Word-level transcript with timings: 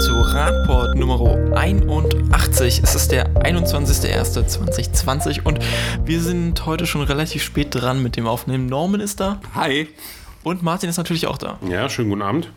zu 0.00 0.18
Radport 0.18 0.94
Nummer 0.94 1.20
81. 1.54 2.80
Es 2.82 2.94
ist 2.94 3.12
der 3.12 3.34
21.01.2020 3.44 5.42
und 5.42 5.58
wir 6.06 6.22
sind 6.22 6.64
heute 6.64 6.86
schon 6.86 7.02
relativ 7.02 7.42
spät 7.42 7.74
dran 7.74 8.02
mit 8.02 8.16
dem 8.16 8.26
Aufnehmen. 8.26 8.64
Norman 8.64 9.02
ist 9.02 9.20
da. 9.20 9.42
Hi. 9.54 9.88
Und 10.42 10.62
Martin 10.62 10.88
ist 10.88 10.96
natürlich 10.96 11.26
auch 11.26 11.36
da. 11.36 11.58
Ja, 11.68 11.90
schönen 11.90 12.08
guten 12.08 12.22
Abend. 12.22 12.50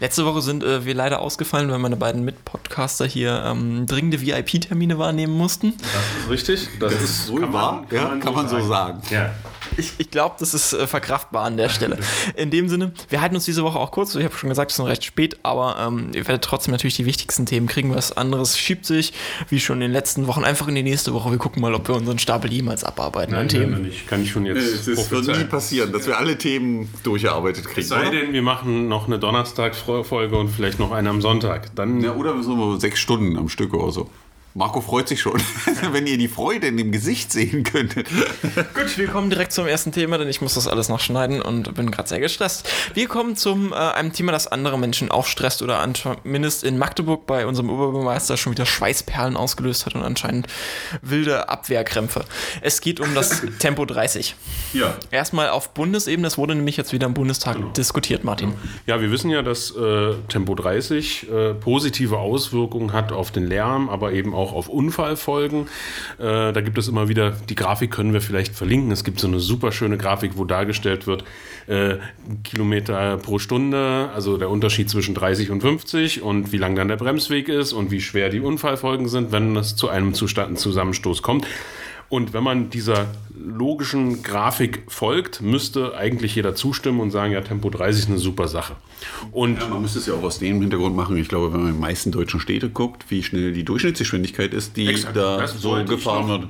Letzte 0.00 0.24
Woche 0.24 0.42
sind 0.42 0.62
äh, 0.62 0.84
wir 0.84 0.94
leider 0.94 1.20
ausgefallen, 1.20 1.70
weil 1.70 1.78
meine 1.78 1.96
beiden 1.96 2.24
Mitpodcaster 2.24 3.06
hier 3.06 3.42
ähm, 3.44 3.86
dringende 3.86 4.20
VIP-Termine 4.20 4.98
wahrnehmen 4.98 5.34
mussten. 5.34 5.74
Das 5.76 6.24
ist 6.24 6.30
richtig. 6.30 6.68
Das, 6.78 6.92
das 6.92 7.02
ist 7.02 7.32
wohl 7.32 7.52
wahr. 7.52 7.84
Ja, 7.90 8.16
kann 8.16 8.34
man 8.34 8.48
so 8.48 8.60
sagen. 8.60 9.02
Ja. 9.10 9.32
Ich, 9.76 9.92
ich 9.98 10.10
glaube, 10.10 10.36
das 10.38 10.54
ist 10.54 10.72
äh, 10.72 10.86
verkraftbar 10.86 11.44
an 11.44 11.56
der 11.56 11.68
Stelle. 11.68 11.98
In 12.36 12.50
dem 12.50 12.68
Sinne, 12.68 12.92
wir 13.08 13.20
halten 13.20 13.34
uns 13.34 13.44
diese 13.44 13.62
Woche 13.62 13.78
auch 13.78 13.90
kurz. 13.90 14.14
Ich 14.14 14.24
habe 14.24 14.34
schon 14.34 14.48
gesagt, 14.48 14.70
es 14.70 14.76
ist 14.76 14.78
noch 14.78 14.88
recht 14.88 15.04
spät, 15.04 15.38
aber 15.42 15.76
ähm, 15.80 16.10
ihr 16.14 16.26
werdet 16.26 16.42
trotzdem 16.42 16.72
natürlich 16.72 16.96
die 16.96 17.06
wichtigsten 17.06 17.46
Themen 17.46 17.66
kriegen. 17.66 17.94
Was 17.94 18.16
anderes 18.16 18.58
schiebt 18.58 18.86
sich, 18.86 19.12
wie 19.48 19.60
schon 19.60 19.76
in 19.76 19.82
den 19.82 19.92
letzten 19.92 20.26
Wochen, 20.26 20.44
einfach 20.44 20.68
in 20.68 20.74
die 20.74 20.82
nächste 20.82 21.12
Woche. 21.14 21.30
Wir 21.30 21.38
gucken 21.38 21.60
mal, 21.62 21.74
ob 21.74 21.88
wir 21.88 21.94
unseren 21.94 22.18
Stapel 22.18 22.52
jemals 22.52 22.84
abarbeiten 22.84 23.32
Nein, 23.32 23.42
an 23.42 23.48
Themen. 23.48 23.82
Nicht. 23.82 24.06
Kann 24.06 24.22
ich 24.22 24.30
schon 24.30 24.46
jetzt. 24.46 24.88
Es 24.88 25.10
wird 25.10 25.26
nie 25.26 25.44
passieren, 25.44 25.92
dass 25.92 26.06
wir 26.06 26.18
alle 26.18 26.38
Themen 26.38 26.88
durchgearbeitet 27.02 27.64
kriegen. 27.66 27.80
Es 27.80 27.88
sei 27.88 28.10
denn, 28.10 28.32
wir 28.32 28.42
machen 28.42 28.88
noch 28.88 29.06
eine 29.06 29.18
Donnerstagsfolge 29.88 30.36
und 30.36 30.48
vielleicht 30.48 30.78
noch 30.78 30.92
eine 30.92 31.10
am 31.10 31.20
Sonntag. 31.20 31.74
Dann 31.74 32.00
ja, 32.00 32.14
oder 32.14 32.42
so 32.42 32.76
sechs 32.76 33.00
Stunden 33.00 33.36
am 33.38 33.48
Stück 33.48 33.74
oder 33.74 33.90
so. 33.90 34.10
Marco 34.58 34.80
freut 34.80 35.06
sich 35.06 35.20
schon, 35.20 35.40
wenn 35.92 36.08
ihr 36.08 36.18
die 36.18 36.26
Freude 36.26 36.66
in 36.66 36.76
dem 36.76 36.90
Gesicht 36.90 37.30
sehen 37.30 37.62
könntet. 37.62 38.08
Gut, 38.74 38.98
wir 38.98 39.06
kommen 39.06 39.30
direkt 39.30 39.52
zum 39.52 39.68
ersten 39.68 39.92
Thema, 39.92 40.18
denn 40.18 40.28
ich 40.28 40.40
muss 40.40 40.54
das 40.54 40.66
alles 40.66 40.88
noch 40.88 40.98
schneiden 40.98 41.40
und 41.40 41.72
bin 41.76 41.92
gerade 41.92 42.08
sehr 42.08 42.18
gestresst. 42.18 42.68
Wir 42.92 43.06
kommen 43.06 43.36
zum 43.36 43.72
äh, 43.72 43.76
einem 43.76 44.12
Thema, 44.12 44.32
das 44.32 44.48
andere 44.48 44.76
Menschen 44.76 45.12
auch 45.12 45.26
stresst 45.26 45.62
oder 45.62 45.88
zumindest 45.94 46.64
in 46.64 46.76
Magdeburg 46.76 47.24
bei 47.24 47.46
unserem 47.46 47.70
Oberbürgermeister 47.70 48.36
schon 48.36 48.52
wieder 48.52 48.66
Schweißperlen 48.66 49.36
ausgelöst 49.36 49.86
hat 49.86 49.94
und 49.94 50.02
anscheinend 50.02 50.48
wilde 51.02 51.48
Abwehrkrämpfe. 51.48 52.24
Es 52.60 52.80
geht 52.80 52.98
um 52.98 53.14
das 53.14 53.42
Tempo 53.60 53.84
30. 53.84 54.34
Ja. 54.72 54.96
Erstmal 55.12 55.50
auf 55.50 55.72
Bundesebene, 55.72 56.26
das 56.26 56.36
wurde 56.36 56.56
nämlich 56.56 56.76
jetzt 56.76 56.92
wieder 56.92 57.06
im 57.06 57.14
Bundestag 57.14 57.54
genau. 57.54 57.68
diskutiert, 57.68 58.24
Martin. 58.24 58.54
Ja, 58.86 59.00
wir 59.00 59.12
wissen 59.12 59.30
ja, 59.30 59.42
dass 59.42 59.70
äh, 59.76 60.14
Tempo 60.28 60.56
30 60.56 61.30
äh, 61.30 61.54
positive 61.54 62.18
Auswirkungen 62.18 62.92
hat 62.92 63.12
auf 63.12 63.30
den 63.30 63.46
Lärm, 63.46 63.88
aber 63.88 64.10
eben 64.10 64.34
auch 64.34 64.47
auch 64.48 64.52
auf 64.54 64.68
Unfallfolgen. 64.68 65.68
Äh, 66.18 66.52
da 66.52 66.60
gibt 66.60 66.78
es 66.78 66.88
immer 66.88 67.08
wieder, 67.08 67.32
die 67.48 67.54
Grafik 67.54 67.90
können 67.90 68.12
wir 68.12 68.20
vielleicht 68.20 68.54
verlinken. 68.54 68.90
Es 68.90 69.04
gibt 69.04 69.20
so 69.20 69.26
eine 69.26 69.40
super 69.40 69.72
schöne 69.72 69.98
Grafik, 69.98 70.32
wo 70.36 70.44
dargestellt 70.44 71.06
wird, 71.06 71.24
äh, 71.66 71.96
Kilometer 72.44 73.16
pro 73.18 73.38
Stunde, 73.38 74.10
also 74.14 74.36
der 74.36 74.50
Unterschied 74.50 74.90
zwischen 74.90 75.14
30 75.14 75.50
und 75.50 75.60
50 75.60 76.22
und 76.22 76.52
wie 76.52 76.58
lang 76.58 76.74
dann 76.74 76.88
der 76.88 76.96
Bremsweg 76.96 77.48
ist 77.48 77.72
und 77.72 77.90
wie 77.90 78.00
schwer 78.00 78.30
die 78.30 78.40
Unfallfolgen 78.40 79.08
sind, 79.08 79.32
wenn 79.32 79.56
es 79.56 79.76
zu 79.76 79.88
einem 79.88 80.14
Zusammenstoß 80.14 81.22
kommt. 81.22 81.46
Und 82.08 82.32
wenn 82.32 82.42
man 82.42 82.70
dieser 82.70 83.06
logischen 83.38 84.22
Grafik 84.22 84.82
folgt, 84.88 85.40
müsste 85.40 85.96
eigentlich 85.96 86.34
jeder 86.34 86.54
zustimmen 86.54 87.00
und 87.00 87.10
sagen, 87.10 87.32
ja, 87.32 87.40
Tempo 87.40 87.70
30 87.70 88.04
ist 88.04 88.08
eine 88.08 88.18
super 88.18 88.48
Sache. 88.48 88.76
Und 89.32 89.60
ja, 89.60 89.68
man 89.68 89.82
müsste 89.82 89.98
es 89.98 90.06
ja 90.06 90.14
auch 90.14 90.22
aus 90.22 90.38
dem 90.38 90.60
Hintergrund 90.60 90.96
machen. 90.96 91.16
Ich 91.16 91.28
glaube, 91.28 91.52
wenn 91.52 91.60
man 91.60 91.68
in 91.68 91.74
den 91.76 91.80
meisten 91.80 92.10
deutschen 92.10 92.40
Städte 92.40 92.68
guckt, 92.68 93.04
wie 93.08 93.22
schnell 93.22 93.52
die 93.52 93.64
Durchschnittsgeschwindigkeit 93.64 94.52
ist, 94.52 94.76
die 94.76 94.88
Exakt, 94.88 95.16
da 95.16 95.46
so 95.46 95.82
gefahren 95.84 96.28
wird. 96.28 96.48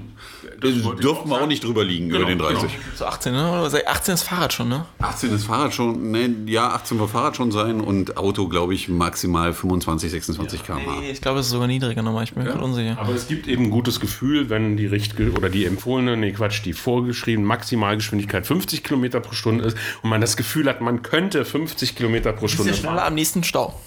Das 0.61 0.73
dürften 0.73 1.31
wir 1.31 1.41
auch 1.41 1.47
nicht 1.47 1.63
drüber 1.63 1.85
liegen 1.85 2.09
genau, 2.09 2.23
über 2.23 2.29
den 2.31 2.39
30. 2.39 2.63
Genau. 2.63 2.73
So 2.97 3.05
18, 3.05 3.33
ne? 3.33 3.63
Oder 3.63 3.81
18 3.87 4.15
ist 4.15 4.23
Fahrrad 4.25 4.53
schon, 4.53 4.69
ne? 4.69 4.87
18 4.99 5.33
ist 5.33 5.45
Fahrrad 5.45 5.73
schon, 5.73 6.11
ne, 6.11 6.35
ja, 6.47 6.71
18 6.71 6.99
wird 6.99 7.11
Fahrrad 7.11 7.37
schon 7.37 7.53
sein 7.53 7.81
und 7.81 8.17
Auto, 8.17 8.49
glaube 8.49 8.75
ich, 8.75 8.89
maximal 8.89 9.53
25, 9.53 10.11
26 10.11 10.61
ja. 10.61 10.67
km/h. 10.67 11.01
Nee, 11.01 11.11
ich 11.13 11.21
glaube, 11.21 11.39
es 11.39 11.47
ist 11.47 11.53
sogar 11.53 11.69
niedriger 11.69 12.03
nochmal, 12.03 12.25
ich 12.25 12.35
bin 12.35 12.43
mir 12.43 12.51
ja. 12.51 12.59
unsicher. 12.59 12.99
Aber 12.99 13.15
es 13.15 13.29
gibt 13.29 13.47
eben 13.47 13.65
ein 13.65 13.71
gutes 13.71 14.01
Gefühl, 14.01 14.51
wenn 14.51 14.77
die 14.77 14.87
richtige 14.87 15.31
oder 15.33 15.49
die 15.49 15.65
empfohlene, 15.65 16.17
nee, 16.17 16.33
Quatsch, 16.33 16.65
die 16.65 16.73
vorgeschriebene 16.79 17.47
Maximalgeschwindigkeit 17.47 18.47
50 18.47 18.83
km 18.83 19.11
pro 19.23 19.33
Stunde 19.33 19.65
ist 19.65 19.77
und 20.03 20.11
man 20.11 20.21
das 20.21 20.37
Gefühl 20.37 20.69
hat, 20.69 20.81
man 20.81 21.03
könnte 21.03 21.45
50 21.45 21.97
km 21.97 22.35
pro 22.37 22.49
Stunde 22.49 22.73
ist 22.73 22.83
ja 22.83 22.89
schneller 22.89 23.05
am 23.05 23.15
nächsten 23.15 23.45
Stau. 23.45 23.79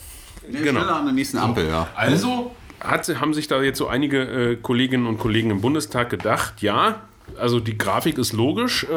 Genau. 0.49 0.81
Schneller 0.81 0.95
an 0.95 1.05
der 1.05 1.13
nächsten 1.13 1.37
Ampel, 1.37 1.67
ja. 1.67 1.87
Also 1.95 2.51
hat, 2.79 3.07
haben 3.19 3.33
sich 3.33 3.47
da 3.47 3.61
jetzt 3.61 3.77
so 3.77 3.87
einige 3.87 4.21
äh, 4.21 4.55
Kolleginnen 4.55 5.05
und 5.05 5.19
Kollegen 5.19 5.51
im 5.51 5.61
Bundestag 5.61 6.09
gedacht, 6.09 6.61
ja, 6.61 7.01
also 7.39 7.59
die 7.59 7.77
Grafik 7.77 8.17
ist 8.17 8.33
logisch, 8.33 8.83
äh, 8.83 8.87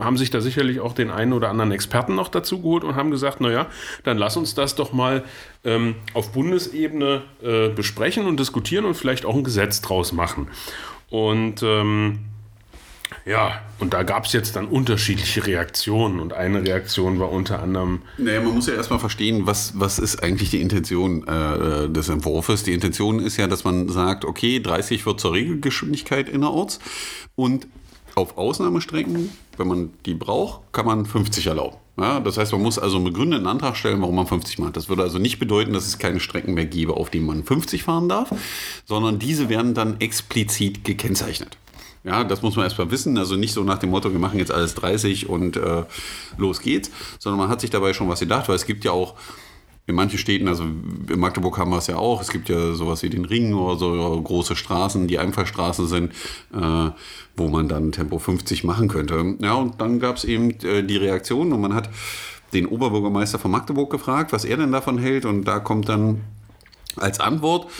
haben 0.00 0.16
sich 0.16 0.30
da 0.30 0.40
sicherlich 0.40 0.80
auch 0.80 0.92
den 0.92 1.10
einen 1.10 1.32
oder 1.32 1.50
anderen 1.50 1.72
Experten 1.72 2.14
noch 2.14 2.28
dazu 2.28 2.60
geholt 2.60 2.84
und 2.84 2.94
haben 2.94 3.10
gesagt, 3.10 3.40
naja, 3.40 3.66
dann 4.04 4.18
lass 4.18 4.36
uns 4.36 4.54
das 4.54 4.74
doch 4.74 4.92
mal 4.92 5.24
ähm, 5.64 5.96
auf 6.14 6.32
Bundesebene 6.32 7.22
äh, 7.42 7.68
besprechen 7.68 8.26
und 8.26 8.38
diskutieren 8.40 8.84
und 8.84 8.94
vielleicht 8.94 9.24
auch 9.24 9.34
ein 9.34 9.44
Gesetz 9.44 9.80
draus 9.80 10.12
machen. 10.12 10.48
Und 11.10 11.62
ähm, 11.62 12.20
ja, 13.26 13.60
und 13.78 13.94
da 13.94 14.02
gab 14.02 14.26
es 14.26 14.32
jetzt 14.32 14.54
dann 14.54 14.66
unterschiedliche 14.66 15.46
Reaktionen 15.46 16.20
und 16.20 16.32
eine 16.34 16.62
Reaktion 16.62 17.18
war 17.18 17.32
unter 17.32 17.62
anderem. 17.62 18.02
Naja, 18.18 18.40
man 18.40 18.54
muss 18.54 18.66
ja 18.66 18.74
erstmal 18.74 18.98
verstehen, 18.98 19.46
was, 19.46 19.78
was 19.78 19.98
ist 19.98 20.22
eigentlich 20.22 20.50
die 20.50 20.60
Intention 20.60 21.26
äh, 21.26 21.88
des 21.88 22.08
Entwurfs. 22.10 22.64
Die 22.64 22.74
Intention 22.74 23.20
ist 23.20 23.36
ja, 23.38 23.46
dass 23.46 23.64
man 23.64 23.88
sagt, 23.88 24.24
okay, 24.24 24.60
30 24.60 25.06
wird 25.06 25.20
zur 25.20 25.32
Regelgeschwindigkeit 25.32 26.28
innerorts 26.28 26.80
und 27.34 27.66
auf 28.14 28.36
Ausnahmestrecken, 28.36 29.30
wenn 29.56 29.68
man 29.68 29.90
die 30.06 30.14
braucht, 30.14 30.72
kann 30.72 30.86
man 30.86 31.06
50 31.06 31.46
erlauben. 31.46 31.76
Ja, 31.96 32.20
das 32.20 32.38
heißt, 32.38 32.52
man 32.52 32.62
muss 32.62 32.78
also 32.78 32.96
einen 32.96 33.04
begründeten 33.04 33.46
Antrag 33.46 33.76
stellen, 33.76 34.00
warum 34.00 34.16
man 34.16 34.26
50 34.26 34.58
macht. 34.58 34.76
Das 34.76 34.88
würde 34.88 35.02
also 35.02 35.18
nicht 35.18 35.38
bedeuten, 35.38 35.72
dass 35.72 35.86
es 35.86 35.98
keine 35.98 36.20
Strecken 36.20 36.54
mehr 36.54 36.66
gäbe, 36.66 36.94
auf 36.94 37.10
denen 37.10 37.26
man 37.26 37.44
50 37.44 37.84
fahren 37.84 38.08
darf, 38.08 38.32
sondern 38.84 39.18
diese 39.18 39.48
werden 39.48 39.74
dann 39.74 40.00
explizit 40.00 40.84
gekennzeichnet. 40.84 41.56
Ja, 42.04 42.22
das 42.22 42.42
muss 42.42 42.54
man 42.54 42.64
erstmal 42.64 42.90
wissen. 42.90 43.16
Also 43.16 43.36
nicht 43.36 43.54
so 43.54 43.64
nach 43.64 43.78
dem 43.78 43.90
Motto, 43.90 44.12
wir 44.12 44.18
machen 44.18 44.38
jetzt 44.38 44.52
alles 44.52 44.74
30 44.74 45.28
und 45.28 45.56
äh, 45.56 45.84
los 46.36 46.60
geht's, 46.60 46.90
sondern 47.18 47.38
man 47.40 47.48
hat 47.48 47.62
sich 47.62 47.70
dabei 47.70 47.94
schon 47.94 48.08
was 48.08 48.20
gedacht, 48.20 48.48
weil 48.48 48.56
es 48.56 48.66
gibt 48.66 48.84
ja 48.84 48.92
auch 48.92 49.14
in 49.86 49.94
manchen 49.94 50.18
Städten, 50.18 50.48
also 50.48 50.64
in 50.64 51.18
Magdeburg 51.18 51.58
haben 51.58 51.70
wir 51.70 51.78
es 51.78 51.88
ja 51.88 51.96
auch, 51.96 52.22
es 52.22 52.30
gibt 52.30 52.48
ja 52.48 52.72
sowas 52.72 53.02
wie 53.02 53.10
den 53.10 53.26
Ring 53.26 53.52
oder 53.52 53.78
so 53.78 54.22
große 54.22 54.56
Straßen, 54.56 55.06
die 55.08 55.18
Einfallstraßen 55.18 55.86
sind, 55.86 56.12
äh, 56.54 56.90
wo 57.36 57.48
man 57.48 57.68
dann 57.68 57.92
Tempo 57.92 58.18
50 58.18 58.64
machen 58.64 58.88
könnte. 58.88 59.36
Ja, 59.40 59.54
und 59.54 59.80
dann 59.80 60.00
gab 60.00 60.16
es 60.16 60.24
eben 60.24 60.52
äh, 60.62 60.82
die 60.82 60.96
Reaktion 60.96 61.52
und 61.52 61.60
man 61.60 61.74
hat 61.74 61.90
den 62.54 62.66
Oberbürgermeister 62.66 63.38
von 63.38 63.50
Magdeburg 63.50 63.90
gefragt, 63.90 64.32
was 64.32 64.44
er 64.44 64.56
denn 64.56 64.72
davon 64.72 64.96
hält 64.96 65.26
und 65.26 65.44
da 65.44 65.58
kommt 65.58 65.88
dann 65.88 66.20
als 66.96 67.20
Antwort 67.20 67.70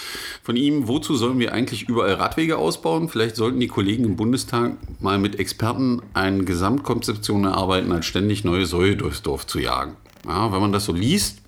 von 0.42 0.56
ihm, 0.56 0.88
wozu 0.88 1.14
sollen 1.16 1.38
wir 1.38 1.52
eigentlich 1.52 1.88
überall 1.88 2.14
Radwege 2.14 2.58
ausbauen? 2.58 3.08
Vielleicht 3.08 3.36
sollten 3.36 3.60
die 3.60 3.69
Kollegen 3.69 4.04
im 4.04 4.16
Bundestag 4.16 4.72
mal 5.00 5.19
mit 5.19 5.38
Experten 5.38 6.02
eine 6.14 6.44
Gesamtkonzeption 6.44 7.44
erarbeiten, 7.44 7.92
als 7.92 8.06
ständig 8.06 8.44
neue 8.44 8.66
Säue 8.66 8.97
durchs 8.97 9.22
Dorf 9.22 9.47
zu 9.47 9.58
jagen. 9.58 9.97
Ja, 10.26 10.52
wenn 10.52 10.60
man 10.60 10.72
das 10.72 10.84
so 10.84 10.92
liest, 10.92 11.38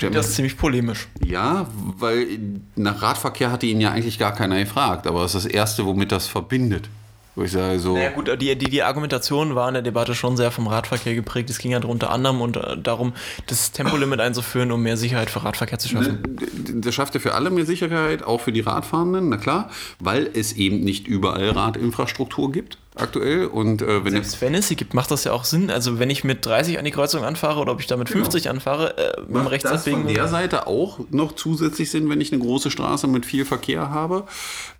das 0.00 0.28
ist 0.28 0.36
ziemlich 0.36 0.56
polemisch. 0.56 1.08
Ja, 1.24 1.68
weil 1.98 2.38
nach 2.76 3.02
Radverkehr 3.02 3.52
hatte 3.52 3.66
ihn 3.66 3.80
ja 3.80 3.90
eigentlich 3.90 4.18
gar 4.18 4.32
keiner 4.32 4.58
gefragt, 4.58 5.06
aber 5.06 5.24
es 5.24 5.34
ist 5.34 5.44
das 5.44 5.52
Erste, 5.52 5.84
womit 5.84 6.12
das 6.12 6.26
verbindet. 6.26 6.88
Wo 7.36 7.44
ich 7.44 7.52
sage 7.52 7.78
so. 7.78 7.94
Naja, 7.94 8.10
gut, 8.10 8.28
die, 8.40 8.56
die, 8.56 8.70
die 8.70 8.82
Argumentation 8.82 9.54
war 9.54 9.68
in 9.68 9.74
der 9.74 9.82
Debatte 9.82 10.14
schon 10.14 10.36
sehr 10.36 10.50
vom 10.50 10.66
Radverkehr 10.66 11.14
geprägt. 11.14 11.48
Es 11.48 11.58
ging 11.58 11.70
ja 11.70 11.80
unter 11.82 12.10
anderem 12.10 12.40
und 12.40 12.56
äh, 12.56 12.76
darum, 12.76 13.12
das 13.46 13.70
Tempolimit 13.70 14.20
einzuführen, 14.20 14.72
um 14.72 14.82
mehr 14.82 14.96
Sicherheit 14.96 15.30
für 15.30 15.44
Radverkehr 15.44 15.78
zu 15.78 15.88
schaffen. 15.88 16.22
Ne, 16.22 16.80
das 16.80 16.94
schafft 16.94 17.14
ja 17.14 17.20
für 17.20 17.34
alle 17.34 17.50
mehr 17.50 17.66
Sicherheit, 17.66 18.24
auch 18.24 18.40
für 18.40 18.52
die 18.52 18.60
Radfahrenden, 18.60 19.28
na 19.28 19.36
klar, 19.36 19.70
weil 20.00 20.28
es 20.32 20.52
eben 20.54 20.80
nicht 20.80 21.06
überall 21.06 21.50
Radinfrastruktur 21.50 22.50
gibt 22.50 22.78
aktuell. 23.00 23.46
Und, 23.46 23.82
äh, 23.82 24.04
wenn 24.04 24.12
Selbst 24.12 24.40
wenn 24.40 24.54
es 24.54 24.68
sie 24.68 24.76
gibt, 24.76 24.94
macht 24.94 25.10
das 25.10 25.24
ja 25.24 25.32
auch 25.32 25.44
Sinn. 25.44 25.70
Also 25.70 25.98
wenn 25.98 26.10
ich 26.10 26.24
mit 26.24 26.44
30 26.44 26.78
an 26.78 26.84
die 26.84 26.90
Kreuzung 26.90 27.24
anfahre 27.24 27.60
oder 27.60 27.72
ob 27.72 27.80
ich 27.80 27.86
da 27.86 27.96
mit 27.96 28.08
50 28.08 28.42
genau. 28.42 28.54
anfahre, 28.54 28.96
äh, 28.98 29.20
mit 29.20 29.36
dem 29.36 29.46
Rechtsabbiegen. 29.46 30.04
von 30.04 30.14
der 30.14 30.28
Seite 30.28 30.66
auch 30.66 31.00
noch 31.10 31.32
zusätzlich 31.32 31.90
Sinn, 31.90 32.08
wenn 32.08 32.20
ich 32.20 32.32
eine 32.32 32.42
große 32.42 32.70
Straße 32.70 33.06
mit 33.06 33.26
viel 33.26 33.44
Verkehr 33.44 33.90
habe. 33.90 34.24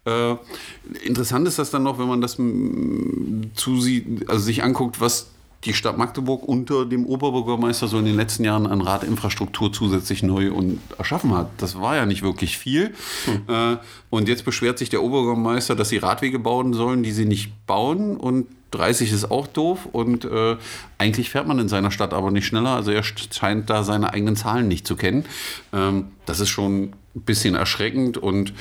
Äh, 0.05 0.37
interessant 1.05 1.47
ist 1.47 1.59
das 1.59 1.71
dann 1.71 1.83
noch, 1.83 1.99
wenn 1.99 2.09
man 2.09 2.21
das 2.21 2.37
zu 2.37 3.81
sie, 3.81 4.21
also 4.27 4.45
sich 4.45 4.63
anguckt, 4.63 5.01
was 5.01 5.27
die 5.65 5.75
Stadt 5.75 5.99
Magdeburg 5.99 6.43
unter 6.49 6.87
dem 6.87 7.05
Oberbürgermeister 7.05 7.87
so 7.87 7.99
in 7.99 8.07
den 8.07 8.17
letzten 8.17 8.45
Jahren 8.45 8.67
an 8.67 8.81
Radinfrastruktur 8.81 9.73
zusätzlich 9.73 10.23
neu 10.23 10.53
und 10.53 10.81
erschaffen 10.97 11.35
hat. 11.35 11.51
Das 11.59 11.79
war 11.79 11.97
ja 11.97 12.07
nicht 12.07 12.23
wirklich 12.23 12.57
viel. 12.57 12.95
Hm. 13.27 13.43
Äh, 13.47 13.77
und 14.09 14.29
jetzt 14.29 14.45
beschwert 14.45 14.79
sich 14.79 14.89
der 14.89 15.03
Oberbürgermeister, 15.03 15.77
dass 15.77 15.91
sie 15.91 15.99
Radwege 15.99 16.39
bauen 16.39 16.73
sollen, 16.73 17.03
die 17.03 17.13
sie 17.13 17.27
nicht 17.27 17.67
bauen. 17.67 18.17
Und 18.17 18.47
30 18.71 19.13
ist 19.13 19.31
auch 19.31 19.47
doof. 19.47 19.87
Und 19.93 20.25
äh, 20.25 20.57
eigentlich 20.97 21.29
fährt 21.29 21.47
man 21.47 21.59
in 21.59 21.69
seiner 21.69 21.91
Stadt 21.91 22.15
aber 22.15 22.31
nicht 22.31 22.47
schneller. 22.47 22.71
Also 22.71 22.91
er 22.91 23.03
scheint 23.03 23.69
da 23.69 23.85
seine 23.85 24.15
eigenen 24.15 24.37
Zahlen 24.37 24.67
nicht 24.67 24.87
zu 24.87 24.97
kennen. 24.97 25.27
Ähm, 25.75 26.07
das 26.25 26.41
ist 26.41 26.49
schon 26.49 26.95
ein 27.15 27.21
bisschen 27.23 27.55
erschreckend 27.55 28.17
und 28.17 28.55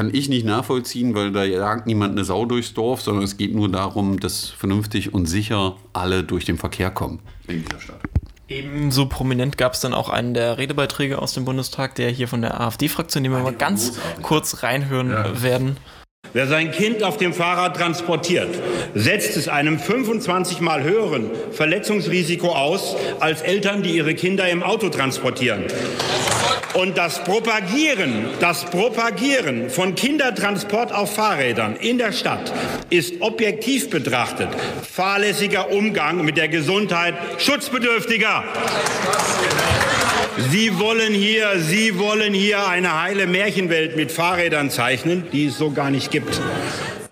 kann 0.00 0.14
ich 0.14 0.30
nicht 0.30 0.46
nachvollziehen, 0.46 1.14
weil 1.14 1.30
da 1.30 1.44
jagt 1.44 1.86
niemand 1.86 2.12
eine 2.12 2.24
Sau 2.24 2.46
durchs 2.46 2.72
Dorf, 2.72 3.02
sondern 3.02 3.22
es 3.22 3.36
geht 3.36 3.54
nur 3.54 3.70
darum, 3.70 4.18
dass 4.18 4.48
vernünftig 4.48 5.12
und 5.12 5.26
sicher 5.26 5.76
alle 5.92 6.24
durch 6.24 6.46
den 6.46 6.56
Verkehr 6.56 6.90
kommen 6.90 7.18
in 7.48 7.66
dieser 7.66 7.80
Stadt. 7.80 8.00
Ebenso 8.48 9.04
prominent 9.04 9.58
gab 9.58 9.74
es 9.74 9.80
dann 9.80 9.92
auch 9.92 10.08
einen 10.08 10.32
der 10.32 10.56
Redebeiträge 10.56 11.18
aus 11.18 11.34
dem 11.34 11.44
Bundestag, 11.44 11.96
der 11.96 12.08
hier 12.08 12.28
von 12.28 12.40
der 12.40 12.58
AfD-Fraktion, 12.62 13.24
den 13.24 13.32
wir 13.32 13.40
mal 13.40 13.52
ganz 13.52 13.98
kurz 14.22 14.62
reinhören 14.62 15.42
werden. 15.42 15.76
Wer 16.32 16.46
sein 16.46 16.70
Kind 16.70 17.02
auf 17.02 17.18
dem 17.18 17.34
Fahrrad 17.34 17.76
transportiert, 17.76 18.48
setzt 18.94 19.36
es 19.36 19.48
einem 19.48 19.78
25 19.78 20.62
mal 20.62 20.82
höheren 20.82 21.30
Verletzungsrisiko 21.52 22.48
aus 22.52 22.96
als 23.20 23.42
Eltern, 23.42 23.82
die 23.82 23.90
ihre 23.96 24.14
Kinder 24.14 24.48
im 24.48 24.62
Auto 24.62 24.88
transportieren. 24.88 25.64
Und 26.74 26.96
das 26.96 27.24
Propagieren, 27.24 28.26
das 28.38 28.64
Propagieren 28.64 29.70
von 29.70 29.96
Kindertransport 29.96 30.92
auf 30.92 31.14
Fahrrädern 31.14 31.74
in 31.76 31.98
der 31.98 32.12
Stadt 32.12 32.52
ist 32.90 33.20
objektiv 33.20 33.90
betrachtet 33.90 34.48
fahrlässiger 34.90 35.72
Umgang 35.72 36.24
mit 36.24 36.36
der 36.36 36.48
Gesundheit 36.48 37.14
Schutzbedürftiger. 37.38 38.44
Sie 40.50 40.78
wollen 40.78 41.12
hier, 41.12 41.58
Sie 41.58 41.98
wollen 41.98 42.32
hier 42.32 42.66
eine 42.66 43.02
heile 43.02 43.26
Märchenwelt 43.26 43.96
mit 43.96 44.12
Fahrrädern 44.12 44.70
zeichnen, 44.70 45.24
die 45.32 45.46
es 45.46 45.58
so 45.58 45.72
gar 45.72 45.90
nicht 45.90 46.10
gibt. 46.10 46.40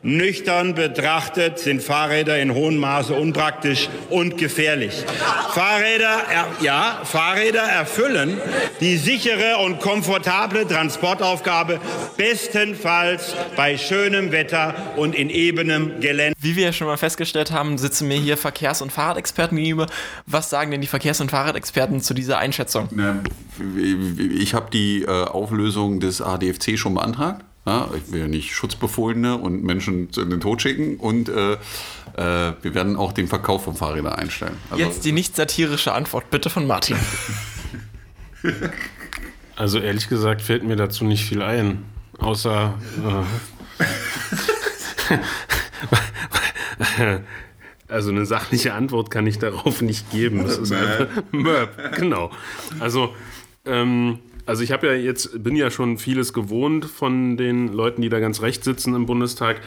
Nüchtern 0.02 0.76
betrachtet 0.76 1.58
sind 1.58 1.82
Fahrräder 1.82 2.38
in 2.38 2.54
hohem 2.54 2.76
Maße 2.76 3.12
unpraktisch 3.14 3.88
und 4.10 4.38
gefährlich. 4.38 5.04
Fahrräder, 5.52 6.22
ja, 6.60 7.00
Fahrräder 7.02 7.62
erfüllen 7.62 8.38
die 8.80 8.96
sichere 8.96 9.58
und 9.64 9.80
komfortable 9.80 10.68
Transportaufgabe 10.68 11.80
bestenfalls 12.16 13.34
bei 13.56 13.76
schönem 13.76 14.30
Wetter 14.30 14.74
und 14.94 15.16
in 15.16 15.30
ebenem 15.30 16.00
Gelände. 16.00 16.36
Wie 16.40 16.54
wir 16.54 16.66
ja 16.66 16.72
schon 16.72 16.86
mal 16.86 16.96
festgestellt 16.96 17.50
haben, 17.50 17.76
sitzen 17.76 18.06
mir 18.06 18.18
hier 18.18 18.36
Verkehrs- 18.36 18.82
und 18.82 18.92
Fahrradexperten 18.92 19.56
gegenüber. 19.56 19.86
Was 20.26 20.48
sagen 20.48 20.70
denn 20.70 20.80
die 20.80 20.86
Verkehrs- 20.86 21.20
und 21.20 21.32
Fahrradexperten 21.32 22.00
zu 22.02 22.14
dieser 22.14 22.38
Einschätzung? 22.38 22.88
Ich 24.38 24.54
habe 24.54 24.70
die 24.70 25.02
äh, 25.02 25.24
Auflösung 25.24 25.98
des 25.98 26.22
ADFC 26.22 26.78
schon 26.78 26.94
beantragt. 26.94 27.44
Ja, 27.68 27.90
ich 27.94 28.10
will 28.10 28.20
ja 28.20 28.28
nicht 28.28 28.54
Schutzbefohlene 28.54 29.36
und 29.36 29.62
Menschen 29.62 30.08
in 30.16 30.30
den 30.30 30.40
Tod 30.40 30.62
schicken 30.62 30.96
und 30.96 31.28
äh, 31.28 31.52
äh, 31.52 31.58
wir 32.62 32.74
werden 32.74 32.96
auch 32.96 33.12
den 33.12 33.28
Verkauf 33.28 33.64
von 33.64 33.74
Fahrrädern 33.76 34.14
einstellen. 34.14 34.56
Also 34.70 34.82
Jetzt 34.82 35.04
die 35.04 35.12
nicht 35.12 35.36
satirische 35.36 35.92
Antwort 35.92 36.30
bitte 36.30 36.48
von 36.50 36.66
Martin. 36.66 36.96
Also 39.56 39.80
ehrlich 39.80 40.08
gesagt 40.08 40.40
fällt 40.40 40.62
mir 40.62 40.76
dazu 40.76 41.04
nicht 41.04 41.24
viel 41.24 41.42
ein, 41.42 41.84
außer 42.18 42.78
äh, 47.00 47.18
also 47.88 48.10
eine 48.10 48.24
sachliche 48.24 48.72
Antwort 48.74 49.10
kann 49.10 49.26
ich 49.26 49.40
darauf 49.40 49.82
nicht 49.82 50.12
geben. 50.12 50.44
Das 50.44 50.58
ist 50.58 50.70
einfach 50.72 51.08
Möb, 51.32 51.70
genau. 51.96 52.30
Also 52.78 53.16
ähm, 53.66 54.20
also 54.48 54.62
ich 54.62 54.72
habe 54.72 54.86
ja 54.86 54.94
jetzt, 54.94 55.42
bin 55.44 55.56
ja 55.56 55.70
schon 55.70 55.98
vieles 55.98 56.32
gewohnt 56.32 56.86
von 56.86 57.36
den 57.36 57.68
Leuten, 57.68 58.00
die 58.00 58.08
da 58.08 58.18
ganz 58.18 58.40
rechts 58.40 58.64
sitzen 58.64 58.94
im 58.94 59.04
Bundestag. 59.04 59.60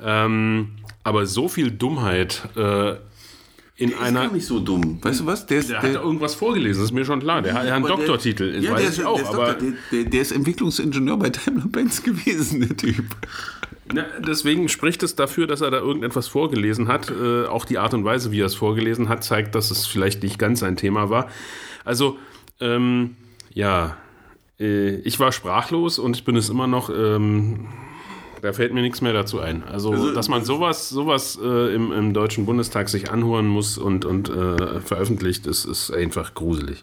Ähm, 0.00 0.76
aber 1.02 1.26
so 1.26 1.48
viel 1.48 1.72
Dummheit 1.72 2.48
äh, 2.56 2.94
in 3.76 3.90
der 3.90 4.00
einer. 4.00 4.20
ist 4.20 4.26
gar 4.28 4.32
nicht 4.32 4.46
so 4.46 4.60
dumm. 4.60 4.98
Weißt 5.02 5.20
du 5.20 5.26
was? 5.26 5.46
Der, 5.46 5.62
der, 5.62 5.80
der 5.80 5.82
hat 5.82 6.04
irgendwas 6.04 6.36
vorgelesen, 6.36 6.84
ist 6.84 6.92
mir 6.92 7.04
schon 7.04 7.18
klar. 7.18 7.42
Der 7.42 7.52
hat 7.54 7.66
ja 7.66 7.74
einen 7.74 7.84
Doktortitel, 7.84 8.62
ja, 8.62 8.70
weiß 8.70 8.80
der 8.80 8.90
ich 8.90 8.98
ist, 9.00 9.04
auch. 9.04 9.16
der, 9.16 9.24
ist 9.24 9.34
aber 9.34 9.46
Doktor, 9.54 9.72
der, 9.90 10.04
der, 10.04 10.22
ist 10.22 10.30
Entwicklungsingenieur 10.30 11.16
bei 11.16 11.30
Daimler-Benz 11.30 12.04
gewesen, 12.04 12.60
der 12.60 12.76
Typ. 12.76 13.04
Na, 13.92 14.04
deswegen 14.24 14.68
spricht 14.68 15.02
es 15.02 15.16
dafür, 15.16 15.48
dass 15.48 15.62
er 15.62 15.72
da 15.72 15.78
irgendetwas 15.78 16.28
vorgelesen 16.28 16.86
hat. 16.86 17.10
Äh, 17.10 17.46
auch 17.46 17.64
die 17.64 17.78
Art 17.78 17.92
und 17.92 18.04
Weise, 18.04 18.30
wie 18.30 18.40
er 18.40 18.46
es 18.46 18.54
vorgelesen 18.54 19.08
hat, 19.08 19.24
zeigt, 19.24 19.56
dass 19.56 19.72
es 19.72 19.84
vielleicht 19.84 20.22
nicht 20.22 20.38
ganz 20.38 20.60
sein 20.60 20.76
Thema 20.76 21.10
war. 21.10 21.28
Also, 21.84 22.18
ähm, 22.60 23.16
ja, 23.52 23.96
äh, 24.62 24.96
ich 25.00 25.18
war 25.20 25.32
sprachlos 25.32 25.98
und 25.98 26.16
ich 26.16 26.24
bin 26.24 26.36
es 26.36 26.48
immer 26.48 26.66
noch. 26.66 26.88
Ähm, 26.90 27.66
da 28.40 28.52
fällt 28.52 28.74
mir 28.74 28.82
nichts 28.82 29.00
mehr 29.00 29.12
dazu 29.12 29.38
ein. 29.38 29.62
Also, 29.62 29.92
Also, 29.92 30.12
dass 30.14 30.28
man 30.28 30.44
sowas, 30.44 30.88
sowas 30.88 31.38
äh, 31.40 31.74
im, 31.74 31.92
im 31.92 32.12
Deutschen 32.12 32.44
Bundestag 32.44 32.88
sich 32.88 33.10
anhören 33.10 33.46
muss 33.46 33.78
und, 33.78 34.04
und 34.04 34.28
äh, 34.30 34.80
veröffentlicht, 34.80 35.46
ist, 35.46 35.64
ist 35.64 35.92
einfach 35.92 36.34
gruselig. 36.34 36.82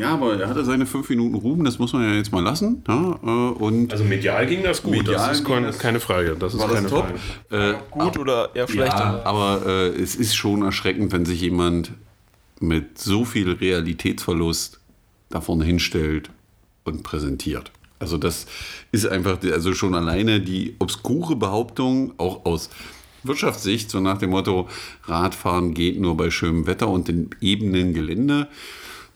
Ja, 0.00 0.10
aber 0.14 0.38
er 0.40 0.48
hatte 0.48 0.64
seine 0.64 0.84
fünf 0.86 1.08
Minuten 1.10 1.34
Ruhm, 1.36 1.64
das 1.64 1.78
muss 1.80 1.92
man 1.92 2.02
ja 2.02 2.14
jetzt 2.14 2.30
mal 2.32 2.42
lassen. 2.42 2.82
Ja, 2.88 3.18
äh, 3.24 3.26
und 3.54 3.92
Also 3.92 4.04
medial 4.04 4.46
ging 4.46 4.62
das 4.64 4.82
gut, 4.84 4.92
Medial 4.92 5.14
das 5.14 5.38
ist 5.38 5.44
kon- 5.44 5.62
das- 5.64 5.78
keine 5.80 5.98
Frage. 6.00 6.36
Das 6.38 6.54
ist 6.54 6.60
war 6.60 6.66
das 6.68 6.76
keine 6.76 6.88
top. 6.90 7.06
Frage. 7.48 7.72
Äh, 7.72 7.98
Gut 7.98 8.18
oder 8.18 8.50
eher 8.54 8.68
schlecht? 8.68 8.92
Ja, 8.92 9.22
aber 9.24 9.62
äh, 9.66 9.88
es 10.00 10.14
ist 10.16 10.34
schon 10.36 10.62
erschreckend, 10.62 11.12
wenn 11.12 11.24
sich 11.24 11.40
jemand 11.40 11.92
mit 12.60 12.98
so 12.98 13.24
viel 13.24 13.50
Realitätsverlust 13.52 14.80
da 15.28 15.40
vorne 15.40 15.64
hinstellt 15.64 16.30
und 16.86 17.02
präsentiert. 17.02 17.70
Also 17.98 18.18
das 18.18 18.46
ist 18.92 19.06
einfach, 19.06 19.38
also 19.42 19.74
schon 19.74 19.94
alleine 19.94 20.40
die 20.40 20.76
obskure 20.78 21.36
Behauptung, 21.36 22.12
auch 22.18 22.44
aus 22.44 22.68
Wirtschaftssicht, 23.22 23.90
so 23.90 24.00
nach 24.00 24.18
dem 24.18 24.30
Motto, 24.30 24.68
Radfahren 25.04 25.74
geht 25.74 25.98
nur 25.98 26.16
bei 26.16 26.30
schönem 26.30 26.66
Wetter 26.66 26.88
und 26.88 27.08
in 27.08 27.30
ebenen 27.40 27.94
Gelände. 27.94 28.48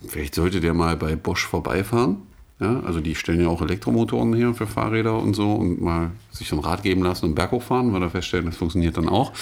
Vielleicht 0.06 0.34
sollte 0.34 0.60
der 0.60 0.74
mal 0.74 0.96
bei 0.96 1.14
Bosch 1.14 1.46
vorbeifahren. 1.46 2.22
Ja, 2.60 2.80
also 2.80 3.00
die 3.00 3.14
stellen 3.14 3.40
ja 3.40 3.48
auch 3.48 3.62
Elektromotoren 3.62 4.34
her 4.34 4.52
für 4.52 4.66
Fahrräder 4.66 5.18
und 5.18 5.32
so 5.32 5.54
und 5.54 5.80
mal 5.80 6.10
sich 6.30 6.46
so 6.46 6.56
ein 6.56 6.58
Rad 6.58 6.82
geben 6.82 7.02
lassen 7.02 7.24
und 7.24 7.34
Berg 7.34 7.52
hochfahren, 7.52 7.90
weil 7.94 8.02
er 8.02 8.10
feststellen, 8.10 8.44
das 8.44 8.56
funktioniert 8.56 8.98
dann 8.98 9.08
auch. 9.08 9.32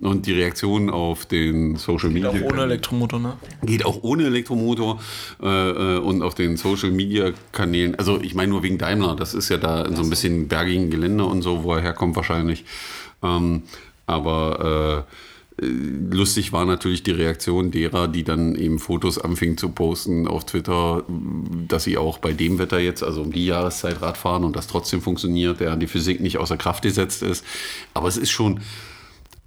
Und 0.00 0.24
die 0.24 0.32
Reaktion 0.32 0.88
auf 0.88 1.26
den 1.26 1.76
Social 1.76 2.08
Media 2.08 2.30
Auch 2.30 2.40
ohne 2.40 2.62
Elektromotor, 2.62 3.20
ne? 3.20 3.36
geht 3.62 3.84
auch 3.84 4.02
ohne 4.02 4.24
Elektromotor 4.24 4.98
äh, 5.42 5.46
äh, 5.46 5.98
und 5.98 6.22
auf 6.22 6.34
den 6.34 6.56
Social 6.56 6.90
Media 6.90 7.32
Kanälen. 7.52 7.94
Also 7.96 8.18
ich 8.22 8.34
meine 8.34 8.52
nur 8.52 8.62
wegen 8.62 8.78
Daimler, 8.78 9.16
das 9.16 9.34
ist 9.34 9.50
ja 9.50 9.58
da 9.58 9.84
in 9.84 9.94
so 9.94 10.02
ein 10.02 10.08
bisschen 10.08 10.48
bergigen 10.48 10.88
Gelände 10.88 11.24
und 11.24 11.42
so, 11.42 11.64
wo 11.64 11.74
er 11.74 11.82
herkommt 11.82 12.16
wahrscheinlich. 12.16 12.64
Ähm, 13.22 13.64
aber 14.06 15.06
äh, 15.08 15.31
lustig 15.60 16.52
war 16.52 16.64
natürlich 16.64 17.02
die 17.02 17.10
Reaktion 17.10 17.70
derer, 17.70 18.08
die 18.08 18.24
dann 18.24 18.54
eben 18.54 18.78
Fotos 18.78 19.18
anfingen 19.18 19.58
zu 19.58 19.68
posten 19.70 20.26
auf 20.26 20.46
Twitter, 20.46 21.04
dass 21.68 21.84
sie 21.84 21.98
auch 21.98 22.18
bei 22.18 22.32
dem 22.32 22.58
Wetter 22.58 22.78
jetzt, 22.78 23.02
also 23.02 23.22
um 23.22 23.32
die 23.32 23.46
Jahreszeit 23.46 24.00
Rad 24.00 24.16
fahren 24.16 24.44
und 24.44 24.56
das 24.56 24.66
trotzdem 24.66 25.02
funktioniert, 25.02 25.60
der 25.60 25.76
die 25.76 25.86
Physik 25.86 26.20
nicht 26.20 26.38
außer 26.38 26.56
Kraft 26.56 26.82
gesetzt 26.82 27.22
ist. 27.22 27.44
Aber 27.94 28.08
es 28.08 28.16
ist 28.16 28.30
schon 28.30 28.60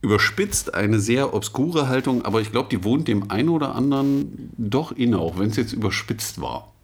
überspitzt 0.01 0.75
eine 0.75 0.99
sehr 0.99 1.33
obskure 1.33 1.87
Haltung, 1.87 2.23
aber 2.23 2.39
ich 2.39 2.51
glaube, 2.51 2.69
die 2.69 2.83
wohnt 2.83 3.07
dem 3.07 3.31
einen 3.31 3.49
oder 3.49 3.73
anderen 3.73 4.51
doch 4.57 4.91
inne, 4.91 5.17
auch 5.17 5.39
wenn 5.39 5.49
es 5.49 5.55
jetzt 5.55 5.73
überspitzt 5.73 6.39
war. 6.39 6.75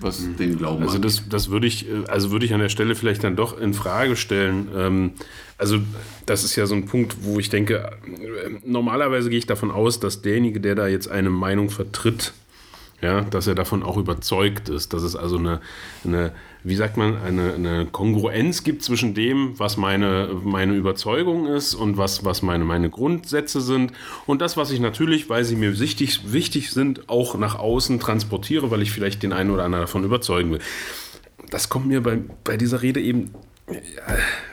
Was 0.00 0.26
den 0.36 0.58
Glauben 0.58 0.82
Also 0.82 0.98
das, 0.98 1.28
das 1.28 1.50
würde 1.50 1.66
ich, 1.66 1.88
äh, 1.88 2.04
also 2.08 2.30
würde 2.30 2.44
ich 2.44 2.54
an 2.54 2.60
der 2.60 2.68
Stelle 2.68 2.94
vielleicht 2.94 3.22
dann 3.22 3.36
doch 3.36 3.58
in 3.58 3.74
Frage 3.74 4.16
stellen. 4.16 4.68
Ähm, 4.74 5.12
also 5.58 5.78
das 6.26 6.42
ist 6.42 6.56
ja 6.56 6.66
so 6.66 6.74
ein 6.74 6.86
Punkt, 6.86 7.18
wo 7.22 7.38
ich 7.38 7.50
denke, 7.50 7.92
äh, 8.06 8.50
normalerweise 8.64 9.30
gehe 9.30 9.38
ich 9.38 9.46
davon 9.46 9.70
aus, 9.70 10.00
dass 10.00 10.22
derjenige, 10.22 10.60
der 10.60 10.74
da 10.74 10.88
jetzt 10.88 11.08
eine 11.08 11.30
Meinung 11.30 11.70
vertritt, 11.70 12.32
ja, 13.00 13.22
dass 13.22 13.46
er 13.46 13.54
davon 13.54 13.82
auch 13.82 13.96
überzeugt 13.96 14.68
ist, 14.68 14.92
dass 14.92 15.02
es 15.02 15.16
also 15.16 15.38
eine, 15.38 15.60
eine 16.04 16.32
wie 16.62 16.76
sagt 16.76 16.96
man, 16.96 17.16
eine, 17.22 17.54
eine 17.54 17.86
Kongruenz 17.86 18.64
gibt 18.64 18.82
zwischen 18.82 19.14
dem, 19.14 19.58
was 19.58 19.76
meine, 19.76 20.28
meine 20.44 20.74
Überzeugung 20.74 21.46
ist 21.46 21.74
und 21.74 21.96
was, 21.96 22.24
was 22.24 22.42
meine, 22.42 22.64
meine 22.64 22.90
Grundsätze 22.90 23.60
sind 23.60 23.92
und 24.26 24.40
das, 24.40 24.56
was 24.56 24.70
ich 24.70 24.80
natürlich, 24.80 25.28
weil 25.28 25.44
sie 25.44 25.56
mir 25.56 25.78
wichtig, 25.78 26.32
wichtig 26.32 26.70
sind, 26.70 27.08
auch 27.08 27.36
nach 27.36 27.58
außen 27.58 28.00
transportiere, 28.00 28.70
weil 28.70 28.82
ich 28.82 28.90
vielleicht 28.90 29.22
den 29.22 29.32
einen 29.32 29.50
oder 29.50 29.64
anderen 29.64 29.84
davon 29.84 30.04
überzeugen 30.04 30.52
will. 30.52 30.60
Das 31.50 31.68
kommt 31.68 31.86
mir 31.86 32.02
bei, 32.02 32.18
bei 32.44 32.56
dieser 32.56 32.82
Rede 32.82 33.00
eben 33.00 33.30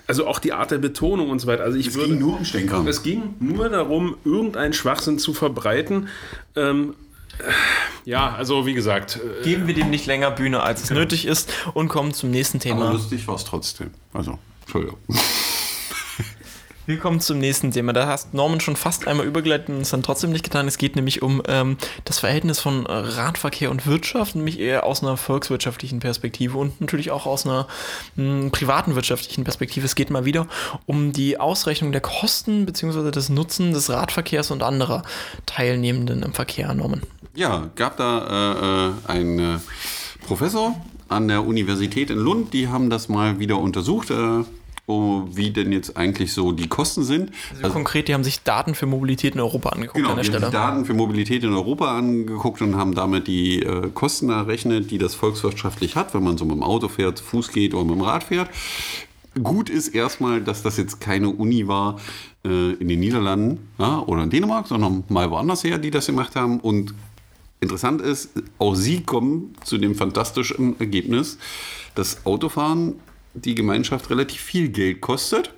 also 0.06 0.28
auch 0.28 0.40
die 0.40 0.54
Art 0.54 0.72
der 0.72 0.78
Betonung 0.78 1.30
und 1.30 1.40
so 1.40 1.48
weiter. 1.48 1.64
Also 1.64 1.78
ich 1.78 1.88
Es 1.88 1.96
würde, 1.96 2.10
ging 2.10 2.20
nur 2.20 2.38
um 2.38 2.46
Stänkern. 2.46 2.88
Es 2.88 3.04
ging 3.04 3.34
nur 3.40 3.70
darum, 3.70 4.16
irgendeinen 4.24 4.74
Schwachsinn 4.74 5.20
zu 5.20 5.34
verbreiten. 5.34 6.08
Ähm, 6.56 6.94
äh, 6.94 7.07
ja, 8.06 8.34
also 8.34 8.66
wie 8.66 8.74
gesagt, 8.74 9.20
äh, 9.42 9.44
Geben 9.44 9.68
wir 9.68 9.74
dem 9.74 9.90
nicht 9.90 10.06
länger 10.06 10.32
Bühne, 10.32 10.62
als 10.62 10.84
es 10.84 10.90
nötig 10.90 11.26
ist 11.26 11.52
und 11.74 11.88
kommen 11.88 12.14
zum 12.14 12.32
nächsten 12.32 12.58
aber 12.58 12.64
Thema. 12.64 12.92
lustig 12.92 13.28
war 13.28 13.36
es 13.36 13.46
trotzdem. 13.46 13.92
Also, 14.14 14.38
Entschuldigung. 14.62 14.98
Wir 16.88 16.98
kommen 17.00 17.20
zum 17.20 17.40
nächsten 17.40 17.72
Thema. 17.72 17.92
Da 17.92 18.08
hast 18.08 18.34
Norman 18.34 18.62
schon 18.62 18.78
fast 18.78 19.10
einmal 19.10 19.26
übergeleitet 19.26 19.68
und 19.68 19.82
es 19.82 19.90
dann 19.90 20.04
trotzdem 20.04 20.32
nicht 20.32 20.46
getan. 20.46 20.70
Es 20.70 20.78
geht 20.78 20.96
nämlich 20.96 21.22
um 21.22 21.44
ähm, 21.46 21.76
das 22.06 22.20
Verhältnis 22.20 22.62
von 22.62 22.86
Radverkehr 22.86 23.70
und 23.70 23.86
Wirtschaft, 23.86 24.36
nämlich 24.36 24.58
eher 24.58 24.86
aus 24.86 25.04
einer 25.04 25.18
volkswirtschaftlichen 25.18 26.00
Perspektive 26.00 26.58
und 26.58 26.80
natürlich 26.80 27.12
auch 27.12 27.26
aus 27.26 27.46
einer 27.46 27.68
mh, 28.16 28.52
privaten 28.52 28.96
wirtschaftlichen 28.96 29.44
Perspektive. 29.44 29.86
Es 29.86 29.96
geht 29.96 30.10
mal 30.12 30.24
wieder 30.24 30.48
um 30.86 31.12
die 31.12 31.38
Ausrechnung 31.38 31.92
der 31.92 32.00
Kosten 32.00 32.66
bzw. 32.66 33.12
des 33.12 33.28
Nutzen 33.28 33.74
des 33.74 33.90
Radverkehrs 33.90 34.50
und 34.52 34.64
anderer 34.64 35.04
Teilnehmenden 35.46 36.24
im 36.24 36.34
Verkehr, 36.34 36.74
Norman. 36.74 37.02
Ja, 37.38 37.70
gab 37.76 37.98
da 37.98 38.90
äh, 38.90 39.10
äh, 39.10 39.12
einen 39.12 39.38
äh, 39.38 39.60
Professor 40.26 40.76
an 41.08 41.28
der 41.28 41.46
Universität 41.46 42.10
in 42.10 42.18
Lund, 42.18 42.52
die 42.52 42.68
haben 42.68 42.90
das 42.90 43.10
mal 43.10 43.38
wieder 43.38 43.60
untersucht. 43.60 44.10
Äh, 44.10 44.44
oh, 44.88 45.24
wie 45.32 45.52
denn 45.52 45.72
jetzt 45.72 45.98
eigentlich 45.98 46.34
so 46.34 46.52
die 46.52 46.68
Kosten 46.68 47.04
sind. 47.04 47.30
Also 47.62 47.74
konkret, 47.74 48.08
die 48.08 48.16
haben 48.16 48.24
sich 48.24 48.42
Daten 48.42 48.74
für 48.74 48.88
Mobilität 48.88 49.36
in 49.36 49.40
Europa 49.40 49.70
angeguckt 49.70 49.98
Genau, 49.98 50.10
an 50.10 50.16
der 50.16 50.24
die 50.24 50.32
haben 50.32 50.38
Stelle. 50.40 50.52
sich 50.52 50.60
Daten 50.60 50.86
für 50.86 50.94
Mobilität 50.96 51.44
in 51.44 51.54
Europa 51.54 51.96
angeguckt 51.96 52.62
und 52.64 52.76
haben 52.76 52.96
damit 52.96 53.28
die 53.28 53.62
äh, 53.62 53.92
Kosten 53.94 54.32
errechnet, 54.32 54.90
die 54.90 54.98
das 54.98 55.14
volkswirtschaftlich 55.14 55.96
hat, 55.96 56.16
wenn 56.16 56.24
man 56.24 56.40
so 56.40 56.46
mit 56.46 56.56
dem 56.56 56.64
Auto 56.64 56.88
fährt, 56.88 57.20
zu 57.20 57.24
Fuß 57.24 57.52
geht 57.52 57.76
oder 57.76 57.84
mit 57.86 57.96
dem 57.98 58.02
Rad 58.02 58.24
fährt. 58.24 58.50
Gut 59.44 59.70
ist 59.70 59.90
erstmal, 59.90 60.42
dass 60.42 60.64
das 60.64 60.78
jetzt 60.78 61.00
keine 61.00 61.30
Uni 61.30 61.68
war 61.68 62.00
äh, 62.44 62.72
in 62.72 62.88
den 62.88 63.00
Niederlanden 63.00 63.68
ja, 63.78 64.00
oder 64.00 64.24
in 64.24 64.32
Dänemark, 64.32 64.66
sondern 64.68 65.04
mal 65.10 65.30
woanders 65.30 65.64
her, 65.64 65.78
die 65.78 65.92
das 65.92 66.08
gemacht 66.08 66.36
haben. 66.36 66.60
Und 66.60 66.96
interessant 67.60 68.02
ist, 68.02 68.32
auch 68.58 68.76
sie 68.76 69.04
kommen 69.04 69.56
zu 69.64 69.78
dem 69.78 69.96
fantastischen 69.96 70.80
Ergebnis, 70.80 71.38
dass 71.96 72.26
Autofahren 72.26 72.96
die 73.34 73.56
Gemeinschaft 73.56 74.10
relativ 74.10 74.42
viel 74.42 74.70
Geld 74.70 75.02
kostet. 75.02 75.54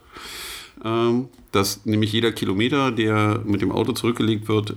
Ähm, 0.84 1.27
dass 1.51 1.86
nämlich 1.86 2.13
jeder 2.13 2.32
Kilometer, 2.32 2.91
der 2.91 3.41
mit 3.44 3.62
dem 3.62 3.72
Auto 3.72 3.91
zurückgelegt 3.94 4.48
wird, 4.48 4.75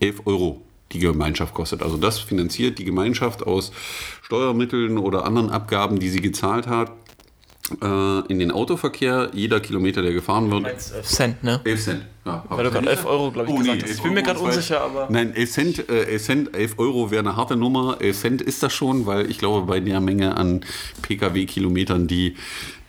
11 0.00 0.26
Euro 0.26 0.62
die 0.92 1.00
Gemeinschaft 1.00 1.54
kostet. 1.54 1.82
Also 1.82 1.96
das 1.96 2.18
finanziert 2.18 2.78
die 2.78 2.84
Gemeinschaft 2.84 3.42
aus 3.42 3.72
Steuermitteln 4.22 4.96
oder 4.96 5.24
anderen 5.24 5.50
Abgaben, 5.50 5.98
die 5.98 6.08
sie 6.08 6.20
gezahlt 6.20 6.66
hat, 6.66 6.92
äh, 7.82 8.20
in 8.28 8.38
den 8.38 8.50
Autoverkehr. 8.50 9.30
Jeder 9.32 9.60
Kilometer, 9.60 10.02
der 10.02 10.12
gefahren 10.12 10.50
wird, 10.50 10.66
11 10.66 11.02
Cent, 11.02 11.44
ne? 11.44 11.60
11 11.64 11.82
Cent. 11.82 12.02
Ja, 12.26 12.44
Weil 12.48 12.64
du 12.64 12.70
gerade 12.70 12.88
11 12.90 13.04
Euro, 13.04 13.30
glaube 13.30 13.50
ich, 13.50 13.56
gesagt 13.58 13.82
hast. 13.82 13.90
Ich 13.90 14.02
bin 14.02 14.14
mir 14.14 14.22
gerade 14.22 14.40
unsicher, 14.40 14.80
aber. 14.80 15.08
Nein, 15.10 15.34
11 15.34 15.50
Cent, 15.50 15.88
äh, 15.88 16.04
11 16.04 16.22
Cent, 16.22 16.56
11 16.56 16.78
Euro 16.78 17.10
wäre 17.10 17.20
eine 17.20 17.36
harte 17.36 17.56
Nummer. 17.56 17.98
11 18.00 18.18
Cent 18.18 18.42
ist 18.42 18.62
das 18.62 18.72
schon, 18.72 19.06
weil 19.06 19.30
ich 19.30 19.38
glaube, 19.38 19.66
bei 19.66 19.80
der 19.80 20.00
Menge 20.00 20.36
an 20.36 20.64
Pkw-Kilometern, 21.02 22.06
die 22.06 22.36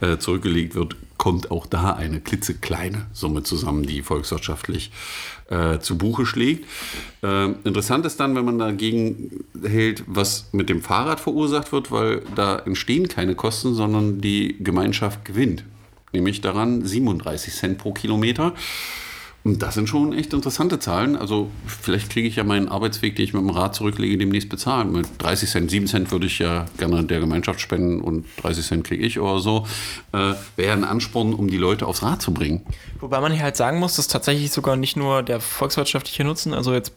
äh, 0.02 0.18
zurückgelegt 0.18 0.76
wird, 0.76 0.96
kommt 1.26 1.50
auch 1.50 1.66
da 1.66 1.94
eine 1.94 2.22
klitzekleine 2.22 3.08
Summe 3.12 3.42
zusammen, 3.42 3.82
die 3.82 4.04
volkswirtschaftlich 4.04 4.92
äh, 5.50 5.80
zu 5.80 5.98
Buche 5.98 6.24
schlägt. 6.28 6.68
Äh, 7.24 7.46
interessant 7.64 8.06
ist 8.06 8.20
dann, 8.20 8.36
wenn 8.36 8.46
man 8.46 8.60
dagegen 8.60 9.44
hält, 9.64 10.04
was 10.06 10.50
mit 10.52 10.70
dem 10.70 10.84
Fahrrad 10.84 11.20
verursacht 11.20 11.72
wird, 11.72 11.92
weil 11.92 12.22
da 12.36 12.60
entstehen 12.60 13.08
keine 13.08 13.34
Kosten, 13.34 13.74
sondern 13.74 14.22
die 14.22 14.58
Gemeinschaft 14.60 15.26
gewinnt. 15.26 15.64
Nämlich 16.14 16.42
daran 16.42 16.86
37 16.86 17.56
Cent 17.56 17.80
pro 17.80 17.92
Kilometer. 17.92 18.54
Das 19.48 19.76
sind 19.76 19.88
schon 19.88 20.12
echt 20.12 20.34
interessante 20.34 20.80
Zahlen. 20.80 21.16
Also 21.16 21.52
vielleicht 21.68 22.10
kriege 22.10 22.28
ich 22.28 22.36
ja 22.36 22.44
meinen 22.44 22.68
Arbeitsweg, 22.68 23.16
den 23.16 23.26
ich 23.26 23.34
mit 23.34 23.44
dem 23.44 23.52
Rad 23.52 23.76
zurücklege, 23.76 24.18
demnächst 24.18 24.50
bezahlen. 24.50 24.92
Mit 24.92 25.08
30 25.20 25.48
Cent, 25.48 25.70
7 25.70 25.86
Cent 25.86 26.12
würde 26.12 26.26
ich 26.26 26.40
ja 26.40 26.66
gerne 26.80 27.04
der 27.04 27.20
Gemeinschaft 27.20 27.62
spenden 27.62 28.02
und 28.02 28.26
30 28.38 28.66
Cent 28.66 28.88
kriege 28.88 29.06
ich 29.06 29.20
oder 29.20 29.38
so. 29.40 29.68
Äh, 30.14 30.34
Wäre 30.56 30.74
ein 30.74 30.84
Ansporn, 30.84 31.36
um 31.36 31.48
die 31.48 31.58
Leute 31.58 31.86
aufs 31.86 32.02
Rad 32.02 32.24
zu 32.24 32.34
bringen. 32.34 32.66
Wobei 33.00 33.22
man 33.22 33.32
hier 33.32 33.44
halt 33.44 33.56
sagen 33.56 33.78
muss, 33.78 33.98
dass 33.98 34.08
tatsächlich 34.08 34.50
sogar 34.50 34.78
nicht 34.78 34.98
nur 34.98 35.22
der 35.22 35.40
volkswirtschaftliche 35.40 36.24
Nutzen, 36.24 36.56
also 36.56 36.74
jetzt 36.74 36.94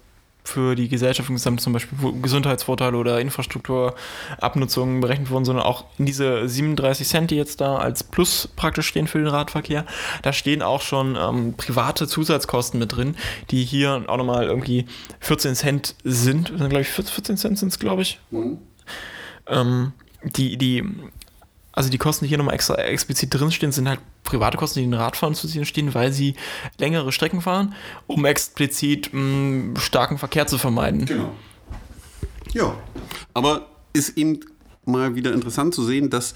für 0.48 0.74
die 0.74 0.88
Gesellschaft 0.88 1.28
insgesamt 1.28 1.60
zum 1.60 1.74
Beispiel 1.74 1.98
Gesundheitsvorteile 2.22 2.96
oder 2.96 3.20
Infrastrukturabnutzungen 3.20 5.00
berechnet 5.00 5.30
wurden, 5.30 5.44
sondern 5.44 5.64
auch 5.64 5.84
in 5.98 6.06
diese 6.06 6.48
37 6.48 7.06
Cent, 7.06 7.30
die 7.30 7.36
jetzt 7.36 7.60
da 7.60 7.76
als 7.76 8.02
Plus 8.02 8.48
praktisch 8.56 8.88
stehen 8.88 9.06
für 9.06 9.18
den 9.18 9.28
Radverkehr, 9.28 9.84
da 10.22 10.32
stehen 10.32 10.62
auch 10.62 10.80
schon 10.80 11.16
ähm, 11.20 11.54
private 11.56 12.08
Zusatzkosten 12.08 12.80
mit 12.80 12.96
drin, 12.96 13.16
die 13.50 13.64
hier 13.64 14.04
auch 14.06 14.16
nochmal 14.16 14.44
irgendwie 14.44 14.86
14 15.20 15.54
Cent 15.54 15.94
sind. 16.02 16.56
Glaube 16.56 16.80
ich, 16.80 16.88
14 16.88 17.36
Cent 17.36 17.58
sind 17.58 17.68
es, 17.68 17.78
glaube 17.78 18.02
ich. 18.02 18.18
Ähm, 19.46 19.92
die, 20.22 20.56
die, 20.56 20.84
also 21.78 21.90
die 21.90 21.98
Kosten, 21.98 22.24
die 22.24 22.28
hier 22.28 22.38
nochmal 22.38 22.56
extra 22.56 22.74
explizit 22.74 23.32
drinstehen, 23.32 23.70
sind 23.70 23.88
halt 23.88 24.00
private 24.24 24.58
Kosten, 24.58 24.80
die 24.80 24.86
den 24.86 24.94
Radfahren 24.94 25.36
zu 25.36 25.46
ziehen 25.46 25.64
stehen, 25.64 25.94
weil 25.94 26.12
sie 26.12 26.34
längere 26.76 27.12
Strecken 27.12 27.40
fahren, 27.40 27.72
um 28.08 28.24
explizit 28.24 29.10
mh, 29.12 29.78
starken 29.78 30.18
Verkehr 30.18 30.48
zu 30.48 30.58
vermeiden. 30.58 31.06
Genau. 31.06 31.30
Ja. 32.52 32.74
Aber 33.32 33.68
ist 33.92 34.18
eben 34.18 34.40
mal 34.86 35.14
wieder 35.14 35.32
interessant 35.32 35.72
zu 35.72 35.84
sehen, 35.84 36.10
dass 36.10 36.34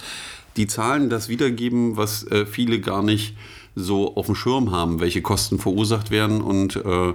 die 0.57 0.69
Zahlen 0.69 1.11
das 1.11 1.29
wiedergeben, 1.29 1.97
was 1.97 2.23
äh, 2.29 2.47
viele 2.47 2.79
gar 2.79 3.03
nicht 3.03 3.35
so 3.75 4.15
auf 4.15 4.27
dem 4.27 4.37
Schirm 4.37 4.71
haben, 4.71 5.01
welche 5.01 5.23
Kosten 5.23 5.59
verursacht 5.59 6.13
werden 6.13 6.41
und 6.41 6.77
äh, 6.77 7.15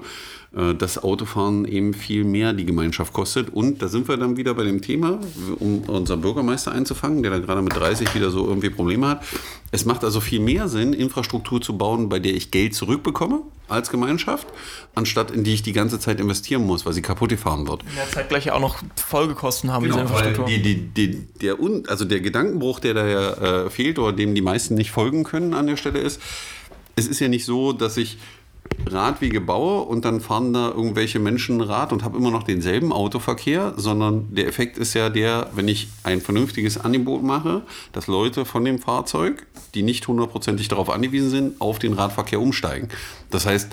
das 0.52 1.04
Autofahren 1.04 1.66
eben 1.66 1.94
viel 1.94 2.24
mehr 2.24 2.54
die 2.54 2.66
Gemeinschaft 2.66 3.12
kostet. 3.14 3.50
Und 3.50 3.82
da 3.82 3.90
sind 3.90 4.08
wir 4.08 4.16
dann 4.18 4.38
wieder 4.38 4.54
bei 4.54 4.64
dem 4.64 4.82
Thema, 4.82 5.20
um 5.60 5.82
unseren 5.82 6.22
Bürgermeister 6.22 6.72
einzufangen, 6.72 7.22
der 7.22 7.32
da 7.32 7.40
gerade 7.40 7.62
mit 7.62 7.76
30 7.76 8.16
wieder 8.16 8.32
so 8.32 8.48
irgendwie 8.48 8.70
Probleme 8.70 9.08
hat. 9.10 9.24
Es 9.72 9.86
macht 9.86 10.04
also 10.06 10.22
viel 10.22 10.40
mehr 10.40 10.70
Sinn, 10.70 10.94
Infrastruktur 10.94 11.62
zu 11.62 11.78
bauen, 11.78 12.08
bei 12.08 12.20
der 12.20 12.34
ich 12.34 12.50
Geld 12.52 12.74
zurückbekomme 12.74 13.42
als 13.68 13.90
Gemeinschaft, 13.90 14.48
anstatt 14.96 15.32
in 15.32 15.44
die 15.44 15.54
ich 15.54 15.62
die 15.62 15.74
ganze 15.74 16.00
Zeit 16.00 16.22
investieren 16.22 16.66
muss, 16.66 16.86
weil 16.86 16.94
sie 16.94 17.02
kaputt 17.02 17.30
gefahren 17.30 17.68
wird. 17.68 17.84
In 17.84 17.96
der 17.96 18.10
Zeit 18.10 18.30
gleich 18.30 18.50
auch 18.52 18.62
noch 18.62 18.78
Folgekosten 18.96 19.72
haben, 19.72 19.84
diese 19.84 19.98
Genau, 19.98 20.10
weil 20.10 20.30
Infrastruktur. 20.30 20.46
die, 20.46 20.62
die, 20.62 21.08
die, 21.10 21.28
der, 21.42 21.58
also 21.90 22.06
der 22.06 22.22
Gedankenbruch, 22.22 22.80
der 22.80 22.94
da 22.94 23.06
ja 23.06 23.66
äh, 23.66 23.70
fehlt 23.70 24.00
oder 24.00 24.14
dem 24.14 24.34
die 24.34 24.42
meisten 24.42 24.76
nicht 24.76 24.92
folgen 24.92 25.26
können 25.26 25.54
an 25.54 25.68
der 25.68 25.76
Stelle 25.76 26.00
ist, 26.00 26.22
es 26.96 27.08
ist 27.08 27.20
ja 27.20 27.28
nicht 27.28 27.46
so, 27.46 27.74
dass 27.74 27.98
ich 27.98 28.18
Radwege 28.86 29.42
baue 29.42 29.82
und 29.84 30.06
dann 30.06 30.22
fahren 30.22 30.54
da 30.54 30.70
irgendwelche 30.70 31.20
Menschen 31.20 31.62
Rad 31.62 31.92
und 31.92 32.04
habe 32.04 32.18
immer 32.18 32.32
noch 32.32 32.44
denselben 32.44 32.94
Autoverkehr, 32.94 33.74
sondern 33.76 34.34
der 34.34 34.48
Effekt 34.48 34.78
ist 34.78 34.94
ja 34.94 35.10
der, 35.10 35.50
wenn 35.54 35.68
ich 35.68 35.90
ein 36.04 36.22
vernünftiges 36.22 36.78
Angebot 36.78 37.24
mache, 37.24 37.64
dass 37.92 38.08
Leute 38.08 38.46
von 38.46 38.64
dem 38.64 38.80
Fahrzeug, 38.80 39.46
die 39.74 39.84
nicht 39.84 40.08
hundertprozentig 40.08 40.68
darauf 40.68 40.90
angewiesen 40.90 41.30
sind, 41.30 41.62
auf 41.62 41.80
den 41.80 41.94
Radverkehr 41.94 42.40
umsteigen. 42.40 42.90
Das 43.30 43.46
heißt, 43.46 43.70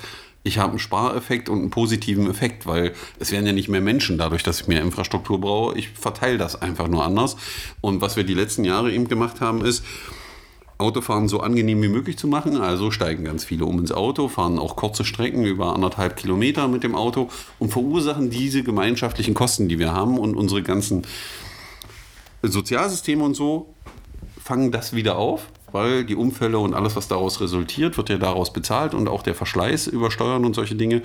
ich 0.46 0.58
habe 0.58 0.70
einen 0.70 0.78
Spareffekt 0.78 1.48
und 1.48 1.60
einen 1.60 1.70
positiven 1.70 2.28
Effekt, 2.28 2.66
weil 2.66 2.92
es 3.18 3.32
werden 3.32 3.46
ja 3.46 3.52
nicht 3.52 3.68
mehr 3.68 3.80
Menschen 3.80 4.18
dadurch, 4.18 4.42
dass 4.42 4.60
ich 4.60 4.68
mehr 4.68 4.82
Infrastruktur 4.82 5.40
brauche. 5.40 5.78
Ich 5.78 5.88
verteile 5.88 6.36
das 6.36 6.60
einfach 6.60 6.86
nur 6.86 7.02
anders. 7.02 7.36
Und 7.80 8.02
was 8.02 8.16
wir 8.16 8.24
die 8.24 8.34
letzten 8.34 8.64
Jahre 8.64 8.92
eben 8.92 9.08
gemacht 9.08 9.40
haben, 9.40 9.64
ist, 9.64 9.82
Autofahren 10.78 11.28
so 11.28 11.40
angenehm 11.40 11.82
wie 11.82 11.88
möglich 11.88 12.18
zu 12.18 12.26
machen. 12.26 12.56
Also 12.56 12.90
steigen 12.90 13.24
ganz 13.24 13.44
viele 13.44 13.64
um 13.64 13.78
ins 13.78 13.92
Auto, 13.92 14.28
fahren 14.28 14.58
auch 14.58 14.76
kurze 14.76 15.04
Strecken 15.04 15.44
über 15.44 15.74
anderthalb 15.74 16.16
Kilometer 16.16 16.68
mit 16.68 16.82
dem 16.82 16.94
Auto 16.94 17.28
und 17.58 17.70
verursachen 17.70 18.30
diese 18.30 18.62
gemeinschaftlichen 18.62 19.34
Kosten, 19.34 19.68
die 19.68 19.78
wir 19.78 19.92
haben 19.92 20.18
und 20.18 20.34
unsere 20.34 20.62
ganzen 20.62 21.02
Sozialsysteme 22.42 23.24
und 23.24 23.34
so 23.34 23.74
fangen 24.42 24.72
das 24.72 24.94
wieder 24.94 25.16
auf, 25.16 25.46
weil 25.72 26.04
die 26.04 26.16
Unfälle 26.16 26.58
und 26.58 26.74
alles, 26.74 26.96
was 26.96 27.08
daraus 27.08 27.40
resultiert, 27.40 27.96
wird 27.96 28.10
ja 28.10 28.18
daraus 28.18 28.52
bezahlt 28.52 28.94
und 28.94 29.08
auch 29.08 29.22
der 29.22 29.34
Verschleiß 29.34 29.86
über 29.86 30.10
Steuern 30.10 30.44
und 30.44 30.54
solche 30.54 30.74
Dinge. 30.74 31.02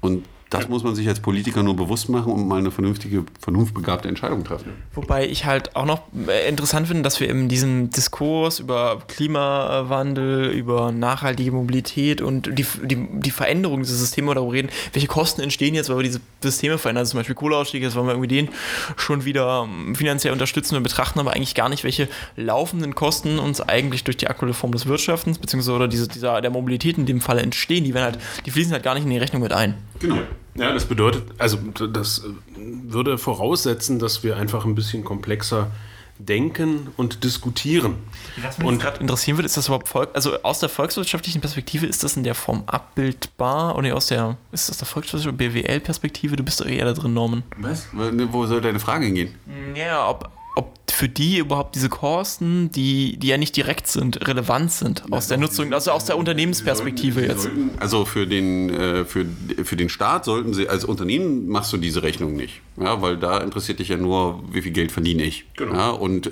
Und 0.00 0.24
das 0.50 0.68
muss 0.68 0.82
man 0.82 0.94
sich 0.94 1.06
als 1.08 1.20
Politiker 1.20 1.62
nur 1.62 1.76
bewusst 1.76 2.08
machen 2.08 2.32
und 2.32 2.48
mal 2.48 2.58
eine 2.58 2.70
vernünftige, 2.70 3.24
vernunftbegabte 3.40 4.08
Entscheidung 4.08 4.44
treffen. 4.44 4.72
Wobei 4.94 5.28
ich 5.28 5.44
halt 5.44 5.76
auch 5.76 5.84
noch 5.84 6.02
äh, 6.26 6.48
interessant 6.48 6.88
finde, 6.88 7.02
dass 7.02 7.20
wir 7.20 7.28
in 7.28 7.48
diesem 7.48 7.90
Diskurs 7.90 8.58
über 8.58 9.02
Klimawandel, 9.08 10.50
über 10.50 10.90
nachhaltige 10.90 11.52
Mobilität 11.52 12.22
und 12.22 12.46
die, 12.58 12.66
die, 12.82 13.08
die 13.20 13.30
Veränderung 13.30 13.82
dieser 13.82 13.96
Systeme 13.96 14.34
darüber 14.34 14.52
reden, 14.52 14.70
welche 14.92 15.08
Kosten 15.08 15.42
entstehen 15.42 15.74
jetzt, 15.74 15.90
weil 15.90 15.98
wir 15.98 16.04
diese 16.04 16.20
Systeme 16.42 16.78
verändern. 16.78 17.02
Also 17.02 17.12
zum 17.12 17.20
Beispiel 17.20 17.34
Kohleausstieg, 17.34 17.82
jetzt 17.82 17.94
wollen 17.94 18.06
wir 18.06 18.12
irgendwie 18.12 18.28
den 18.28 18.48
schon 18.96 19.24
wieder 19.26 19.68
ähm, 19.68 19.94
finanziell 19.94 20.32
unterstützen. 20.32 20.74
Wir 20.74 20.80
betrachten 20.80 21.20
aber 21.20 21.34
eigentlich 21.34 21.54
gar 21.54 21.68
nicht, 21.68 21.84
welche 21.84 22.08
laufenden 22.36 22.94
Kosten 22.94 23.38
uns 23.38 23.60
eigentlich 23.60 24.04
durch 24.04 24.16
die 24.16 24.28
aktuelle 24.28 24.54
Form 24.54 24.72
des 24.72 24.86
Wirtschaftens, 24.86 25.38
beziehungsweise 25.38 25.76
oder 25.76 25.88
diese, 25.88 26.08
dieser, 26.08 26.40
der 26.40 26.50
Mobilität 26.50 26.96
in 26.96 27.04
dem 27.04 27.20
Falle 27.20 27.42
entstehen. 27.42 27.84
Die, 27.84 27.92
werden 27.92 28.04
halt, 28.04 28.18
die 28.46 28.50
fließen 28.50 28.72
halt 28.72 28.82
gar 28.82 28.94
nicht 28.94 29.04
in 29.04 29.10
die 29.10 29.18
Rechnung 29.18 29.42
mit 29.42 29.52
ein. 29.52 29.74
Genau. 30.00 30.18
Ja, 30.54 30.72
das 30.72 30.86
bedeutet, 30.86 31.24
also 31.38 31.56
das 31.92 32.18
äh, 32.18 32.30
würde 32.56 33.16
voraussetzen, 33.16 33.98
dass 33.98 34.24
wir 34.24 34.36
einfach 34.36 34.64
ein 34.64 34.74
bisschen 34.74 35.04
komplexer 35.04 35.70
denken 36.18 36.88
und 36.96 37.22
diskutieren. 37.22 37.94
Was 38.42 38.58
mich 38.58 38.78
gerade 38.80 39.00
interessieren 39.00 39.38
würde, 39.38 39.46
ist 39.46 39.56
das 39.56 39.66
überhaupt 39.66 39.88
Volk, 39.88 40.10
also 40.14 40.42
aus 40.42 40.58
der 40.58 40.68
volkswirtschaftlichen 40.68 41.40
Perspektive 41.40 41.86
ist 41.86 42.02
das 42.02 42.16
in 42.16 42.24
der 42.24 42.34
Form 42.34 42.64
abbildbar 42.66 43.76
oder 43.76 43.94
aus 43.94 44.06
der, 44.06 44.36
ist 44.50 44.68
das 44.68 44.78
der 44.78 44.86
volkswirtschaftlichen 44.86 45.36
BWL-Perspektive? 45.54 46.34
Du 46.34 46.42
bist 46.42 46.60
doch 46.60 46.66
eher 46.66 46.84
da 46.84 46.92
drin, 46.92 47.14
Norman. 47.14 47.44
Was? 47.56 47.86
Wo 47.92 48.46
soll 48.46 48.60
deine 48.60 48.80
Frage 48.80 49.06
hingehen? 49.06 49.34
Ja, 49.76 50.08
ob, 50.08 50.30
ob 50.58 50.78
für 50.90 51.08
die 51.08 51.38
überhaupt 51.38 51.76
diese 51.76 51.88
Kosten, 51.88 52.70
die, 52.72 53.16
die 53.18 53.28
ja 53.28 53.38
nicht 53.38 53.56
direkt 53.56 53.86
sind, 53.86 54.26
relevant 54.26 54.72
sind 54.72 55.04
aus 55.12 55.28
der 55.28 55.38
Nutzung, 55.38 55.72
also 55.72 55.92
aus 55.92 56.06
der 56.06 56.18
Unternehmensperspektive 56.18 57.24
jetzt. 57.24 57.48
Also 57.78 58.04
für 58.04 58.26
den, 58.26 58.68
äh, 58.70 59.04
für, 59.04 59.24
für 59.62 59.76
den 59.76 59.88
Staat 59.88 60.24
sollten 60.24 60.54
sie, 60.54 60.68
als 60.68 60.84
Unternehmen 60.84 61.46
machst 61.46 61.72
du 61.72 61.76
diese 61.76 62.02
Rechnung 62.02 62.34
nicht. 62.34 62.62
Ja, 62.76 63.00
weil 63.00 63.16
da 63.16 63.38
interessiert 63.38 63.78
dich 63.78 63.90
ja 63.90 63.96
nur, 63.96 64.42
wie 64.50 64.60
viel 64.60 64.72
Geld 64.72 64.90
verdiene 64.90 65.22
ich. 65.22 65.44
Genau. 65.56 65.74
Ja, 65.74 65.90
und 65.90 66.26
äh, 66.26 66.30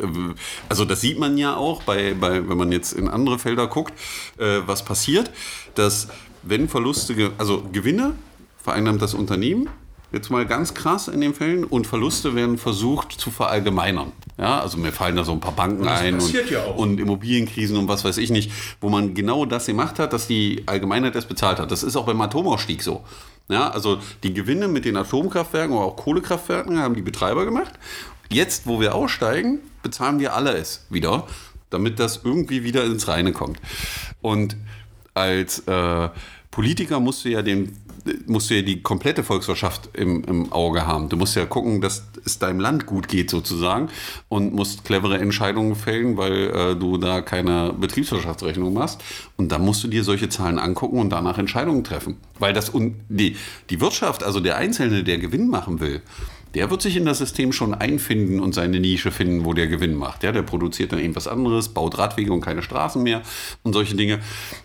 also 0.69 0.85
das 0.85 1.01
sieht 1.01 1.21
man 1.21 1.39
ja 1.39 1.55
auch, 1.55 1.85
bei, 1.85 2.15
bei, 2.15 2.49
wenn 2.49 2.59
man 2.59 2.73
jetzt 2.73 2.93
in 2.93 3.07
andere 3.07 3.39
Felder 3.39 3.69
guckt, 3.69 3.95
äh, 4.39 4.63
was 4.67 4.85
passiert, 4.85 5.31
dass 5.77 6.09
wenn 6.43 6.69
Verluste, 6.69 7.31
also 7.39 7.63
Gewinne 7.71 8.15
vereinnahmt 8.59 9.01
das 9.01 9.15
Unternehmen 9.15 9.69
Jetzt 10.13 10.31
mal 10.31 10.47
ganz 10.47 10.73
krass 10.73 11.09
in 11.09 11.21
den 11.21 11.35
Fällen 11.35 11.65
und 11.65 11.87
Verluste 11.87 12.35
werden 12.37 12.59
versucht 12.59 13.13
zu 13.13 13.31
verallgemeinern. 13.31 14.13
Ja, 14.39 14.61
also 14.61 14.79
mir 14.79 14.93
fallen 14.93 15.17
da 15.17 15.25
so 15.25 15.33
ein 15.33 15.41
paar 15.41 15.53
Banken 15.53 15.89
ein 15.89 16.21
und, 16.21 16.51
ja 16.51 16.65
und 16.65 17.01
Immobilienkrisen 17.01 17.77
und 17.77 17.89
was 17.89 18.05
weiß 18.05 18.19
ich 18.19 18.31
nicht, 18.31 18.53
wo 18.81 18.89
man 18.89 19.15
genau 19.15 19.47
das 19.47 19.67
gemacht 19.67 19.99
hat, 19.99 20.13
dass 20.13 20.29
die 20.29 20.63
Allgemeinheit 20.67 21.15
das 21.15 21.27
bezahlt 21.27 21.59
hat. 21.59 21.73
Das 21.73 21.83
ist 21.83 21.97
auch 21.97 22.07
beim 22.07 22.21
Atomausstieg 22.21 22.83
so. 22.83 23.03
Ja, 23.49 23.71
also 23.71 23.99
die 24.23 24.33
Gewinne 24.33 24.69
mit 24.69 24.85
den 24.85 24.97
Atomkraftwerken 24.97 25.75
oder 25.77 25.87
auch 25.87 25.97
Kohlekraftwerken 25.97 26.79
haben 26.79 26.95
die 26.95 27.03
Betreiber 27.03 27.45
gemacht. 27.45 27.73
Jetzt, 28.31 28.67
wo 28.67 28.81
wir 28.81 28.95
aussteigen, 28.95 29.61
bezahlen 29.83 30.19
wir 30.19 30.35
alle 30.35 30.57
es 30.57 30.87
wieder, 30.91 31.27
damit 31.71 31.99
das 31.99 32.21
irgendwie 32.25 32.65
wieder 32.65 32.85
ins 32.85 33.09
Reine 33.09 33.33
kommt. 33.33 33.61
Und 34.21 34.57
als 35.15 35.61
äh, 35.61 36.09
Politiker 36.57 37.01
musst 37.01 37.23
du 37.23 37.29
ja 37.29 37.43
den 37.43 37.77
musst 38.25 38.49
du 38.49 38.55
ja 38.55 38.63
die 38.63 38.81
komplette 38.81 39.23
Volkswirtschaft 39.23 39.91
im, 39.93 40.25
im 40.25 40.53
Auge 40.55 40.87
haben. 40.87 41.11
Du 41.11 41.19
musst 41.19 41.37
ja 41.37 41.45
gucken, 41.45 41.83
dass 41.83 42.05
es 42.25 42.39
deinem 42.39 42.61
Land 42.61 42.87
gut 42.87 43.09
geht 43.09 43.29
sozusagen 43.29 43.91
und 44.31 44.55
musst 44.55 44.85
clevere 44.85 45.19
Entscheidungen 45.19 45.75
fällen, 45.75 46.17
weil 46.17 46.51
äh, 46.51 46.77
du 46.77 46.97
da 46.97 47.21
keine 47.21 47.75
Betriebswirtschaftsrechnung 47.79 48.73
machst. 48.73 49.03
Und 49.37 49.53
dann 49.53 49.63
musst 49.67 49.85
du 49.85 49.89
dir 49.89 50.03
solche 50.03 50.31
Zahlen 50.31 50.59
angucken 50.59 50.99
und 50.99 51.11
danach 51.11 51.37
Entscheidungen 51.37 51.85
treffen. 51.85 52.17
Weil 52.39 52.55
das 52.55 52.71
und 52.71 52.95
die, 53.11 53.37
die 53.69 53.81
Wirtschaft, 53.83 54.25
also 54.25 54.41
der 54.41 54.57
Einzelne, 54.57 55.05
der 55.05 55.19
Gewinn 55.19 55.49
machen 55.49 55.81
will, 55.81 56.01
der 56.57 56.71
wird 56.71 56.81
sich 56.81 56.97
in 56.97 57.05
das 57.05 57.19
System 57.19 57.53
schon 57.53 57.75
einfinden 57.75 58.41
und 58.41 58.55
seine 58.55 58.81
Nische 58.81 59.11
finden, 59.11 59.45
wo 59.45 59.53
der 59.53 59.67
Gewinn 59.67 59.95
macht. 59.95 60.23
Ja, 60.23 60.33
der 60.33 60.43
produziert 60.43 60.91
dann 60.93 60.99
irgendwas 60.99 61.29
anderes, 61.29 61.69
baut 61.69 61.99
Radwege 61.99 62.33
und 62.33 62.41
keine 62.41 62.63
Straßen 62.63 63.03
mehr 63.03 63.21
und 63.63 63.75
solche 63.75 63.95
Dinge. 63.95 64.21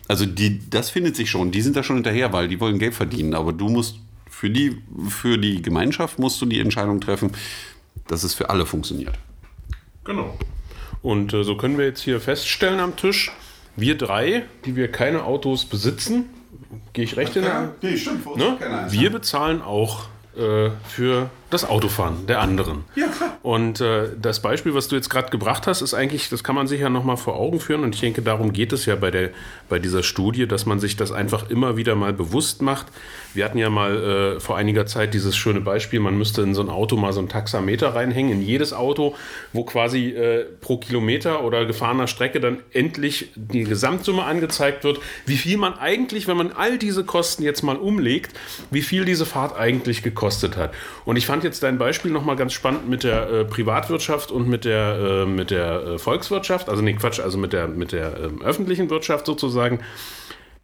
Also 0.08 0.26
die, 0.26 0.62
das 0.70 0.90
findet 0.90 1.18
sich 1.18 1.30
schon. 1.30 1.52
Die 1.52 1.62
sind 1.62 1.76
da 1.76 1.84
schon 1.84 1.98
hinterher, 1.98 2.32
weil 2.32 2.48
die 2.48 2.60
wollen 2.62 2.80
Geld 2.80 2.96
verdienen. 2.96 3.34
Aber 3.34 3.52
du 3.52 3.68
musst 3.68 3.98
für 4.30 4.50
die, 4.50 4.82
für 5.10 5.38
die 5.38 5.62
Gemeinschaft 5.62 6.18
musst 6.18 6.42
du 6.42 6.46
die 6.46 6.60
Entscheidung 6.62 7.02
treffen, 7.02 7.32
dass 8.08 8.24
es 8.24 8.34
für 8.34 8.50
alle 8.50 8.66
funktioniert. 8.66 9.20
Genau. 10.06 10.38
Und 11.02 11.34
äh, 11.34 11.44
so 11.44 11.58
können 11.58 11.78
wir 11.78 11.86
jetzt 11.86 12.02
hier 12.02 12.22
feststellen 12.22 12.80
am 12.80 12.96
Tisch, 12.96 13.32
wir 13.76 13.98
drei, 13.98 14.44
die 14.66 14.76
wir 14.76 14.90
keine 14.92 15.26
Autos 15.26 15.66
besitzen, 15.66 16.26
gehe 16.94 17.04
ich 17.04 17.18
recht 17.18 17.36
in 17.36 17.44
der 17.44 17.74
Nee, 17.82 17.98
stimmt. 17.98 18.26
ne? 18.38 18.58
Wir 18.90 19.10
bezahlen 19.10 19.62
auch 19.62 20.06
äh, 20.38 20.70
für 20.88 21.30
das 21.52 21.70
Autofahren 21.70 22.26
der 22.28 22.40
anderen. 22.40 22.86
Ja, 22.96 23.08
klar. 23.08 23.38
Und 23.44 23.82
äh, 23.82 24.10
das 24.20 24.42
Beispiel, 24.42 24.74
was 24.74 24.88
du 24.88 24.96
jetzt 24.96 25.10
gerade 25.10 25.30
gebracht 25.30 25.68
hast, 25.68 25.82
ist 25.82 25.94
eigentlich, 25.94 26.30
das 26.30 26.44
kann 26.44 26.56
man 26.56 26.68
sich 26.68 26.82
ja 26.82 26.90
nochmal 26.90 27.18
vor 27.18 27.36
Augen 27.36 27.60
führen. 27.60 27.84
Und 27.84 27.94
ich 27.94 28.02
denke, 28.02 28.22
darum 28.22 28.54
geht 28.54 28.72
es 28.74 28.86
ja 28.86 28.96
bei, 28.96 29.12
der, 29.12 29.32
bei 29.70 29.78
dieser 29.78 30.02
Studie, 30.04 30.48
dass 30.48 30.66
man 30.66 30.80
sich 30.80 30.96
das 30.96 31.12
einfach 31.12 31.50
immer 31.50 31.78
wieder 31.78 31.96
mal 31.96 32.14
bewusst 32.14 32.62
macht. 32.62 32.88
Wir 33.34 33.46
hatten 33.46 33.58
ja 33.58 33.70
mal 33.70 34.36
äh, 34.36 34.40
vor 34.40 34.58
einiger 34.58 34.86
Zeit 34.86 35.14
dieses 35.14 35.36
schöne 35.36 35.62
Beispiel, 35.62 36.00
man 36.00 36.18
müsste 36.18 36.42
in 36.42 36.54
so 36.54 36.62
ein 36.62 36.70
Auto 36.70 36.98
mal 36.98 37.14
so 37.14 37.22
ein 37.22 37.30
Taxameter 37.30 37.96
reinhängen, 37.96 38.34
in 38.34 38.42
jedes 38.42 38.74
Auto, 38.74 39.16
wo 39.54 39.64
quasi 39.64 40.10
äh, 40.10 40.46
pro 40.60 40.78
Kilometer 40.78 41.44
oder 41.44 41.66
gefahrener 41.66 42.08
Strecke 42.08 42.40
dann 42.40 42.60
endlich 42.74 43.32
die 43.36 43.64
Gesamtsumme 43.64 44.24
angezeigt 44.24 44.84
wird, 44.84 45.00
wie 45.26 45.38
viel 45.38 45.58
man 45.58 45.78
eigentlich, 45.78 46.28
wenn 46.28 46.38
man 46.38 46.52
all 46.52 46.78
diese 46.78 47.04
Kosten 47.04 47.44
jetzt 47.44 47.62
mal 47.62 47.78
umlegt, 47.78 48.38
wie 48.70 48.82
viel 48.82 49.06
diese 49.06 49.26
Fahrt 49.26 49.58
eigentlich 49.58 50.04
gekostet 50.04 50.58
hat. 50.58 50.74
Und 51.06 51.16
ich 51.16 51.26
fand 51.26 51.41
jetzt 51.44 51.64
dein 51.64 51.78
Beispiel 51.78 52.12
nochmal 52.12 52.36
ganz 52.36 52.54
spannend 52.54 52.90
mit 52.90 53.04
der 53.04 53.30
äh, 53.30 53.46
Privatwirtschaft 53.46 54.32
und 54.32 54.48
mit 54.48 54.66
der, 54.66 55.24
äh, 55.24 55.26
mit 55.26 55.52
der 55.52 55.84
äh, 55.84 55.98
Volkswirtschaft, 55.98 56.70
also 56.70 56.82
nee, 56.82 56.94
Quatsch, 56.94 57.20
also 57.20 57.38
mit 57.38 57.54
der, 57.54 57.68
mit 57.68 57.92
der 57.92 58.18
ähm, 58.18 58.42
öffentlichen 58.42 58.90
Wirtschaft 58.90 59.26
sozusagen. 59.26 59.80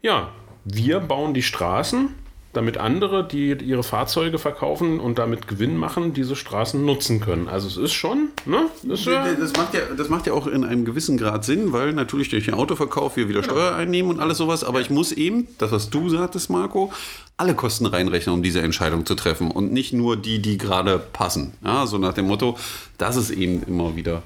Ja, 0.01 0.29
wir 0.63 0.99
bauen 0.99 1.33
die 1.33 1.43
Straßen, 1.43 2.15
damit 2.57 2.77
andere, 2.77 3.25
die 3.25 3.53
ihre 3.53 3.83
Fahrzeuge 3.83 4.37
verkaufen 4.37 4.99
und 4.99 5.17
damit 5.17 5.47
Gewinn 5.47 5.77
machen, 5.77 6.13
diese 6.13 6.35
Straßen 6.35 6.83
nutzen 6.83 7.21
können. 7.21 7.47
Also 7.47 7.67
es 7.67 7.77
ist 7.77 7.93
schon, 7.93 8.29
ne? 8.45 8.65
Ist 8.83 9.05
ja, 9.05 9.31
Das 9.33 9.53
macht, 9.53 9.73
ja, 9.73 9.81
das 9.95 10.09
macht 10.09 10.27
ja 10.27 10.33
auch 10.33 10.47
in 10.47 10.65
einem 10.65 10.83
gewissen 10.83 11.17
Grad 11.17 11.45
Sinn, 11.45 11.71
weil 11.71 11.93
natürlich 11.93 12.29
durch 12.29 12.45
den 12.45 12.55
Autoverkauf 12.55 13.15
wir 13.15 13.29
wieder 13.29 13.43
Steuer 13.43 13.75
einnehmen 13.75 14.11
und 14.11 14.19
alles 14.19 14.37
sowas. 14.37 14.63
Aber 14.63 14.81
ich 14.81 14.89
muss 14.89 15.13
eben, 15.13 15.47
das 15.59 15.71
was 15.71 15.89
du 15.89 16.09
sagtest, 16.09 16.49
Marco, 16.49 16.91
alle 17.37 17.53
Kosten 17.53 17.85
reinrechnen, 17.85 18.33
um 18.33 18.43
diese 18.43 18.61
Entscheidung 18.61 19.05
zu 19.05 19.15
treffen 19.15 19.51
und 19.51 19.71
nicht 19.71 19.93
nur 19.93 20.17
die, 20.17 20.39
die 20.39 20.57
gerade 20.57 20.97
passen. 20.97 21.53
Ja, 21.63 21.85
so 21.85 21.99
nach 21.99 22.13
dem 22.13 22.25
Motto, 22.25 22.57
das 22.97 23.15
ist 23.15 23.29
eben 23.29 23.63
immer 23.63 23.95
wieder 23.95 24.23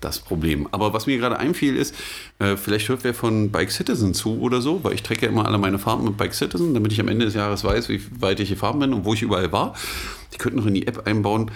das 0.00 0.20
Problem. 0.20 0.68
Aber 0.72 0.92
was 0.92 1.06
mir 1.06 1.18
gerade 1.18 1.38
einfiel 1.38 1.76
ist, 1.76 1.94
äh, 2.38 2.56
vielleicht 2.56 2.88
hört 2.88 3.04
wer 3.04 3.14
von 3.14 3.50
Bike 3.50 3.70
Citizen 3.70 4.14
zu 4.14 4.40
oder 4.40 4.60
so, 4.60 4.82
weil 4.84 4.94
ich 4.94 5.02
trecke 5.02 5.26
ja 5.26 5.32
immer 5.32 5.46
alle 5.46 5.58
meine 5.58 5.78
Fahrten 5.78 6.04
mit 6.04 6.16
Bike 6.16 6.34
Citizen, 6.34 6.74
damit 6.74 6.92
ich 6.92 7.00
am 7.00 7.08
Ende 7.08 7.24
des 7.24 7.34
Jahres 7.34 7.64
weiß, 7.64 7.88
wie 7.88 8.00
weit 8.20 8.40
ich 8.40 8.48
gefahren 8.48 8.78
bin 8.78 8.92
und 8.92 9.04
wo 9.04 9.14
ich 9.14 9.22
überall 9.22 9.52
war. 9.52 9.74
Die 10.32 10.38
könnten 10.38 10.58
noch 10.58 10.66
in 10.66 10.74
die 10.74 10.86
App 10.86 11.06
einbauen, 11.06 11.50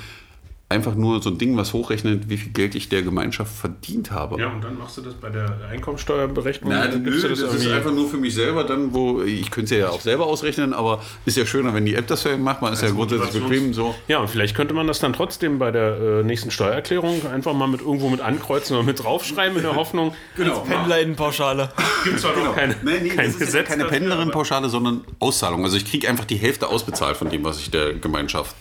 einfach 0.73 0.95
nur 0.95 1.23
so 1.23 1.31
ein 1.31 1.39
Ding, 1.39 1.57
was 1.57 1.73
hochrechnet, 1.73 2.29
wie 2.29 2.37
viel 2.37 2.53
Geld 2.53 2.75
ich 2.75 2.89
der 2.89 3.03
Gemeinschaft 3.03 3.53
verdient 3.55 4.11
habe. 4.11 4.41
ja, 4.41 4.49
und 4.49 4.63
dann 4.65 4.79
machst 4.79 4.97
du 4.97 5.03
das 5.03 5.15
bei 5.15 5.31
der 5.31 5.69
Einkommensteuerberechnung. 5.71 6.71
Dann 6.71 7.03
nö, 7.03 7.21
du 7.21 7.29
das, 7.29 7.41
ist 7.41 7.69
einfach 7.69 7.93
nur 7.93 8.09
für 8.09 8.17
mich 8.17 8.35
selber 8.35 8.65
dann, 8.65 8.93
wo 8.93 9.23
ich 9.23 9.51
könnte 9.51 9.75
es 9.75 9.81
ja 9.81 9.91
auch 9.91 10.01
selber 10.01 10.27
ausrechnen, 10.27 10.73
aber 10.73 11.03
ist 11.27 11.37
ja 11.37 11.47
schöner, 11.47 11.75
wenn 11.75 11.85
die 11.85 11.95
App 11.95 12.07
das 12.07 12.23
für 12.23 12.31
einen 12.31 12.43
macht. 12.43 12.63
Man 12.63 12.73
ist 12.73 12.83
ja 12.83 12.91
grundsätzlich 12.91 13.43
bequem 13.43 13.73
so. 13.75 13.95
Ja, 14.09 14.19
und 14.19 14.29
vielleicht 14.29 14.57
könnte 14.57 14.75
man 14.75 14.87
das 14.87 14.99
dann 14.99 15.13
trotzdem 15.13 15.59
bei 15.59 15.71
der 15.71 15.99
äh, 16.01 16.23
nächsten 16.25 16.51
Steuererklärung 16.51 17.27
einfach 17.27 17.55
mal 17.55 17.69
mit 17.69 17.81
irgendwo 17.81 18.09
mit 18.09 18.21
ankreuzen 18.21 18.77
oder 18.77 18.85
mit 18.85 19.03
draufschreiben 19.03 19.57
in 19.57 19.63
der 19.63 19.77
Hoffnung. 19.77 20.15
Genau. 20.37 20.61
Pendlerinnenpauschale. 20.61 21.71
Gibt 22.05 22.21
zwar 22.21 22.37
noch 22.37 22.57
keine, 22.57 22.77
Nee, 22.83 23.01
nee, 23.03 23.09
kein 23.11 23.27
das 23.27 23.35
ist 23.35 23.41
ja 23.41 23.47
Gesetz 23.47 23.69
keine 23.69 23.85
dafür, 23.85 23.99
Pendlerin-Pauschale, 23.99 24.69
sondern 24.69 25.03
Auszahlung. 25.19 25.65
Also 25.65 25.77
ich 25.77 25.85
kriege 25.85 26.09
einfach 26.09 26.25
die 26.25 26.37
Hälfte 26.37 26.69
ausbezahlt 26.69 27.17
von 27.17 27.31
dem, 27.31 27.45
was 27.45 27.61
ich 27.61 27.71
der 27.71 27.95
Gemeinschaft 27.95 28.55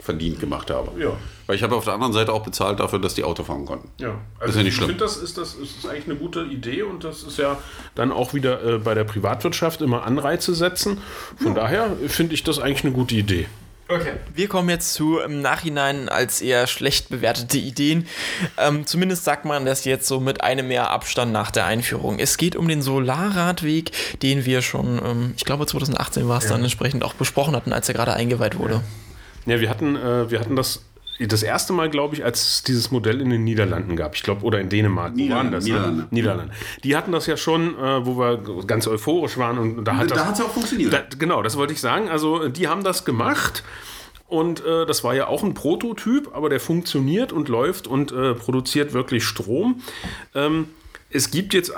verdient 0.00 0.40
gemacht 0.40 0.70
habe. 0.70 0.98
Ja. 1.00 1.12
Weil 1.46 1.56
ich 1.56 1.62
habe 1.62 1.74
auf 1.74 1.84
der 1.84 1.94
anderen 1.94 2.12
Seite 2.12 2.32
auch 2.32 2.42
bezahlt 2.42 2.80
dafür, 2.80 2.98
dass 2.98 3.14
die 3.14 3.24
Auto 3.24 3.44
fahren 3.44 3.66
konnten. 3.66 3.90
Ja, 3.98 4.18
ist 4.44 4.56
ja 4.56 4.62
nicht 4.62 4.68
ich 4.68 4.74
schlimm. 4.74 4.88
finde, 4.90 5.04
das 5.04 5.16
ist, 5.16 5.36
das 5.38 5.54
ist 5.54 5.86
eigentlich 5.86 6.06
eine 6.06 6.16
gute 6.16 6.42
Idee 6.42 6.82
und 6.82 7.04
das 7.04 7.22
ist 7.22 7.38
ja 7.38 7.58
dann 7.94 8.12
auch 8.12 8.34
wieder 8.34 8.62
äh, 8.62 8.78
bei 8.78 8.94
der 8.94 9.04
Privatwirtschaft 9.04 9.82
immer 9.82 10.04
Anreize 10.04 10.54
setzen. 10.54 10.98
Von 11.42 11.54
daher 11.54 11.90
finde 12.06 12.34
ich 12.34 12.44
das 12.44 12.58
eigentlich 12.58 12.84
eine 12.84 12.92
gute 12.92 13.14
Idee. 13.14 13.46
Okay. 13.90 14.12
Wir 14.34 14.46
kommen 14.46 14.68
jetzt 14.68 14.94
zu 14.94 15.18
im 15.18 15.42
Nachhinein 15.42 16.08
als 16.08 16.40
eher 16.40 16.68
schlecht 16.68 17.08
bewertete 17.08 17.58
Ideen. 17.58 18.06
Ähm, 18.56 18.86
zumindest 18.86 19.24
sagt 19.24 19.44
man 19.44 19.66
das 19.66 19.84
jetzt 19.84 20.06
so 20.06 20.20
mit 20.20 20.42
einem 20.42 20.70
Jahr 20.70 20.90
Abstand 20.90 21.32
nach 21.32 21.50
der 21.50 21.66
Einführung. 21.66 22.20
Es 22.20 22.36
geht 22.36 22.54
um 22.54 22.68
den 22.68 22.82
Solarradweg, 22.82 23.90
den 24.22 24.44
wir 24.44 24.62
schon, 24.62 25.00
ähm, 25.04 25.34
ich 25.36 25.44
glaube 25.44 25.66
2018 25.66 26.28
war 26.28 26.38
es 26.38 26.46
dann 26.46 26.62
entsprechend 26.62 27.02
auch 27.02 27.14
besprochen 27.14 27.56
hatten, 27.56 27.72
als 27.72 27.88
er 27.88 27.94
gerade 27.94 28.14
eingeweiht 28.14 28.58
wurde. 28.58 28.74
Ja, 28.74 28.82
wir 29.58 29.68
hatten, 29.68 29.96
äh, 29.96 30.30
wir 30.30 30.38
hatten 30.38 30.54
das 30.54 30.84
das 31.26 31.42
erste 31.42 31.72
Mal, 31.72 31.90
glaube 31.90 32.14
ich, 32.14 32.24
als 32.24 32.46
es 32.46 32.62
dieses 32.62 32.90
Modell 32.90 33.20
in 33.20 33.28
den 33.28 33.44
Niederlanden 33.44 33.94
gab. 33.94 34.14
Ich 34.14 34.22
glaube, 34.22 34.42
oder 34.42 34.58
in 34.58 34.70
Dänemark. 34.70 35.14
Niederlande, 35.14 35.52
das? 35.52 35.64
Niederlande. 35.64 36.02
Ne? 36.02 36.08
Niederlande. 36.10 36.54
Die 36.82 36.96
hatten 36.96 37.12
das 37.12 37.26
ja 37.26 37.36
schon, 37.36 37.78
äh, 37.78 38.06
wo 38.06 38.18
wir 38.18 38.64
ganz 38.66 38.86
euphorisch 38.86 39.36
waren 39.36 39.58
und 39.58 39.84
da 39.84 39.96
hat 39.96 40.10
Da 40.10 40.16
ja 40.16 40.44
auch 40.44 40.50
funktioniert. 40.50 40.92
Da, 40.92 41.02
genau, 41.18 41.42
das 41.42 41.56
wollte 41.56 41.74
ich 41.74 41.80
sagen. 41.80 42.08
Also 42.08 42.48
die 42.48 42.68
haben 42.68 42.84
das 42.84 43.04
gemacht 43.04 43.62
und 44.28 44.64
äh, 44.64 44.86
das 44.86 45.04
war 45.04 45.14
ja 45.14 45.26
auch 45.26 45.42
ein 45.42 45.54
Prototyp, 45.54 46.30
aber 46.34 46.48
der 46.48 46.60
funktioniert 46.60 47.32
und 47.32 47.48
läuft 47.48 47.86
und 47.86 48.12
äh, 48.12 48.34
produziert 48.34 48.92
wirklich 48.92 49.24
Strom. 49.24 49.82
Ähm, 50.34 50.68
es 51.12 51.30
gibt 51.30 51.54
jetzt 51.54 51.72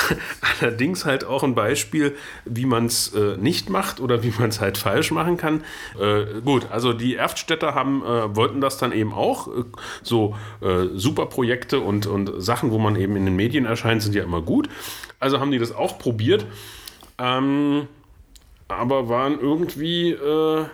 allerdings 0.60 1.04
halt 1.04 1.24
auch 1.24 1.42
ein 1.42 1.54
Beispiel, 1.54 2.16
wie 2.44 2.66
man 2.66 2.86
es 2.86 3.12
äh, 3.14 3.36
nicht 3.36 3.70
macht 3.70 4.00
oder 4.00 4.22
wie 4.22 4.32
man 4.38 4.50
es 4.50 4.60
halt 4.60 4.78
falsch 4.78 5.10
machen 5.10 5.36
kann. 5.36 5.64
Äh, 6.00 6.40
gut, 6.44 6.70
also 6.70 6.92
die 6.92 7.16
Erftstädter 7.16 7.74
haben, 7.74 8.02
äh, 8.02 8.34
wollten 8.36 8.60
das 8.60 8.78
dann 8.78 8.92
eben 8.92 9.12
auch. 9.12 9.48
Äh, 9.48 9.64
so 10.02 10.36
äh, 10.60 10.86
super 10.94 11.26
Projekte 11.26 11.80
und, 11.80 12.06
und 12.06 12.32
Sachen, 12.38 12.70
wo 12.70 12.78
man 12.78 12.96
eben 12.96 13.16
in 13.16 13.24
den 13.24 13.36
Medien 13.36 13.64
erscheint, 13.64 14.02
sind 14.02 14.14
ja 14.14 14.22
immer 14.22 14.42
gut. 14.42 14.68
Also 15.18 15.40
haben 15.40 15.50
die 15.50 15.58
das 15.58 15.72
auch 15.72 15.98
probiert. 15.98 16.46
Ähm, 17.18 17.88
aber 18.68 19.08
waren 19.08 19.40
irgendwie 19.40 20.12
äh, 20.12 20.66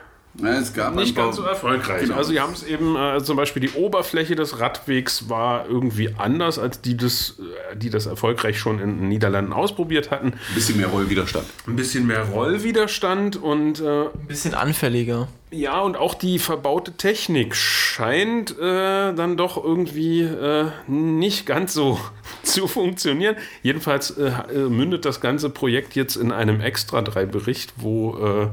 Ja, 0.42 0.49
es 0.59 0.73
gab 0.75 0.97
nicht 0.97 1.14
ganz 1.14 1.37
so 1.37 1.42
erfolgreich. 1.42 2.03
Genau. 2.03 2.16
Also, 2.16 2.33
sie 2.33 2.40
haben 2.40 2.53
es 2.53 2.64
eben, 2.64 2.97
äh, 2.97 3.23
zum 3.23 3.37
Beispiel 3.37 3.61
die 3.62 3.70
Oberfläche 3.70 4.35
des 4.35 4.59
Radwegs 4.59 5.29
war 5.29 5.66
irgendwie 5.68 6.11
anders, 6.18 6.59
als 6.59 6.81
die, 6.81 6.97
das, 6.97 7.37
äh, 7.70 7.77
die 7.77 7.88
das 7.90 8.07
erfolgreich 8.07 8.59
schon 8.59 8.81
in 8.81 8.99
den 8.99 9.09
Niederlanden 9.09 9.53
ausprobiert 9.53 10.11
hatten. 10.11 10.29
Ein 10.29 10.55
bisschen 10.55 10.77
mehr 10.77 10.88
Rollwiderstand. 10.88 11.47
Ein 11.68 11.77
bisschen 11.77 12.07
mehr 12.07 12.25
Rollwiderstand 12.25 13.37
und 13.37 13.81
äh, 13.81 14.07
Ein 14.07 14.27
bisschen 14.27 14.55
anfälliger. 14.55 15.29
ja, 15.53 15.81
und 15.81 15.97
auch 15.97 16.14
die 16.14 16.40
verbaute 16.40 16.92
Technik 16.97 17.55
scheint 17.55 18.59
äh, 18.59 19.12
dann 19.14 19.37
doch 19.37 19.62
irgendwie 19.62 20.23
äh, 20.23 20.66
nicht 20.88 21.47
ganz 21.47 21.75
so 21.75 22.01
zu 22.42 22.66
funktionieren. 22.66 23.37
Jedenfalls 23.62 24.11
äh, 24.11 24.33
äh, 24.53 24.59
mündet 24.68 25.05
das 25.05 25.20
ganze 25.20 25.49
Projekt 25.49 25.94
jetzt 25.94 26.16
in 26.16 26.33
einem 26.33 26.61
extra 26.61 27.03
drei 27.03 27.25
Bericht, 27.25 27.75
wo 27.77 28.16
äh, 28.18 28.49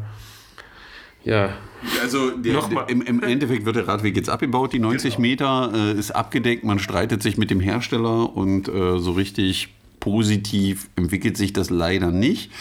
ja, 1.24 1.54
Also 2.02 2.32
der, 2.32 2.62
im, 2.88 3.02
im 3.02 3.24
Endeffekt 3.24 3.66
wird 3.66 3.76
der 3.76 3.88
Radweg 3.88 4.16
jetzt 4.16 4.30
abgebaut, 4.30 4.74
die 4.74 4.80
90 4.80 5.20
Meter 5.20 5.72
äh, 5.74 5.92
ist 6.00 6.12
abgedeckt, 6.12 6.64
man 6.64 6.80
streitet 6.80 7.22
sich 7.22 7.38
mit 7.38 7.52
dem 7.52 7.60
Hersteller 7.60 8.36
und 8.36 8.68
äh, 8.68 8.98
so 8.98 9.12
richtig 9.12 9.70
positiv 10.00 10.90
entwickelt 10.96 11.38
sich 11.38 11.54
das 11.54 11.70
leider 11.70 12.12
nicht. 12.12 12.52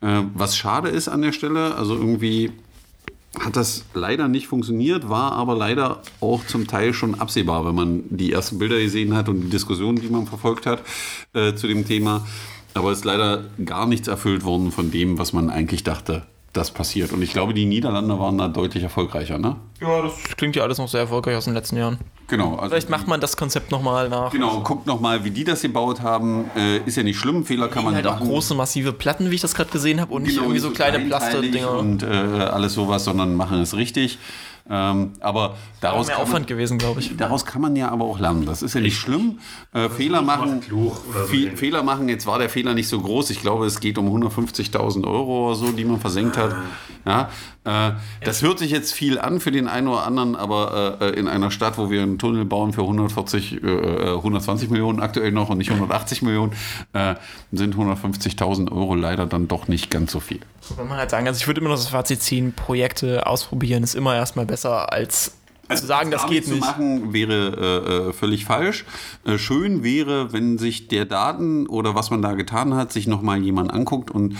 Äh, 0.00 0.22
was 0.34 0.56
schade 0.56 0.88
ist 0.88 1.08
an 1.08 1.22
der 1.22 1.32
Stelle, 1.32 1.74
also 1.76 1.94
irgendwie 1.94 2.50
hat 3.38 3.56
das 3.56 3.84
leider 3.94 4.26
nicht 4.26 4.48
funktioniert, 4.48 5.08
war 5.08 5.32
aber 5.32 5.54
leider 5.54 6.02
auch 6.20 6.44
zum 6.46 6.66
Teil 6.66 6.94
schon 6.94 7.14
absehbar, 7.14 7.64
wenn 7.66 7.74
man 7.74 8.04
die 8.08 8.32
ersten 8.32 8.58
Bilder 8.58 8.78
gesehen 8.78 9.14
hat 9.14 9.28
und 9.28 9.42
die 9.42 9.50
Diskussionen, 9.50 10.00
die 10.00 10.08
man 10.08 10.26
verfolgt 10.26 10.66
hat 10.66 10.82
äh, 11.34 11.54
zu 11.54 11.68
dem 11.68 11.86
Thema. 11.86 12.26
Aber 12.74 12.90
es 12.90 12.98
ist 12.98 13.04
leider 13.04 13.44
gar 13.64 13.86
nichts 13.86 14.08
erfüllt 14.08 14.44
worden 14.44 14.72
von 14.72 14.90
dem, 14.90 15.18
was 15.18 15.32
man 15.32 15.50
eigentlich 15.50 15.84
dachte, 15.84 16.26
das 16.52 16.70
passiert. 16.70 17.12
Und 17.12 17.22
ich 17.22 17.32
glaube, 17.32 17.54
die 17.54 17.66
Niederlande 17.66 18.18
waren 18.18 18.38
da 18.38 18.48
deutlich 18.48 18.82
erfolgreicher, 18.82 19.38
ne? 19.38 19.56
Ja, 19.80 20.02
das 20.02 20.14
klingt 20.36 20.56
ja 20.56 20.62
alles 20.62 20.78
noch 20.78 20.88
sehr 20.88 21.00
erfolgreich 21.00 21.36
aus 21.36 21.44
den 21.44 21.54
letzten 21.54 21.76
Jahren. 21.76 21.98
Genau. 22.26 22.56
Also 22.56 22.70
Vielleicht 22.70 22.90
macht 22.90 23.06
man 23.06 23.20
das 23.20 23.36
Konzept 23.36 23.70
nochmal 23.70 24.08
nach. 24.08 24.32
Genau, 24.32 24.60
guckt 24.60 24.86
nochmal, 24.86 25.24
wie 25.24 25.30
die 25.30 25.44
das 25.44 25.62
gebaut 25.62 26.00
haben. 26.02 26.50
Äh, 26.56 26.78
ist 26.78 26.96
ja 26.96 27.02
nicht 27.02 27.18
schlimm, 27.18 27.44
Fehler 27.44 27.68
kann 27.68 27.84
man 27.84 27.94
halt 27.94 28.06
auch 28.06 28.14
machen. 28.14 28.28
große, 28.28 28.54
massive 28.54 28.92
Platten, 28.92 29.30
wie 29.30 29.36
ich 29.36 29.40
das 29.40 29.54
gerade 29.54 29.70
gesehen 29.70 30.00
habe, 30.00 30.12
und 30.12 30.22
nicht 30.22 30.32
Genau, 30.32 30.42
irgendwie 30.42 30.60
so 30.60 30.70
kleine 30.70 30.98
kleinteilig 30.98 31.52
Plaste-Dinger. 31.52 31.78
Und 31.78 32.02
äh, 32.02 32.06
alles 32.06 32.74
sowas, 32.74 33.04
sondern 33.04 33.34
machen 33.34 33.60
es 33.60 33.76
richtig. 33.76 34.18
Ähm, 34.70 35.12
aber 35.20 35.56
daraus 35.80 36.06
Mehr 36.06 36.16
kann, 36.16 36.24
man, 36.24 36.30
Aufwand 36.30 36.46
gewesen, 36.46 36.78
glaube 36.78 37.00
ich. 37.00 37.16
daraus 37.16 37.46
kann 37.46 37.62
man 37.62 37.74
ja 37.74 37.90
aber 37.90 38.04
auch 38.04 38.18
lernen. 38.18 38.44
Das 38.44 38.62
ist 38.62 38.74
ja 38.74 38.80
nicht 38.80 38.98
schlimm. 38.98 39.38
Äh, 39.72 39.88
Fehler 39.88 40.20
machen, 40.22 40.62
Fe. 40.62 41.56
Fehler 41.56 41.82
machen. 41.82 42.08
Jetzt 42.08 42.26
war 42.26 42.38
der 42.38 42.50
Fehler 42.50 42.74
nicht 42.74 42.88
so 42.88 43.00
groß. 43.00 43.30
Ich 43.30 43.40
glaube, 43.40 43.66
es 43.66 43.80
geht 43.80 43.96
um 43.96 44.08
150.000 44.08 45.06
Euro 45.06 45.46
oder 45.46 45.54
so, 45.54 45.72
die 45.72 45.84
man 45.84 46.00
versenkt 46.00 46.36
hat. 46.36 46.54
Ja, 47.06 47.30
äh, 47.64 47.92
das 48.24 48.42
hört 48.42 48.58
sich 48.58 48.70
jetzt 48.70 48.92
viel 48.92 49.18
an 49.18 49.40
für 49.40 49.50
den 49.50 49.68
einen 49.68 49.88
oder 49.88 50.04
anderen, 50.04 50.36
aber 50.36 50.98
äh, 51.00 51.10
in 51.10 51.28
einer 51.28 51.50
Stadt, 51.50 51.78
wo 51.78 51.90
wir 51.90 52.02
einen 52.02 52.18
Tunnel 52.18 52.44
bauen 52.44 52.72
für 52.72 52.82
140, 52.82 53.62
äh, 53.62 54.14
120 54.16 54.70
Millionen 54.70 55.00
aktuell 55.00 55.32
noch 55.32 55.48
und 55.48 55.58
nicht 55.58 55.70
180 55.70 56.22
Millionen, 56.22 56.52
äh, 56.92 57.14
sind 57.52 57.74
150.000 57.74 58.70
Euro 58.70 58.94
leider 58.94 59.26
dann 59.26 59.48
doch 59.48 59.68
nicht 59.68 59.90
ganz 59.90 60.12
so 60.12 60.20
viel. 60.20 60.40
Wenn 60.76 60.88
man 60.88 60.98
halt 60.98 61.10
sagen, 61.10 61.26
also 61.26 61.38
ich 61.38 61.46
würde 61.46 61.60
immer 61.60 61.70
noch 61.70 61.76
das 61.76 61.88
Fazit 61.88 62.22
ziehen, 62.22 62.52
Projekte 62.52 63.26
ausprobieren 63.26 63.82
ist 63.82 63.94
immer 63.94 64.14
erstmal 64.14 64.44
besser 64.44 64.57
als 64.66 65.32
zu 65.76 65.86
sagen, 65.86 66.10
das 66.10 66.22
gar 66.22 66.30
geht 66.30 66.46
zu 66.46 66.52
nicht. 66.52 66.60
machen 66.60 67.12
wäre 67.12 68.08
äh, 68.08 68.08
äh, 68.08 68.12
völlig 68.12 68.44
falsch. 68.44 68.84
Äh, 69.24 69.38
schön 69.38 69.82
wäre, 69.82 70.32
wenn 70.32 70.58
sich 70.58 70.88
der 70.88 71.04
Daten 71.04 71.66
oder 71.66 71.94
was 71.94 72.10
man 72.10 72.22
da 72.22 72.32
getan 72.32 72.74
hat, 72.74 72.92
sich 72.92 73.06
nochmal 73.06 73.42
jemand 73.42 73.72
anguckt 73.72 74.10
und 74.10 74.36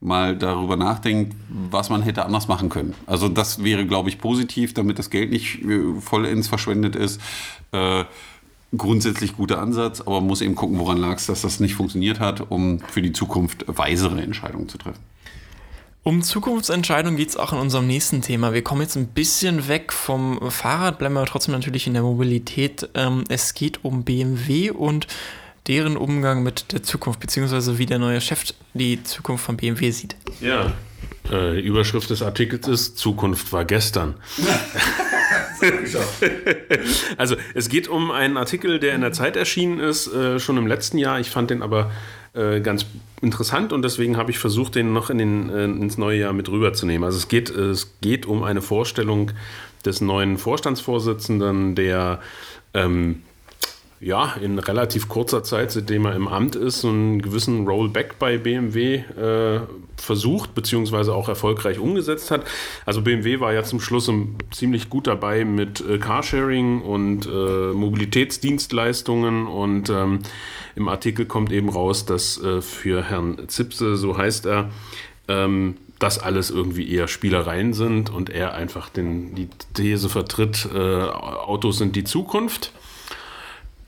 mal 0.00 0.36
darüber 0.36 0.76
nachdenkt, 0.76 1.34
was 1.48 1.88
man 1.88 2.02
hätte 2.02 2.24
anders 2.24 2.48
machen 2.48 2.68
können. 2.68 2.94
Also 3.06 3.28
das 3.28 3.64
wäre, 3.64 3.86
glaube 3.86 4.08
ich, 4.08 4.18
positiv, 4.18 4.74
damit 4.74 4.98
das 4.98 5.10
Geld 5.10 5.30
nicht 5.30 5.62
äh, 5.62 6.00
vollends 6.00 6.48
verschwendet 6.48 6.96
ist. 6.96 7.20
Äh, 7.72 8.04
grundsätzlich 8.76 9.36
guter 9.36 9.60
Ansatz, 9.60 10.00
aber 10.00 10.20
man 10.20 10.26
muss 10.26 10.40
eben 10.40 10.54
gucken, 10.54 10.78
woran 10.78 10.98
lag 10.98 11.16
es, 11.16 11.26
dass 11.26 11.42
das 11.42 11.60
nicht 11.60 11.74
funktioniert 11.74 12.20
hat, 12.20 12.50
um 12.50 12.80
für 12.80 13.00
die 13.00 13.12
Zukunft 13.12 13.64
weisere 13.68 14.20
Entscheidungen 14.20 14.68
zu 14.68 14.76
treffen. 14.76 15.00
Um 16.06 16.22
Zukunftsentscheidungen 16.22 17.16
geht 17.16 17.30
es 17.30 17.36
auch 17.36 17.52
in 17.52 17.58
unserem 17.58 17.88
nächsten 17.88 18.22
Thema. 18.22 18.54
Wir 18.54 18.62
kommen 18.62 18.80
jetzt 18.80 18.94
ein 18.94 19.08
bisschen 19.08 19.66
weg 19.66 19.92
vom 19.92 20.52
Fahrrad, 20.52 21.00
bleiben 21.00 21.16
aber 21.16 21.26
trotzdem 21.26 21.52
natürlich 21.52 21.88
in 21.88 21.94
der 21.94 22.04
Mobilität. 22.04 22.88
Ähm, 22.94 23.24
es 23.28 23.54
geht 23.54 23.84
um 23.84 24.04
BMW 24.04 24.70
und 24.70 25.08
deren 25.66 25.96
Umgang 25.96 26.44
mit 26.44 26.72
der 26.72 26.84
Zukunft, 26.84 27.18
beziehungsweise 27.18 27.78
wie 27.78 27.86
der 27.86 27.98
neue 27.98 28.20
Chef 28.20 28.44
die 28.72 29.02
Zukunft 29.02 29.46
von 29.46 29.56
BMW 29.56 29.90
sieht. 29.90 30.14
Ja. 30.40 30.74
Äh, 31.28 31.54
die 31.54 31.62
Überschrift 31.62 32.08
des 32.08 32.22
Artikels 32.22 32.68
ist 32.68 32.98
Zukunft 32.98 33.52
war 33.52 33.64
gestern. 33.64 34.14
also 37.16 37.34
es 37.54 37.68
geht 37.68 37.88
um 37.88 38.12
einen 38.12 38.36
Artikel, 38.36 38.78
der 38.78 38.94
in 38.94 39.00
der 39.00 39.10
Zeit 39.10 39.34
erschienen 39.34 39.80
ist, 39.80 40.06
äh, 40.06 40.38
schon 40.38 40.56
im 40.56 40.68
letzten 40.68 40.98
Jahr. 40.98 41.18
Ich 41.18 41.30
fand 41.30 41.50
den 41.50 41.62
aber 41.62 41.90
äh, 42.36 42.60
ganz 42.60 42.86
interessant 43.22 43.72
und 43.72 43.82
deswegen 43.82 44.16
habe 44.16 44.30
ich 44.30 44.38
versucht, 44.38 44.74
den 44.74 44.92
noch 44.92 45.10
in 45.10 45.18
den, 45.18 45.50
äh, 45.50 45.64
ins 45.64 45.98
neue 45.98 46.20
Jahr 46.20 46.32
mit 46.32 46.48
rüberzunehmen. 46.48 47.04
Also 47.04 47.18
es 47.18 47.28
geht, 47.28 47.50
es 47.50 47.98
geht 48.00 48.26
um 48.26 48.42
eine 48.42 48.62
Vorstellung 48.62 49.32
des 49.84 50.00
neuen 50.00 50.36
Vorstandsvorsitzenden, 50.36 51.74
der 51.74 52.20
ähm, 52.74 53.22
ja, 53.98 54.34
in 54.42 54.58
relativ 54.58 55.08
kurzer 55.08 55.42
Zeit, 55.42 55.72
seitdem 55.72 56.04
er 56.04 56.14
im 56.14 56.28
Amt 56.28 56.54
ist, 56.54 56.84
einen 56.84 57.22
gewissen 57.22 57.66
Rollback 57.66 58.18
bei 58.18 58.36
BMW 58.36 58.96
äh, 58.96 59.60
versucht, 59.96 60.54
beziehungsweise 60.54 61.14
auch 61.14 61.28
erfolgreich 61.28 61.78
umgesetzt 61.78 62.30
hat. 62.30 62.44
Also 62.84 63.00
BMW 63.00 63.40
war 63.40 63.54
ja 63.54 63.62
zum 63.62 63.80
Schluss 63.80 64.10
ziemlich 64.50 64.90
gut 64.90 65.06
dabei 65.06 65.46
mit 65.46 65.80
äh, 65.80 65.98
Carsharing 65.98 66.82
und 66.82 67.26
äh, 67.26 67.72
Mobilitätsdienstleistungen 67.72 69.46
und 69.46 69.88
ähm, 69.88 70.18
im 70.76 70.88
Artikel 70.88 71.26
kommt 71.26 71.50
eben 71.50 71.68
raus, 71.68 72.06
dass 72.06 72.40
äh, 72.40 72.62
für 72.62 73.02
Herrn 73.02 73.48
Zipse, 73.48 73.96
so 73.96 74.16
heißt 74.16 74.46
er, 74.46 74.70
ähm, 75.26 75.76
das 75.98 76.18
alles 76.18 76.50
irgendwie 76.50 76.88
eher 76.88 77.08
Spielereien 77.08 77.72
sind 77.72 78.10
und 78.10 78.30
er 78.30 78.54
einfach 78.54 78.90
den, 78.90 79.34
die 79.34 79.48
These 79.74 80.08
vertritt, 80.08 80.68
äh, 80.72 80.78
Autos 80.78 81.78
sind 81.78 81.96
die 81.96 82.04
Zukunft 82.04 82.72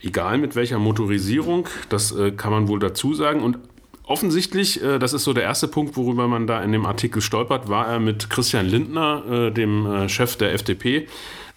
egal 0.02 0.38
mit 0.38 0.54
welcher 0.56 0.78
Motorisierung, 0.78 1.68
das 1.88 2.12
äh, 2.12 2.30
kann 2.32 2.52
man 2.52 2.68
wohl 2.68 2.78
dazu 2.78 3.14
sagen. 3.14 3.42
Und 3.42 3.58
offensichtlich, 4.04 4.82
äh, 4.82 4.98
das 4.98 5.12
ist 5.12 5.24
so 5.24 5.32
der 5.32 5.44
erste 5.44 5.68
Punkt, 5.68 5.96
worüber 5.96 6.28
man 6.28 6.46
da 6.46 6.62
in 6.62 6.72
dem 6.72 6.86
Artikel 6.86 7.20
stolpert, 7.22 7.68
war 7.68 7.86
er 7.88 8.00
mit 8.00 8.30
Christian 8.30 8.66
Lindner, 8.66 9.24
äh, 9.30 9.50
dem 9.50 9.86
äh, 9.86 10.08
Chef 10.08 10.36
der 10.36 10.52
FDP, 10.52 11.08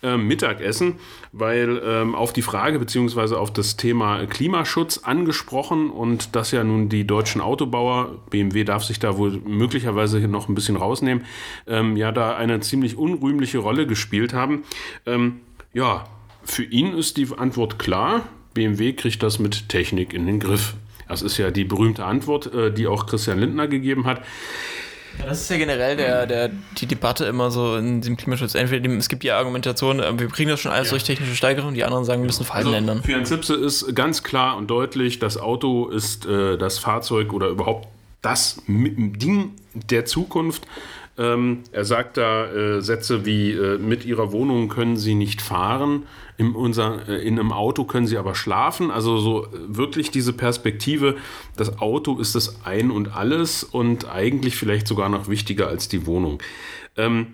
äh, 0.03 0.17
Mittagessen, 0.17 0.95
weil 1.31 1.81
ähm, 1.83 2.15
auf 2.15 2.33
die 2.33 2.41
Frage 2.41 2.79
beziehungsweise 2.79 3.39
auf 3.39 3.51
das 3.53 3.77
Thema 3.77 4.25
Klimaschutz 4.25 4.99
angesprochen 4.99 5.89
und 5.89 6.35
dass 6.35 6.51
ja 6.51 6.63
nun 6.63 6.89
die 6.89 7.05
deutschen 7.05 7.41
Autobauer, 7.41 8.19
BMW 8.29 8.63
darf 8.63 8.83
sich 8.83 8.99
da 8.99 9.17
wohl 9.17 9.41
möglicherweise 9.45 10.19
noch 10.27 10.49
ein 10.49 10.55
bisschen 10.55 10.75
rausnehmen, 10.75 11.25
ähm, 11.67 11.95
ja 11.97 12.11
da 12.11 12.35
eine 12.35 12.59
ziemlich 12.61 12.97
unrühmliche 12.97 13.59
Rolle 13.59 13.87
gespielt 13.87 14.33
haben. 14.33 14.63
Ähm, 15.05 15.41
ja, 15.73 16.05
für 16.43 16.63
ihn 16.63 16.93
ist 16.93 17.17
die 17.17 17.27
Antwort 17.37 17.79
klar. 17.79 18.23
BMW 18.53 18.93
kriegt 18.93 19.23
das 19.23 19.39
mit 19.39 19.69
Technik 19.69 20.13
in 20.13 20.25
den 20.25 20.39
Griff. 20.39 20.75
Das 21.07 21.21
ist 21.21 21.37
ja 21.37 21.51
die 21.51 21.65
berühmte 21.65 22.05
Antwort, 22.05 22.53
äh, 22.53 22.73
die 22.73 22.87
auch 22.87 23.05
Christian 23.05 23.39
Lindner 23.39 23.67
gegeben 23.67 24.05
hat. 24.05 24.21
Ja, 25.19 25.25
das 25.25 25.41
ist 25.41 25.49
ja 25.49 25.57
generell 25.57 25.95
der, 25.97 26.25
der, 26.25 26.49
die 26.77 26.85
Debatte 26.85 27.25
immer 27.25 27.51
so 27.51 27.75
in 27.75 28.01
dem 28.01 28.17
Klimaschutz. 28.17 28.55
Entweder 28.55 28.89
es 28.91 29.09
gibt 29.09 29.23
die 29.23 29.31
Argumentation, 29.31 29.99
äh, 29.99 30.19
wir 30.19 30.27
kriegen 30.27 30.49
das 30.49 30.59
schon 30.59 30.71
alles 30.71 30.89
durch 30.89 31.03
technische 31.03 31.35
Steigerung, 31.35 31.73
die 31.73 31.83
anderen 31.83 32.05
sagen, 32.05 32.21
wir 32.21 32.27
müssen 32.27 32.45
Verhalten 32.45 32.73
ändern. 32.73 32.97
Also 32.97 33.07
Für 33.07 33.13
Herrn 33.13 33.25
Zipse 33.25 33.55
ist 33.55 33.95
ganz 33.95 34.23
klar 34.23 34.57
und 34.57 34.67
deutlich, 34.67 35.19
das 35.19 35.37
Auto 35.37 35.87
ist 35.87 36.25
äh, 36.25 36.57
das 36.57 36.79
Fahrzeug 36.79 37.33
oder 37.33 37.47
überhaupt 37.47 37.87
das 38.21 38.61
Ding 38.67 39.55
der 39.73 40.05
Zukunft. 40.05 40.67
Ähm, 41.17 41.63
er 41.71 41.83
sagt 41.83 42.17
da 42.17 42.45
äh, 42.45 42.81
Sätze 42.81 43.25
wie, 43.25 43.51
äh, 43.51 43.77
mit 43.77 44.05
ihrer 44.05 44.31
Wohnung 44.31 44.69
können 44.69 44.95
sie 44.95 45.13
nicht 45.13 45.41
fahren, 45.41 46.03
in, 46.37 46.53
unser, 46.53 47.07
äh, 47.07 47.21
in 47.27 47.37
einem 47.37 47.51
Auto 47.51 47.83
können 47.83 48.07
sie 48.07 48.17
aber 48.17 48.33
schlafen. 48.33 48.91
Also 48.91 49.17
so 49.17 49.45
äh, 49.45 49.49
wirklich 49.67 50.09
diese 50.09 50.33
Perspektive, 50.33 51.17
das 51.57 51.79
Auto 51.79 52.17
ist 52.17 52.33
das 52.33 52.65
Ein 52.65 52.91
und 52.91 53.15
Alles 53.15 53.63
und 53.63 54.09
eigentlich 54.09 54.55
vielleicht 54.55 54.87
sogar 54.87 55.09
noch 55.09 55.27
wichtiger 55.27 55.67
als 55.67 55.89
die 55.89 56.05
Wohnung. 56.05 56.41
Ähm, 56.95 57.27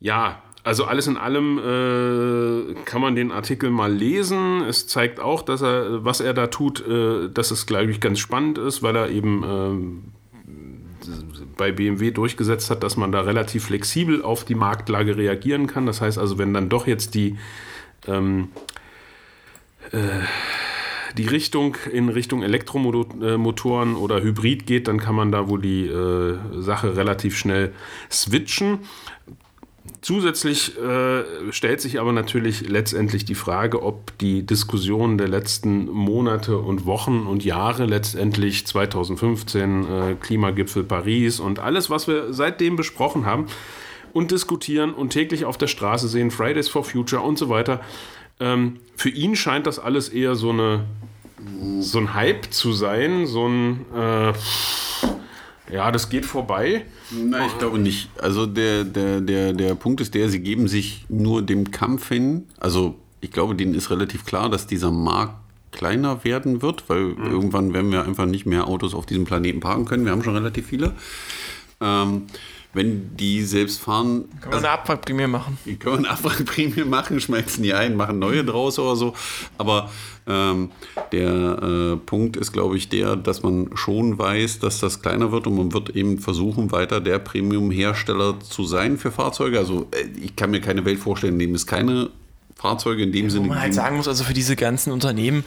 ja, 0.00 0.42
also 0.62 0.84
alles 0.84 1.06
in 1.06 1.16
allem 1.16 1.58
äh, 1.58 2.74
kann 2.84 3.00
man 3.00 3.14
den 3.14 3.32
Artikel 3.32 3.70
mal 3.70 3.92
lesen. 3.92 4.62
Es 4.62 4.86
zeigt 4.86 5.20
auch, 5.20 5.42
dass 5.42 5.62
er, 5.62 6.04
was 6.04 6.20
er 6.20 6.34
da 6.34 6.48
tut, 6.48 6.86
äh, 6.86 7.30
dass 7.30 7.50
es, 7.50 7.66
glaube 7.66 7.90
ich, 7.90 8.00
ganz 8.00 8.18
spannend 8.18 8.58
ist, 8.58 8.82
weil 8.82 8.96
er 8.96 9.08
eben 9.08 9.42
ähm, 9.46 10.02
bei 11.60 11.72
BMW 11.72 12.10
durchgesetzt 12.10 12.70
hat, 12.70 12.82
dass 12.82 12.96
man 12.96 13.12
da 13.12 13.20
relativ 13.20 13.66
flexibel 13.66 14.22
auf 14.22 14.46
die 14.46 14.54
Marktlage 14.54 15.18
reagieren 15.18 15.66
kann. 15.66 15.84
Das 15.84 16.00
heißt 16.00 16.16
also, 16.16 16.38
wenn 16.38 16.54
dann 16.54 16.70
doch 16.70 16.86
jetzt 16.86 17.14
die, 17.14 17.36
ähm, 18.08 18.48
äh, 19.92 19.98
die 21.18 21.26
Richtung 21.26 21.76
in 21.92 22.08
Richtung 22.08 22.42
Elektromotoren 22.42 23.94
oder 23.94 24.22
Hybrid 24.22 24.66
geht, 24.66 24.88
dann 24.88 24.96
kann 24.96 25.14
man 25.14 25.30
da 25.30 25.48
wohl 25.48 25.60
die 25.60 25.86
äh, 25.86 26.38
Sache 26.62 26.96
relativ 26.96 27.36
schnell 27.36 27.74
switchen. 28.10 28.78
Zusätzlich 30.02 30.78
äh, 30.78 31.24
stellt 31.52 31.80
sich 31.80 32.00
aber 32.00 32.12
natürlich 32.12 32.68
letztendlich 32.68 33.24
die 33.24 33.34
Frage, 33.34 33.82
ob 33.82 34.16
die 34.18 34.44
Diskussion 34.44 35.16
der 35.16 35.28
letzten 35.28 35.86
Monate 35.90 36.58
und 36.58 36.84
Wochen 36.84 37.26
und 37.26 37.44
Jahre 37.44 37.86
letztendlich 37.86 38.66
2015 38.66 39.84
äh, 39.84 40.14
Klimagipfel 40.20 40.84
Paris 40.84 41.40
und 41.40 41.58
alles, 41.58 41.88
was 41.88 42.08
wir 42.08 42.32
seitdem 42.32 42.76
besprochen 42.76 43.24
haben 43.24 43.46
und 44.12 44.30
diskutieren 44.30 44.92
und 44.92 45.10
täglich 45.10 45.44
auf 45.44 45.56
der 45.56 45.66
Straße 45.66 46.08
sehen, 46.08 46.30
Fridays 46.30 46.68
for 46.68 46.84
Future 46.84 47.22
und 47.22 47.38
so 47.38 47.48
weiter, 47.48 47.80
ähm, 48.38 48.80
für 48.96 49.10
ihn 49.10 49.34
scheint 49.36 49.66
das 49.66 49.78
alles 49.78 50.08
eher 50.08 50.34
so 50.34 50.50
eine 50.50 50.84
so 51.80 51.98
ein 51.98 52.12
Hype 52.12 52.52
zu 52.52 52.72
sein, 52.72 53.26
so 53.26 53.46
ein 53.46 53.86
äh, 53.94 54.32
ja, 55.72 55.90
das 55.90 56.08
geht 56.08 56.24
vorbei. 56.26 56.84
Nein, 57.10 57.48
ich 57.48 57.58
glaube 57.58 57.78
nicht. 57.78 58.10
Also 58.20 58.46
der, 58.46 58.84
der, 58.84 59.20
der, 59.20 59.52
der 59.52 59.74
Punkt 59.74 60.00
ist 60.00 60.14
der, 60.14 60.28
sie 60.28 60.40
geben 60.40 60.68
sich 60.68 61.04
nur 61.08 61.42
dem 61.42 61.70
Kampf 61.70 62.08
hin. 62.08 62.46
Also 62.58 62.96
ich 63.20 63.30
glaube, 63.30 63.54
denen 63.54 63.74
ist 63.74 63.90
relativ 63.90 64.24
klar, 64.24 64.48
dass 64.48 64.66
dieser 64.66 64.90
Markt 64.90 65.34
kleiner 65.72 66.24
werden 66.24 66.62
wird, 66.62 66.88
weil 66.88 67.14
irgendwann 67.16 67.72
werden 67.72 67.92
wir 67.92 68.04
einfach 68.04 68.26
nicht 68.26 68.46
mehr 68.46 68.66
Autos 68.66 68.94
auf 68.94 69.06
diesem 69.06 69.24
Planeten 69.24 69.60
parken 69.60 69.84
können. 69.84 70.04
Wir 70.04 70.12
haben 70.12 70.22
schon 70.22 70.36
relativ 70.36 70.66
viele. 70.66 70.92
Ähm, 71.80 72.22
wenn 72.72 73.16
die 73.16 73.42
selbst 73.42 73.80
fahren, 73.80 74.28
Können 74.40 74.52
wir 74.52 74.58
eine 74.58 74.70
Abwrackprämie 74.70 75.26
machen? 75.26 75.58
die 75.64 75.76
können 75.78 76.04
eine 76.04 76.10
Abwrackprämie 76.10 76.84
machen, 76.84 77.20
schmeißen 77.20 77.62
die 77.62 77.74
ein, 77.74 77.96
machen 77.96 78.18
neue 78.18 78.44
draus 78.44 78.78
oder 78.78 78.96
so. 78.96 79.14
Aber 79.58 79.90
ähm, 80.26 80.70
der 81.12 81.62
äh, 81.62 81.96
Punkt 81.96 82.36
ist, 82.36 82.52
glaube 82.52 82.76
ich, 82.76 82.88
der, 82.88 83.16
dass 83.16 83.42
man 83.42 83.70
schon 83.74 84.18
weiß, 84.18 84.60
dass 84.60 84.78
das 84.80 85.02
kleiner 85.02 85.32
wird 85.32 85.46
und 85.46 85.56
man 85.56 85.72
wird 85.72 85.90
eben 85.90 86.18
versuchen, 86.18 86.70
weiter 86.70 87.00
der 87.00 87.18
Premium-Hersteller 87.18 88.38
zu 88.40 88.64
sein 88.64 88.98
für 88.98 89.10
Fahrzeuge. 89.10 89.58
Also 89.58 89.88
äh, 89.90 90.06
ich 90.22 90.36
kann 90.36 90.50
mir 90.50 90.60
keine 90.60 90.84
Welt 90.84 91.00
vorstellen, 91.00 91.34
in 91.34 91.38
dem 91.40 91.54
es 91.54 91.66
keine 91.66 92.10
Fahrzeuge 92.60 93.04
in 93.04 93.12
dem 93.12 93.26
Wo 93.26 93.30
Sinne 93.30 93.48
man 93.48 93.60
halt 93.60 93.72
sagen 93.72 93.96
muss, 93.96 94.06
also 94.06 94.22
für 94.22 94.34
diese 94.34 94.54
ganzen 94.54 94.92
Unternehmen, 94.92 95.44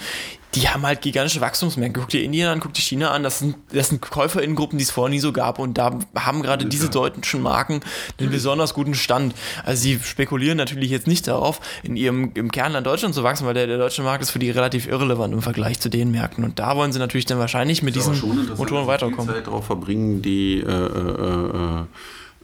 die 0.55 0.67
haben 0.67 0.83
halt 0.83 1.01
gigantische 1.01 1.41
Wachstumsmärkte. 1.41 1.99
Guck 1.99 2.09
dir 2.09 2.23
Indien 2.23 2.47
an, 2.47 2.59
guck 2.59 2.73
dir 2.73 2.81
China 2.81 3.11
an, 3.11 3.21
das 3.21 3.39
sind, 3.39 3.55
das 3.71 3.89
sind 3.89 4.01
KäuferInnengruppen, 4.01 4.77
die 4.77 4.83
es 4.83 4.91
vorher 4.91 5.11
nie 5.11 5.19
so 5.19 5.31
gab 5.31 5.59
und 5.59 5.77
da 5.77 5.99
haben 6.15 6.41
gerade 6.41 6.65
diese 6.65 6.89
deutschen 6.89 7.41
Marken 7.41 7.81
einen 8.19 8.31
besonders 8.31 8.73
guten 8.73 8.95
Stand. 8.95 9.35
Also 9.63 9.83
sie 9.83 9.99
spekulieren 10.03 10.57
natürlich 10.57 10.89
jetzt 10.89 11.05
nicht 11.05 11.27
darauf, 11.27 11.59
in 11.83 11.95
ihrem 11.95 12.31
im 12.33 12.51
Kernland 12.51 12.87
Deutschland 12.87 13.13
zu 13.13 13.23
wachsen, 13.23 13.45
weil 13.45 13.53
der, 13.53 13.67
der 13.67 13.77
deutsche 13.77 14.01
Markt 14.01 14.23
ist 14.23 14.31
für 14.31 14.39
die 14.39 14.49
relativ 14.49 14.87
irrelevant 14.87 15.33
im 15.33 15.41
Vergleich 15.43 15.79
zu 15.79 15.89
den 15.89 16.09
Märkten 16.11 16.43
und 16.43 16.57
da 16.57 16.75
wollen 16.75 16.91
sie 16.91 16.99
natürlich 16.99 17.25
dann 17.25 17.37
wahrscheinlich 17.37 17.83
mit 17.83 17.95
diesen 17.95 18.15
schon 18.15 18.49
Motoren 18.57 18.87
weiterkommen. 18.87 19.33
Zeit 19.33 19.47
darauf 19.47 19.65
verbringen, 19.65 20.21
die 20.23 20.59
äh, 20.59 20.65
äh, 20.65 21.81
äh, 21.81 21.85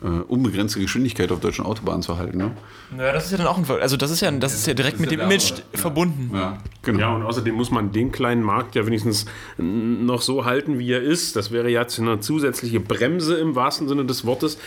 äh, 0.02 0.08
unbegrenzte 0.08 0.80
Geschwindigkeit 0.80 1.32
auf 1.32 1.40
deutschen 1.40 1.66
Autobahnen 1.66 2.02
zu 2.02 2.18
halten. 2.18 2.38
Ne? 2.38 2.52
Ja, 2.98 3.12
das 3.12 3.26
ist 3.26 3.32
ja 3.32 3.38
dann 3.38 3.48
auch 3.48 3.58
ein, 3.58 3.66
Ver- 3.66 3.82
also 3.82 3.98
das 3.98 4.12
ist 4.12 4.22
ja, 4.22 4.32
das 4.32 4.54
ist 4.54 4.66
ja 4.66 4.74
direkt 4.74 5.00
mit 5.00 5.12
dem 5.12 5.20
Image 5.20 5.54
verbunden. 5.74 6.32
Ja, 6.34 6.58
genau. 6.82 7.00
Ja, 7.00 7.16
und 7.16 7.24
außerdem 7.24 7.54
muss 7.54 7.70
man 7.72 7.92
den 7.92 8.12
kleinen 8.12 8.42
Markt 8.42 8.76
ja 8.76 8.86
wenigstens 8.86 9.26
noch 9.58 10.22
so 10.22 10.46
halten, 10.46 10.80
wie 10.80 10.92
er 10.92 11.02
ist. 11.02 11.36
Das 11.36 11.52
wäre 11.52 11.70
ja 11.70 11.86
eine 11.98 12.20
zusätzliche 12.20 12.80
Bremse 12.80 13.38
im 13.38 13.56
wahrsten 13.56 13.88
Sinne 13.88 14.06
des 14.06 14.26
Wortes. 14.26 14.58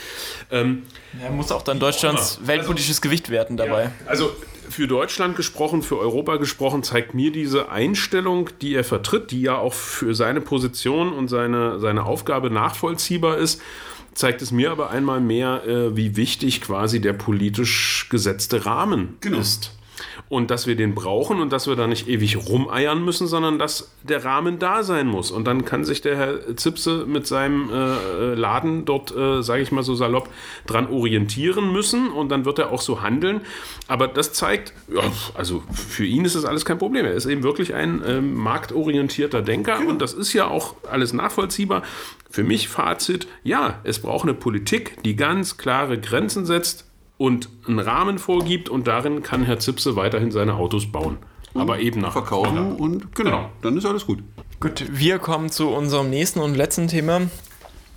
Ähm, 0.51 0.83
Er 1.21 1.31
muss 1.31 1.51
auch 1.51 1.63
dann 1.63 1.79
Deutschlands 1.79 2.39
weltpolitisches 2.45 3.01
Gewicht 3.01 3.29
werten 3.29 3.57
dabei. 3.57 3.91
Also 4.05 4.31
für 4.69 4.87
Deutschland 4.87 5.35
gesprochen, 5.35 5.81
für 5.83 5.99
Europa 5.99 6.37
gesprochen, 6.37 6.83
zeigt 6.83 7.13
mir 7.13 7.31
diese 7.31 7.69
Einstellung, 7.69 8.49
die 8.61 8.73
er 8.73 8.83
vertritt, 8.83 9.31
die 9.31 9.41
ja 9.41 9.57
auch 9.57 9.73
für 9.73 10.15
seine 10.15 10.41
Position 10.41 11.11
und 11.13 11.27
seine, 11.27 11.79
seine 11.79 12.05
Aufgabe 12.05 12.49
nachvollziehbar 12.49 13.37
ist, 13.37 13.61
zeigt 14.13 14.41
es 14.41 14.51
mir 14.51 14.71
aber 14.71 14.89
einmal 14.89 15.19
mehr, 15.19 15.63
äh, 15.65 15.95
wie 15.95 16.15
wichtig 16.15 16.61
quasi 16.61 17.01
der 17.01 17.13
politisch 17.13 18.07
gesetzte 18.09 18.65
Rahmen 18.65 19.17
ist. 19.39 19.75
Und 20.33 20.49
dass 20.49 20.65
wir 20.65 20.75
den 20.75 20.95
brauchen 20.95 21.39
und 21.39 21.53
dass 21.53 21.67
wir 21.67 21.75
da 21.75 21.85
nicht 21.85 22.07
ewig 22.07 22.49
rumeiern 22.49 23.05
müssen, 23.05 23.27
sondern 23.27 23.59
dass 23.59 23.91
der 24.01 24.25
Rahmen 24.25 24.57
da 24.57 24.81
sein 24.81 25.05
muss. 25.05 25.29
Und 25.29 25.45
dann 25.45 25.63
kann 25.63 25.83
sich 25.83 26.01
der 26.01 26.17
Herr 26.17 26.57
Zipse 26.57 27.05
mit 27.07 27.27
seinem 27.27 27.69
äh, 27.69 28.33
Laden 28.33 28.83
dort, 28.83 29.15
äh, 29.15 29.43
sage 29.43 29.61
ich 29.61 29.71
mal 29.71 29.83
so 29.83 29.93
salopp, 29.93 30.27
dran 30.65 30.87
orientieren 30.87 31.71
müssen 31.71 32.11
und 32.11 32.29
dann 32.29 32.45
wird 32.45 32.57
er 32.57 32.71
auch 32.71 32.81
so 32.81 33.03
handeln. 33.03 33.41
Aber 33.87 34.07
das 34.07 34.33
zeigt, 34.33 34.73
ja, 34.91 35.03
also 35.35 35.61
für 35.71 36.03
ihn 36.03 36.25
ist 36.25 36.35
das 36.35 36.45
alles 36.45 36.65
kein 36.65 36.79
Problem. 36.79 37.05
Er 37.05 37.13
ist 37.13 37.27
eben 37.27 37.43
wirklich 37.43 37.75
ein 37.75 38.01
ähm, 38.03 38.33
marktorientierter 38.33 39.43
Denker 39.43 39.81
und 39.87 40.01
das 40.01 40.13
ist 40.13 40.33
ja 40.33 40.47
auch 40.47 40.73
alles 40.89 41.13
nachvollziehbar. 41.13 41.83
Für 42.31 42.43
mich 42.43 42.69
Fazit, 42.69 43.27
ja, 43.43 43.81
es 43.83 43.99
braucht 43.99 44.23
eine 44.23 44.33
Politik, 44.33 44.97
die 45.03 45.15
ganz 45.15 45.57
klare 45.57 45.99
Grenzen 45.99 46.47
setzt, 46.47 46.87
und 47.23 47.47
einen 47.69 47.79
Rahmen 47.79 48.19
vorgibt 48.19 48.67
und 48.67 48.85
darin 48.85 49.23
kann 49.23 49.43
Herr 49.45 49.57
Zipse 49.57 49.95
weiterhin 49.95 50.29
seine 50.31 50.55
Autos 50.55 50.91
bauen. 50.91 51.19
Aber 51.53 51.79
eben 51.79 52.01
nach 52.01 52.11
Verkaufen 52.11 52.73
und 52.73 53.15
genau, 53.15 53.29
Genau. 53.29 53.49
dann 53.61 53.77
ist 53.77 53.85
alles 53.85 54.05
gut. 54.05 54.19
Gut, 54.59 54.83
wir 54.91 55.19
kommen 55.19 55.49
zu 55.49 55.69
unserem 55.69 56.09
nächsten 56.09 56.39
und 56.41 56.55
letzten 56.55 56.89
Thema. 56.89 57.21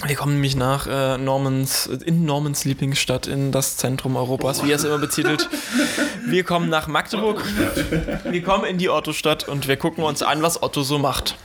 Wir 0.06 0.14
kommen 0.14 0.34
nämlich 0.34 0.54
nach 0.54 0.86
äh, 0.86 1.18
Normans, 1.18 1.86
in 1.86 2.24
Normans 2.24 2.64
Lieblingsstadt, 2.66 3.26
in 3.26 3.50
das 3.50 3.76
Zentrum 3.78 4.14
Europas, 4.14 4.62
wie 4.64 4.70
er 4.70 4.76
es 4.76 4.84
immer 4.84 4.98
betitelt. 4.98 5.48
Wir 6.26 6.44
kommen 6.44 6.68
nach 6.68 6.86
Magdeburg. 6.86 7.42
Wir 8.30 8.42
kommen 8.42 8.64
in 8.64 8.78
die 8.78 8.90
Otto-Stadt 8.90 9.48
und 9.48 9.68
wir 9.68 9.76
gucken 9.76 10.02
uns 10.04 10.22
an, 10.22 10.42
was 10.42 10.62
Otto 10.62 10.82
so 10.82 10.98
macht. 10.98 11.36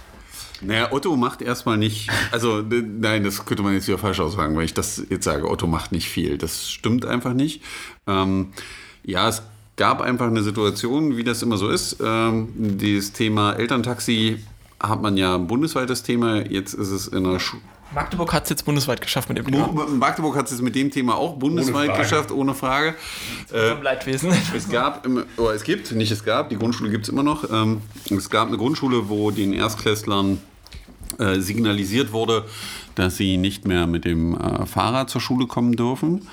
Naja, 0.62 0.92
Otto 0.92 1.16
macht 1.16 1.42
erstmal 1.42 1.78
nicht, 1.78 2.10
also 2.32 2.62
nein, 2.62 3.24
das 3.24 3.46
könnte 3.46 3.64
man 3.64 3.74
jetzt 3.74 3.88
wieder 3.88 3.98
falsch 3.98 4.20
aussagen, 4.20 4.56
weil 4.56 4.66
ich 4.66 4.74
das 4.74 5.04
jetzt 5.10 5.26
sage, 5.26 5.50
Otto 5.50 5.68
macht 5.68 5.92
nicht 5.92 6.08
viel. 6.10 6.38
Das 6.38 6.70
stimmt 6.70 7.06
einfach 7.06 7.34
nicht. 7.34 7.64
Ähm, 8.08 8.54
ja, 9.04 9.28
es 9.28 9.42
gab 9.76 10.02
einfach 10.02 10.28
eine 10.28 10.44
Situation, 10.44 11.18
wie 11.18 11.24
das 11.24 11.42
immer 11.42 11.58
so 11.58 11.70
ist. 11.70 11.98
Ähm, 12.04 12.50
dieses 12.56 13.14
Thema 13.14 13.54
Elterntaxi 13.54 14.40
hat 14.80 15.02
man 15.02 15.18
ja 15.18 15.36
ein 15.36 15.48
bundesweites 15.48 16.04
Thema. 16.04 16.46
Jetzt 16.48 16.74
ist 16.74 16.92
es 16.92 17.08
in 17.08 17.24
der 17.24 17.40
Schu 17.40 17.58
Magdeburg 17.94 18.34
hat 18.34 18.44
es 18.44 18.50
jetzt 18.50 18.64
bundesweit 18.64 19.02
geschafft 19.02 19.28
mit 19.30 19.38
dem 19.38 19.46
Thema. 19.46 19.68
Magdeburg 19.68 20.36
hat 20.38 20.50
es 20.50 20.62
mit 20.62 20.76
dem 20.76 20.92
Thema 20.92 21.16
auch 21.16 21.36
bundesweit 21.36 21.88
Frage. 21.88 22.04
geschafft, 22.04 22.32
ohne 22.32 22.54
Frage. 22.54 22.96
Vom 23.48 23.82
Leidwesen. 23.82 24.32
Es 24.56 24.70
gab, 24.70 25.06
im, 25.06 25.26
oder 25.38 25.54
es 25.54 25.64
gibt, 25.64 25.92
nicht 25.92 26.12
es 26.12 26.24
gab, 26.24 26.50
die 26.50 26.58
Grundschule 26.58 26.90
gibt 26.90 27.04
es 27.04 27.10
immer 27.10 27.24
noch. 27.24 27.50
Ähm, 27.52 27.82
es 28.10 28.30
gab 28.30 28.48
eine 28.48 28.58
Grundschule, 28.58 29.10
wo 29.10 29.32
den 29.32 29.54
Erstklässlern 29.54 30.40
äh, 31.20 31.40
signalisiert 31.40 32.14
wurde, 32.14 32.46
dass 32.96 33.18
sie 33.18 33.38
nicht 33.38 33.68
mehr 33.68 33.88
mit 33.88 34.06
dem 34.06 34.36
äh, 34.36 34.66
Fahrrad 34.66 35.10
zur 35.10 35.22
Schule 35.22 35.48
kommen 35.48 35.74
dürfen. 35.74 36.28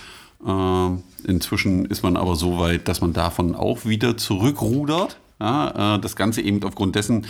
Ähm, 0.47 1.03
inzwischen 1.25 1.87
ist 1.87 2.03
man 2.03 2.17
aber 2.17 2.37
so 2.37 2.59
weit, 2.59 2.88
dass 2.88 3.01
man 3.01 3.12
davon 3.12 3.55
auch 3.55 3.85
wieder 3.85 4.17
zurückrudert. 4.17 5.19
Ja, 5.41 5.97
äh, 5.97 6.01
das 6.01 6.17
Ganze 6.17 6.43
eben 6.43 6.62
aufgrund 6.64 6.97
dessen, 6.97 7.27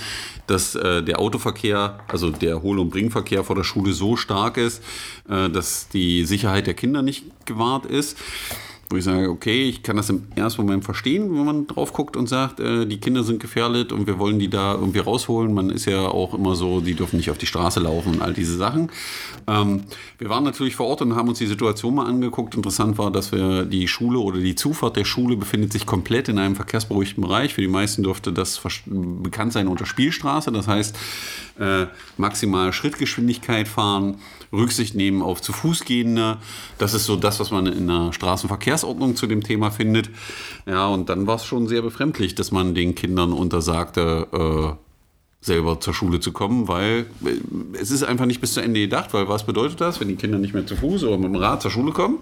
dass 0.46 0.74
äh, 0.74 1.02
der 1.02 1.18
Autoverkehr, 1.18 1.98
also 2.08 2.30
der 2.30 2.62
Hohl- 2.62 2.78
und 2.78 2.88
Bringverkehr 2.88 3.44
vor 3.44 3.54
der 3.54 3.64
Schule 3.64 3.92
so 3.92 4.16
stark 4.16 4.56
ist, 4.56 4.82
äh, 5.28 5.50
dass 5.50 5.88
die 5.88 6.24
Sicherheit 6.24 6.66
der 6.66 6.74
Kinder 6.74 7.02
nicht 7.02 7.24
gewahrt 7.44 7.84
ist. 7.84 8.16
Wo 8.90 8.96
ich 8.96 9.04
sage, 9.04 9.28
okay, 9.28 9.68
ich 9.68 9.82
kann 9.82 9.96
das 9.96 10.08
im 10.08 10.28
ersten 10.34 10.62
Moment 10.62 10.82
verstehen, 10.82 11.34
wenn 11.34 11.44
man 11.44 11.66
drauf 11.66 11.92
guckt 11.92 12.16
und 12.16 12.26
sagt, 12.26 12.58
äh, 12.58 12.86
die 12.86 12.98
Kinder 12.98 13.22
sind 13.22 13.38
gefährdet 13.38 13.92
und 13.92 14.06
wir 14.06 14.18
wollen 14.18 14.38
die 14.38 14.48
da 14.48 14.74
irgendwie 14.74 15.00
rausholen. 15.00 15.52
Man 15.52 15.68
ist 15.68 15.84
ja 15.84 16.08
auch 16.08 16.32
immer 16.32 16.54
so, 16.56 16.80
die 16.80 16.94
dürfen 16.94 17.18
nicht 17.18 17.30
auf 17.30 17.36
die 17.36 17.44
Straße 17.44 17.80
laufen 17.80 18.14
und 18.14 18.22
all 18.22 18.32
diese 18.32 18.56
Sachen. 18.56 18.90
Ähm, 19.46 19.82
wir 20.16 20.30
waren 20.30 20.42
natürlich 20.42 20.74
vor 20.74 20.86
Ort 20.86 21.02
und 21.02 21.14
haben 21.16 21.28
uns 21.28 21.38
die 21.38 21.46
Situation 21.46 21.96
mal 21.96 22.06
angeguckt. 22.06 22.54
Interessant 22.54 22.96
war, 22.96 23.10
dass 23.10 23.30
wir 23.30 23.66
die 23.66 23.88
Schule 23.88 24.20
oder 24.20 24.38
die 24.38 24.54
Zufahrt 24.54 24.96
der 24.96 25.04
Schule 25.04 25.36
befindet 25.36 25.72
sich 25.72 25.84
komplett 25.84 26.28
in 26.28 26.38
einem 26.38 26.56
verkehrsberuhigten 26.56 27.22
Bereich. 27.22 27.52
Für 27.52 27.60
die 27.60 27.68
meisten 27.68 28.02
dürfte 28.02 28.32
das 28.32 28.60
bekannt 28.86 29.52
sein 29.52 29.68
unter 29.68 29.84
Spielstraße. 29.84 30.50
Das 30.50 30.66
heißt, 30.66 30.96
äh, 31.58 31.86
maximal 32.16 32.72
Schrittgeschwindigkeit 32.72 33.68
fahren, 33.68 34.16
Rücksicht 34.52 34.94
nehmen 34.94 35.22
auf 35.22 35.42
zu 35.42 35.52
Fuß 35.52 35.84
gehende. 35.84 36.38
Das 36.78 36.94
ist 36.94 37.04
so 37.04 37.16
das, 37.16 37.40
was 37.40 37.50
man 37.50 37.66
in 37.66 37.86
der 37.86 38.12
Straßenverkehrsordnung 38.78 39.16
zu 39.16 39.26
dem 39.26 39.42
Thema 39.42 39.70
findet. 39.70 40.10
Ja, 40.66 40.86
und 40.86 41.08
dann 41.08 41.26
war 41.26 41.36
es 41.36 41.44
schon 41.44 41.68
sehr 41.68 41.82
befremdlich, 41.82 42.34
dass 42.34 42.52
man 42.52 42.74
den 42.74 42.94
Kindern 42.94 43.32
untersagte, 43.32 44.26
äh, 44.32 45.44
selber 45.44 45.80
zur 45.80 45.94
Schule 45.94 46.20
zu 46.20 46.32
kommen, 46.32 46.68
weil 46.68 47.06
äh, 47.24 47.78
es 47.80 47.90
ist 47.90 48.02
einfach 48.02 48.26
nicht 48.26 48.40
bis 48.40 48.54
zu 48.54 48.60
Ende 48.60 48.80
gedacht, 48.80 49.14
weil 49.14 49.28
was 49.28 49.44
bedeutet 49.44 49.80
das, 49.80 50.00
wenn 50.00 50.08
die 50.08 50.16
Kinder 50.16 50.38
nicht 50.38 50.54
mehr 50.54 50.66
zu 50.66 50.76
Fuß 50.76 51.04
oder 51.04 51.16
mit 51.16 51.26
dem 51.26 51.36
Rad 51.36 51.62
zur 51.62 51.70
Schule 51.70 51.92
kommen? 51.92 52.18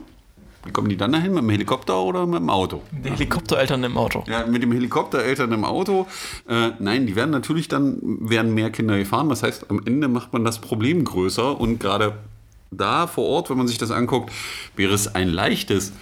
Wie 0.64 0.72
kommen 0.72 0.88
die 0.88 0.96
dann 0.96 1.12
dahin? 1.12 1.32
Mit 1.32 1.44
dem 1.44 1.50
Helikopter 1.50 2.02
oder 2.02 2.26
mit 2.26 2.40
dem 2.40 2.50
Auto? 2.50 2.82
Die 2.90 3.08
Helikoptereltern 3.08 3.84
im 3.84 3.96
Auto. 3.96 4.24
Ja, 4.26 4.46
mit 4.46 4.64
dem 4.64 4.72
Helikoptereltern 4.72 5.52
im 5.52 5.64
Auto. 5.64 6.08
Äh, 6.48 6.70
nein, 6.80 7.06
die 7.06 7.14
werden 7.14 7.30
natürlich 7.30 7.68
dann, 7.68 7.98
werden 8.02 8.52
mehr 8.52 8.70
Kinder 8.70 8.98
gefahren. 8.98 9.28
Das 9.28 9.44
heißt, 9.44 9.70
am 9.70 9.80
Ende 9.86 10.08
macht 10.08 10.32
man 10.32 10.44
das 10.44 10.60
Problem 10.60 11.04
größer 11.04 11.60
und 11.60 11.78
gerade 11.78 12.14
da 12.70 13.06
vor 13.06 13.24
Ort, 13.24 13.50
wenn 13.50 13.58
man 13.58 13.68
sich 13.68 13.78
das 13.78 13.90
anguckt, 13.90 14.32
wäre 14.74 14.94
es 14.94 15.14
ein 15.14 15.28
leichtes, 15.28 15.92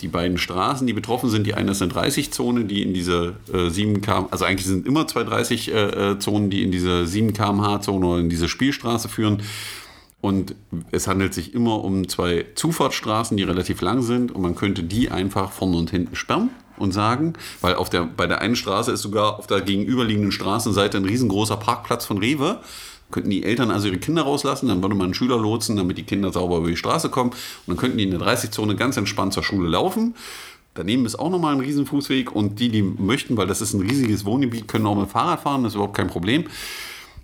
die 0.00 0.08
beiden 0.08 0.38
Straßen, 0.38 0.86
die 0.86 0.92
betroffen 0.92 1.30
sind, 1.30 1.46
die 1.46 1.54
eine 1.54 1.72
ist 1.72 1.82
eine 1.82 1.92
30-Zone, 1.92 2.64
die 2.64 2.82
in 2.82 2.94
diese 2.94 3.34
äh, 3.52 3.70
7 3.70 4.00
km, 4.00 4.26
also 4.30 4.44
eigentlich 4.44 4.66
sind 4.66 4.86
immer 4.86 5.06
zwei 5.06 5.22
30-Zonen, 5.22 6.50
die 6.50 6.62
in 6.62 6.70
diese 6.70 7.06
7 7.06 7.32
km/h-Zone 7.32 8.06
oder 8.06 8.20
in 8.20 8.30
diese 8.30 8.48
Spielstraße 8.48 9.08
führen. 9.08 9.42
Und 10.20 10.54
es 10.90 11.08
handelt 11.08 11.32
sich 11.32 11.54
immer 11.54 11.82
um 11.82 12.06
zwei 12.08 12.44
Zufahrtsstraßen, 12.54 13.36
die 13.36 13.42
relativ 13.42 13.80
lang 13.80 14.02
sind. 14.02 14.32
Und 14.32 14.42
man 14.42 14.54
könnte 14.54 14.82
die 14.82 15.10
einfach 15.10 15.50
vorne 15.50 15.78
und 15.78 15.90
hinten 15.90 16.14
sperren 16.14 16.50
und 16.76 16.92
sagen, 16.92 17.34
weil 17.60 17.74
auf 17.74 17.88
der, 17.88 18.04
bei 18.04 18.26
der 18.26 18.40
einen 18.40 18.56
Straße 18.56 18.92
ist 18.92 19.02
sogar 19.02 19.38
auf 19.38 19.46
der 19.46 19.62
gegenüberliegenden 19.62 20.32
Straßenseite 20.32 20.98
ein 20.98 21.04
riesengroßer 21.04 21.56
Parkplatz 21.56 22.04
von 22.04 22.18
Rewe. 22.18 22.60
Könnten 23.10 23.30
die 23.30 23.42
Eltern 23.42 23.70
also 23.70 23.88
ihre 23.88 23.98
Kinder 23.98 24.22
rauslassen, 24.22 24.68
dann 24.68 24.82
würde 24.82 24.94
man 24.94 25.06
einen 25.06 25.14
Schüler 25.14 25.36
lotsen, 25.38 25.76
damit 25.76 25.98
die 25.98 26.04
Kinder 26.04 26.32
sauber 26.32 26.58
über 26.58 26.68
die 26.68 26.76
Straße 26.76 27.08
kommen. 27.08 27.30
Und 27.30 27.38
dann 27.66 27.76
könnten 27.76 27.98
die 27.98 28.04
in 28.04 28.10
der 28.10 28.20
30-Zone 28.20 28.76
ganz 28.76 28.96
entspannt 28.96 29.32
zur 29.32 29.42
Schule 29.42 29.68
laufen. 29.68 30.14
Daneben 30.74 31.04
ist 31.04 31.18
auch 31.18 31.30
nochmal 31.30 31.54
ein 31.54 31.60
riesen 31.60 31.84
Fußweg 31.84 32.32
und 32.34 32.60
die, 32.60 32.68
die 32.68 32.82
möchten, 32.82 33.36
weil 33.36 33.48
das 33.48 33.60
ist 33.60 33.74
ein 33.74 33.80
riesiges 33.80 34.24
Wohngebiet, 34.24 34.68
können 34.68 34.86
auch 34.86 34.96
mit 34.96 35.10
Fahrrad 35.10 35.40
fahren, 35.40 35.64
das 35.64 35.72
ist 35.72 35.74
überhaupt 35.74 35.96
kein 35.96 36.06
Problem. 36.06 36.44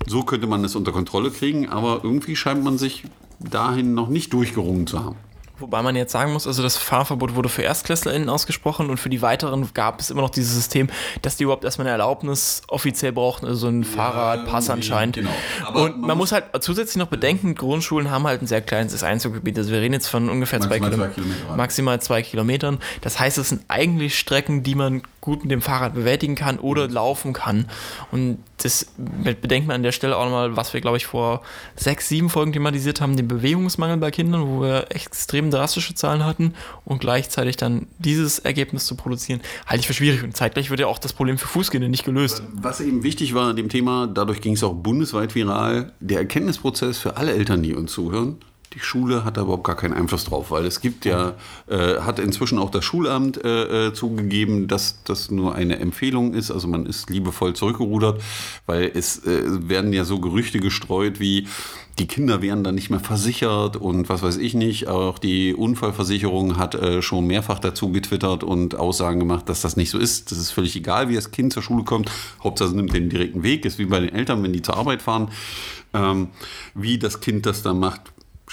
So 0.06 0.24
könnte 0.24 0.46
man 0.46 0.62
das 0.62 0.74
unter 0.74 0.92
Kontrolle 0.92 1.30
kriegen, 1.30 1.68
aber 1.68 2.00
irgendwie 2.02 2.34
scheint 2.34 2.64
man 2.64 2.76
sich 2.76 3.04
dahin 3.38 3.94
noch 3.94 4.08
nicht 4.08 4.32
durchgerungen 4.32 4.86
zu 4.86 5.02
haben. 5.02 5.16
Wobei 5.58 5.82
man 5.82 5.96
jetzt 5.96 6.12
sagen 6.12 6.32
muss, 6.32 6.46
also 6.46 6.62
das 6.62 6.76
Fahrverbot 6.76 7.34
wurde 7.34 7.48
für 7.48 7.62
ErstklässlerInnen 7.62 8.28
ausgesprochen 8.28 8.90
und 8.90 8.98
für 8.98 9.08
die 9.08 9.22
weiteren 9.22 9.72
gab 9.72 10.00
es 10.00 10.10
immer 10.10 10.22
noch 10.22 10.30
dieses 10.30 10.54
System, 10.54 10.88
dass 11.22 11.36
die 11.36 11.44
überhaupt 11.44 11.64
erstmal 11.64 11.86
eine 11.86 11.92
Erlaubnis 11.92 12.62
offiziell 12.68 13.12
brauchten, 13.12 13.46
also 13.46 13.60
so 13.60 13.68
ein 13.68 13.84
Fahrradpass 13.84 14.68
anscheinend. 14.70 15.16
genau. 15.16 15.30
Aber 15.64 15.82
Und 15.84 15.98
man, 15.98 16.08
man 16.08 16.18
muss 16.18 16.32
halt 16.32 16.44
zusätzlich 16.60 16.96
noch 16.96 17.08
bedenken, 17.08 17.54
Grundschulen 17.54 18.10
haben 18.10 18.26
halt 18.26 18.42
ein 18.42 18.46
sehr 18.46 18.60
kleines 18.60 19.02
Einzuggebiet. 19.02 19.56
Also 19.58 19.70
wir 19.70 19.80
reden 19.80 19.94
jetzt 19.94 20.08
von 20.08 20.28
ungefähr 20.28 20.60
zwei, 20.60 20.78
Kilom 20.78 20.94
zwei 20.94 21.08
Kilometer. 21.08 21.56
maximal 21.56 22.00
zwei 22.00 22.22
Kilometern. 22.22 22.78
Das 23.00 23.18
heißt, 23.18 23.38
es 23.38 23.48
sind 23.48 23.62
eigentlich 23.68 24.18
Strecken, 24.18 24.62
die 24.62 24.74
man 24.74 25.02
gut 25.26 25.42
mit 25.42 25.50
dem 25.50 25.60
Fahrrad 25.60 25.94
bewältigen 25.94 26.36
kann 26.36 26.58
oder 26.58 26.88
laufen 26.88 27.32
kann. 27.32 27.66
Und 28.12 28.38
das 28.62 28.86
bedenkt 28.96 29.66
man 29.66 29.74
an 29.74 29.82
der 29.82 29.92
Stelle 29.92 30.16
auch 30.16 30.24
nochmal, 30.24 30.56
was 30.56 30.72
wir, 30.72 30.80
glaube 30.80 30.96
ich, 30.96 31.06
vor 31.06 31.42
sechs, 31.74 32.08
sieben 32.08 32.30
Folgen 32.30 32.52
thematisiert 32.52 33.00
haben, 33.00 33.16
den 33.16 33.26
Bewegungsmangel 33.26 33.96
bei 33.96 34.10
Kindern, 34.12 34.46
wo 34.46 34.62
wir 34.62 34.86
extrem 34.90 35.50
drastische 35.50 35.94
Zahlen 35.94 36.24
hatten 36.24 36.54
und 36.84 37.00
gleichzeitig 37.00 37.56
dann 37.56 37.88
dieses 37.98 38.38
Ergebnis 38.38 38.86
zu 38.86 38.94
produzieren, 38.94 39.40
halte 39.66 39.80
ich 39.80 39.86
für 39.88 39.94
schwierig. 39.94 40.22
Und 40.22 40.36
zeitgleich 40.36 40.70
wird 40.70 40.80
ja 40.80 40.86
auch 40.86 40.98
das 40.98 41.12
Problem 41.12 41.38
für 41.38 41.48
Fußgänger 41.48 41.88
nicht 41.88 42.04
gelöst. 42.04 42.42
Was 42.52 42.80
eben 42.80 43.02
wichtig 43.02 43.34
war 43.34 43.50
an 43.50 43.56
dem 43.56 43.68
Thema, 43.68 44.06
dadurch 44.06 44.40
ging 44.40 44.54
es 44.54 44.62
auch 44.62 44.74
bundesweit 44.74 45.34
viral, 45.34 45.92
der 45.98 46.20
Erkenntnisprozess 46.20 46.98
für 46.98 47.16
alle 47.16 47.32
Eltern, 47.32 47.62
die 47.62 47.74
uns 47.74 47.92
zuhören. 47.92 48.38
Die 48.76 48.80
Schule 48.80 49.24
hat 49.24 49.38
da 49.38 49.42
überhaupt 49.42 49.64
gar 49.64 49.74
keinen 49.74 49.94
Einfluss 49.94 50.26
drauf, 50.26 50.50
weil 50.50 50.66
es 50.66 50.82
gibt 50.82 51.06
ja, 51.06 51.34
äh, 51.66 52.00
hat 52.00 52.18
inzwischen 52.18 52.58
auch 52.58 52.68
das 52.68 52.84
Schulamt 52.84 53.42
äh, 53.42 53.86
äh, 53.86 53.94
zugegeben, 53.94 54.68
dass 54.68 55.02
das 55.04 55.30
nur 55.30 55.54
eine 55.54 55.78
Empfehlung 55.78 56.34
ist. 56.34 56.50
Also 56.50 56.68
man 56.68 56.84
ist 56.84 57.08
liebevoll 57.08 57.54
zurückgerudert, 57.54 58.20
weil 58.66 58.90
es 58.92 59.24
äh, 59.24 59.68
werden 59.68 59.94
ja 59.94 60.04
so 60.04 60.20
Gerüchte 60.20 60.60
gestreut 60.60 61.20
wie, 61.20 61.46
die 61.98 62.06
Kinder 62.06 62.42
wären 62.42 62.62
dann 62.62 62.74
nicht 62.74 62.90
mehr 62.90 63.00
versichert 63.00 63.76
und 63.76 64.10
was 64.10 64.22
weiß 64.22 64.36
ich 64.36 64.52
nicht. 64.52 64.88
Auch 64.88 65.18
die 65.18 65.54
Unfallversicherung 65.54 66.58
hat 66.58 66.74
äh, 66.74 67.00
schon 67.00 67.26
mehrfach 67.26 67.58
dazu 67.58 67.90
getwittert 67.90 68.44
und 68.44 68.74
Aussagen 68.74 69.18
gemacht, 69.18 69.48
dass 69.48 69.62
das 69.62 69.76
nicht 69.76 69.88
so 69.88 69.98
ist. 69.98 70.30
Das 70.30 70.36
ist 70.36 70.50
völlig 70.50 70.76
egal, 70.76 71.08
wie 71.08 71.14
das 71.14 71.30
Kind 71.30 71.54
zur 71.54 71.62
Schule 71.62 71.84
kommt. 71.84 72.10
Hauptsache 72.44 72.68
es 72.68 72.74
nimmt 72.74 72.92
den 72.92 73.08
direkten 73.08 73.42
Weg. 73.42 73.64
Ist 73.64 73.78
wie 73.78 73.86
bei 73.86 74.00
den 74.00 74.10
Eltern, 74.10 74.42
wenn 74.42 74.52
die 74.52 74.60
zur 74.60 74.76
Arbeit 74.76 75.00
fahren. 75.00 75.30
Ähm, 75.94 76.28
wie 76.74 76.98
das 76.98 77.20
Kind 77.20 77.46
das 77.46 77.62
dann 77.62 77.78
macht, 77.78 78.02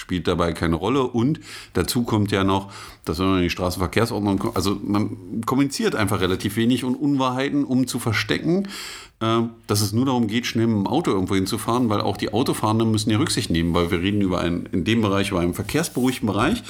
spielt 0.04 0.28
dabei 0.28 0.52
keine 0.52 0.76
Rolle. 0.76 1.02
Und 1.04 1.40
dazu 1.72 2.02
kommt 2.02 2.30
ja 2.30 2.44
noch, 2.44 2.70
dass 3.06 3.18
wenn 3.18 3.26
man 3.26 3.36
in 3.38 3.44
die 3.44 3.50
Straßenverkehrsordnung 3.50 4.38
kommt, 4.38 4.56
also 4.56 4.78
man 4.84 5.40
kommuniziert 5.46 5.94
einfach 5.94 6.20
relativ 6.20 6.56
wenig 6.56 6.84
und 6.84 6.94
Unwahrheiten, 6.94 7.64
um 7.64 7.86
zu 7.86 7.98
verstecken, 7.98 8.68
äh, 9.20 9.40
dass 9.66 9.80
es 9.80 9.94
nur 9.94 10.04
darum 10.04 10.26
geht, 10.26 10.44
schnell 10.44 10.66
mit 10.66 10.76
dem 10.76 10.86
Auto 10.86 11.10
irgendwo 11.10 11.36
hinzufahren, 11.36 11.88
weil 11.88 12.02
auch 12.02 12.18
die 12.18 12.34
Autofahrenden 12.34 12.90
müssen 12.90 13.08
ja 13.08 13.16
Rücksicht 13.16 13.48
nehmen, 13.48 13.72
weil 13.72 13.90
wir 13.90 14.00
reden 14.00 14.20
über 14.20 14.40
einen, 14.40 14.66
in 14.66 14.84
dem 14.84 15.00
Bereich 15.00 15.30
über 15.30 15.40
einen 15.40 15.54
verkehrsberuhigten 15.54 16.26
Bereich. 16.26 16.62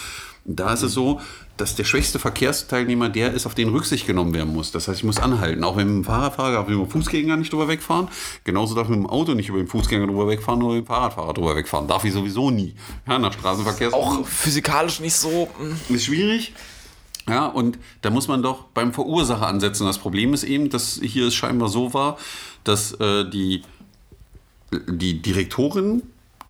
Da 0.45 0.73
ist 0.73 0.83
es 0.83 0.93
so, 0.93 1.21
dass 1.57 1.77
der 1.77 1.85
schwächste 1.85 2.19
Verkehrsteilnehmer 2.19 3.09
der 3.09 3.33
ist, 3.33 3.47
auf 3.47 3.55
den 3.55 3.69
Rücksicht 3.69 4.07
genommen 4.07 4.35
werden 4.35 4.53
muss. 4.53 4.73
Das 4.73 4.89
heißt, 4.89 4.99
ich 4.99 5.05
muss 5.05 5.19
anhalten. 5.21 5.63
Auch 5.63 5.77
wenn 5.77 5.87
mit 5.87 5.97
dem 5.97 6.05
Fahrradfahrer 6.05 6.53
darf 6.53 6.69
ich 6.69 6.77
mit 6.77 6.87
dem 6.87 6.91
Fußgänger 6.91 7.37
nicht 7.37 7.53
drüber 7.53 7.69
wegfahren. 7.69 8.09
Genauso 8.43 8.75
darf 8.75 8.85
ich 8.85 8.91
mit 8.91 8.99
dem 8.99 9.07
Auto 9.07 9.35
nicht 9.35 9.49
über 9.51 9.59
den 9.59 9.69
Fußgänger 9.69 10.07
drüber 10.07 10.27
wegfahren 10.27 10.63
oder 10.63 10.75
mit 10.75 10.85
dem 10.85 10.87
Fahrradfahrer 10.89 11.33
drüber 11.33 11.55
wegfahren. 11.55 11.87
Darf 11.87 12.05
ich 12.05 12.13
sowieso 12.13 12.51
nie. 12.51 12.75
Ja, 13.07 13.19
nach 13.21 13.33
Straßenverkehrsordnung. 13.33 14.25
Auch 14.25 14.27
physikalisch 14.27 14.99
nicht 15.01 15.15
so. 15.15 15.49
mm, 15.91 15.95
Ist 15.95 16.07
schwierig. 16.07 16.53
Ja, 17.29 17.47
und 17.47 17.79
da 18.03 18.11
muss 18.11 18.27
man 18.29 18.43
doch 18.43 18.65
beim 18.75 18.93
Verursacher 18.93 19.47
ansetzen. 19.47 19.87
Das 19.87 19.99
Problem 19.99 20.35
ist 20.35 20.43
eben, 20.45 20.71
dass 20.71 21.01
hier 21.03 21.29
es 21.29 21.35
scheinbar 21.35 21.69
so 21.69 21.95
war, 21.95 22.19
dass 22.65 22.93
äh, 22.95 23.29
die, 23.31 23.63
die 24.89 25.23
Direktorin 25.23 26.03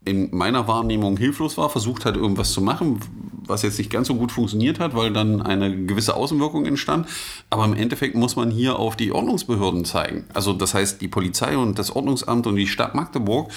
in 0.04 0.28
meiner 0.32 0.68
Wahrnehmung 0.68 1.16
hilflos 1.16 1.56
war, 1.56 1.70
versucht 1.70 2.04
hat, 2.04 2.16
irgendwas 2.16 2.52
zu 2.52 2.60
machen, 2.60 3.00
was 3.46 3.62
jetzt 3.62 3.78
nicht 3.78 3.90
ganz 3.90 4.08
so 4.08 4.14
gut 4.14 4.32
funktioniert 4.32 4.78
hat, 4.78 4.94
weil 4.94 5.12
dann 5.12 5.42
eine 5.42 5.84
gewisse 5.86 6.14
Außenwirkung 6.14 6.66
entstand. 6.66 7.08
Aber 7.50 7.64
im 7.64 7.74
Endeffekt 7.74 8.14
muss 8.14 8.36
man 8.36 8.50
hier 8.50 8.78
auf 8.78 8.96
die 8.96 9.12
Ordnungsbehörden 9.12 9.84
zeigen. 9.84 10.24
Also 10.34 10.52
das 10.52 10.74
heißt, 10.74 11.00
die 11.00 11.08
Polizei 11.08 11.56
und 11.56 11.78
das 11.78 11.94
Ordnungsamt 11.94 12.46
und 12.46 12.56
die 12.56 12.66
Stadt 12.66 12.94
Magdeburg, 12.94 13.50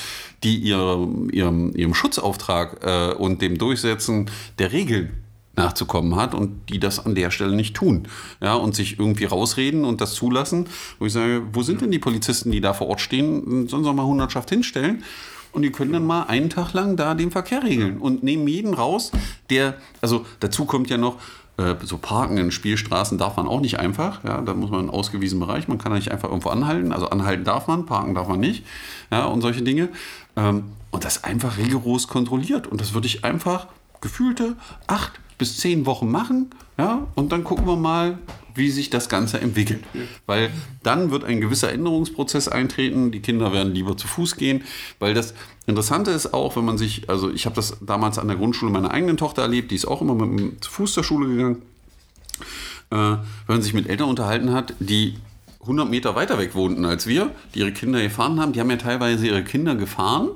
die 0.43 0.57
ihrem, 0.57 1.29
ihrem, 1.29 1.75
ihrem 1.75 1.93
Schutzauftrag 1.93 2.79
äh, 2.83 3.13
und 3.13 3.41
dem 3.41 3.57
Durchsetzen 3.57 4.29
der 4.59 4.71
Regeln 4.71 5.23
nachzukommen 5.55 6.15
hat 6.15 6.35
und 6.35 6.69
die 6.69 6.79
das 6.79 7.03
an 7.03 7.15
der 7.15 7.31
Stelle 7.31 7.55
nicht 7.55 7.75
tun. 7.75 8.07
Ja, 8.41 8.53
und 8.53 8.75
sich 8.75 8.99
irgendwie 8.99 9.25
rausreden 9.25 9.85
und 9.85 10.01
das 10.01 10.13
zulassen, 10.13 10.67
wo 10.99 11.07
ich 11.07 11.13
sage, 11.13 11.41
wo 11.51 11.63
sind 11.63 11.81
denn 11.81 11.91
die 11.91 11.99
Polizisten, 11.99 12.51
die 12.51 12.61
da 12.61 12.73
vor 12.73 12.87
Ort 12.87 13.01
stehen, 13.01 13.67
sollen 13.67 13.83
sie 13.83 13.93
mal 13.93 14.05
Hundertschaft 14.05 14.49
hinstellen 14.49 15.03
und 15.51 15.61
die 15.61 15.71
können 15.71 15.93
dann 15.93 16.05
mal 16.05 16.23
einen 16.23 16.49
Tag 16.49 16.73
lang 16.73 16.95
da 16.95 17.13
den 17.15 17.31
Verkehr 17.31 17.63
regeln 17.63 17.97
und 17.97 18.23
nehmen 18.23 18.47
jeden 18.47 18.73
raus, 18.73 19.11
der, 19.49 19.75
also 20.01 20.25
dazu 20.39 20.65
kommt 20.65 20.89
ja 20.89 20.97
noch, 20.97 21.17
äh, 21.57 21.75
so 21.83 21.97
Parken 21.97 22.37
in 22.37 22.51
Spielstraßen 22.51 23.17
darf 23.17 23.37
man 23.37 23.47
auch 23.47 23.61
nicht 23.61 23.79
einfach, 23.79 24.23
ja, 24.23 24.41
da 24.41 24.53
muss 24.53 24.69
man 24.69 24.81
einen 24.81 24.89
ausgewiesenen 24.89 25.45
Bereich, 25.45 25.67
man 25.67 25.77
kann 25.77 25.91
da 25.91 25.97
nicht 25.97 26.11
einfach 26.11 26.29
irgendwo 26.29 26.49
anhalten, 26.49 26.93
also 26.93 27.09
anhalten 27.09 27.43
darf 27.43 27.67
man, 27.67 27.85
parken 27.85 28.13
darf 28.13 28.27
man 28.27 28.39
nicht, 28.39 28.65
ja, 29.11 29.25
und 29.25 29.41
solche 29.41 29.63
Dinge. 29.63 29.89
Ähm, 30.35 30.65
und 30.89 31.03
das 31.03 31.23
einfach 31.23 31.57
rigoros 31.57 32.07
kontrolliert 32.07 32.67
und 32.67 32.79
das 32.79 32.93
würde 32.93 33.07
ich 33.07 33.25
einfach 33.25 33.67
gefühlte 34.01 34.55
acht 34.87 35.19
bis 35.37 35.57
zehn 35.57 35.85
Wochen 35.85 36.09
machen, 36.09 36.49
ja, 36.77 37.07
und 37.15 37.31
dann 37.31 37.43
gucken 37.43 37.65
wir 37.65 37.75
mal, 37.75 38.17
wie 38.55 38.69
sich 38.71 38.89
das 38.89 39.07
Ganze 39.07 39.39
entwickelt. 39.39 39.83
Weil 40.25 40.49
dann 40.83 41.11
wird 41.11 41.23
ein 41.23 41.39
gewisser 41.39 41.71
Änderungsprozess 41.71 42.47
eintreten, 42.47 43.11
die 43.11 43.19
Kinder 43.19 43.53
werden 43.53 43.73
lieber 43.73 43.95
zu 43.95 44.07
Fuß 44.07 44.35
gehen, 44.35 44.63
weil 44.99 45.13
das 45.13 45.33
Interessante 45.67 46.11
ist 46.11 46.33
auch, 46.33 46.55
wenn 46.55 46.65
man 46.65 46.77
sich, 46.77 47.09
also 47.09 47.29
ich 47.29 47.45
habe 47.45 47.55
das 47.55 47.77
damals 47.81 48.17
an 48.17 48.27
der 48.27 48.37
Grundschule 48.37 48.71
meiner 48.71 48.91
eigenen 48.91 49.17
Tochter 49.17 49.43
erlebt, 49.43 49.71
die 49.71 49.75
ist 49.75 49.85
auch 49.85 50.01
immer 50.01 50.15
mit 50.15 50.39
dem 50.39 50.57
Fuß 50.61 50.93
zur 50.93 51.03
Schule 51.03 51.29
gegangen, 51.29 51.61
äh, 52.89 52.95
wenn 52.95 53.19
man 53.47 53.61
sich 53.61 53.73
mit 53.73 53.87
Eltern 53.87 54.09
unterhalten 54.09 54.51
hat, 54.53 54.73
die 54.79 55.15
100 55.61 55.89
Meter 55.89 56.15
weiter 56.15 56.37
weg 56.39 56.55
wohnten 56.55 56.85
als 56.85 57.07
wir, 57.07 57.31
die 57.53 57.59
ihre 57.59 57.73
Kinder 57.73 58.01
gefahren 58.01 58.39
haben, 58.39 58.53
die 58.53 58.59
haben 58.59 58.69
ja 58.69 58.77
teilweise 58.77 59.27
ihre 59.27 59.43
Kinder 59.43 59.75
gefahren, 59.75 60.29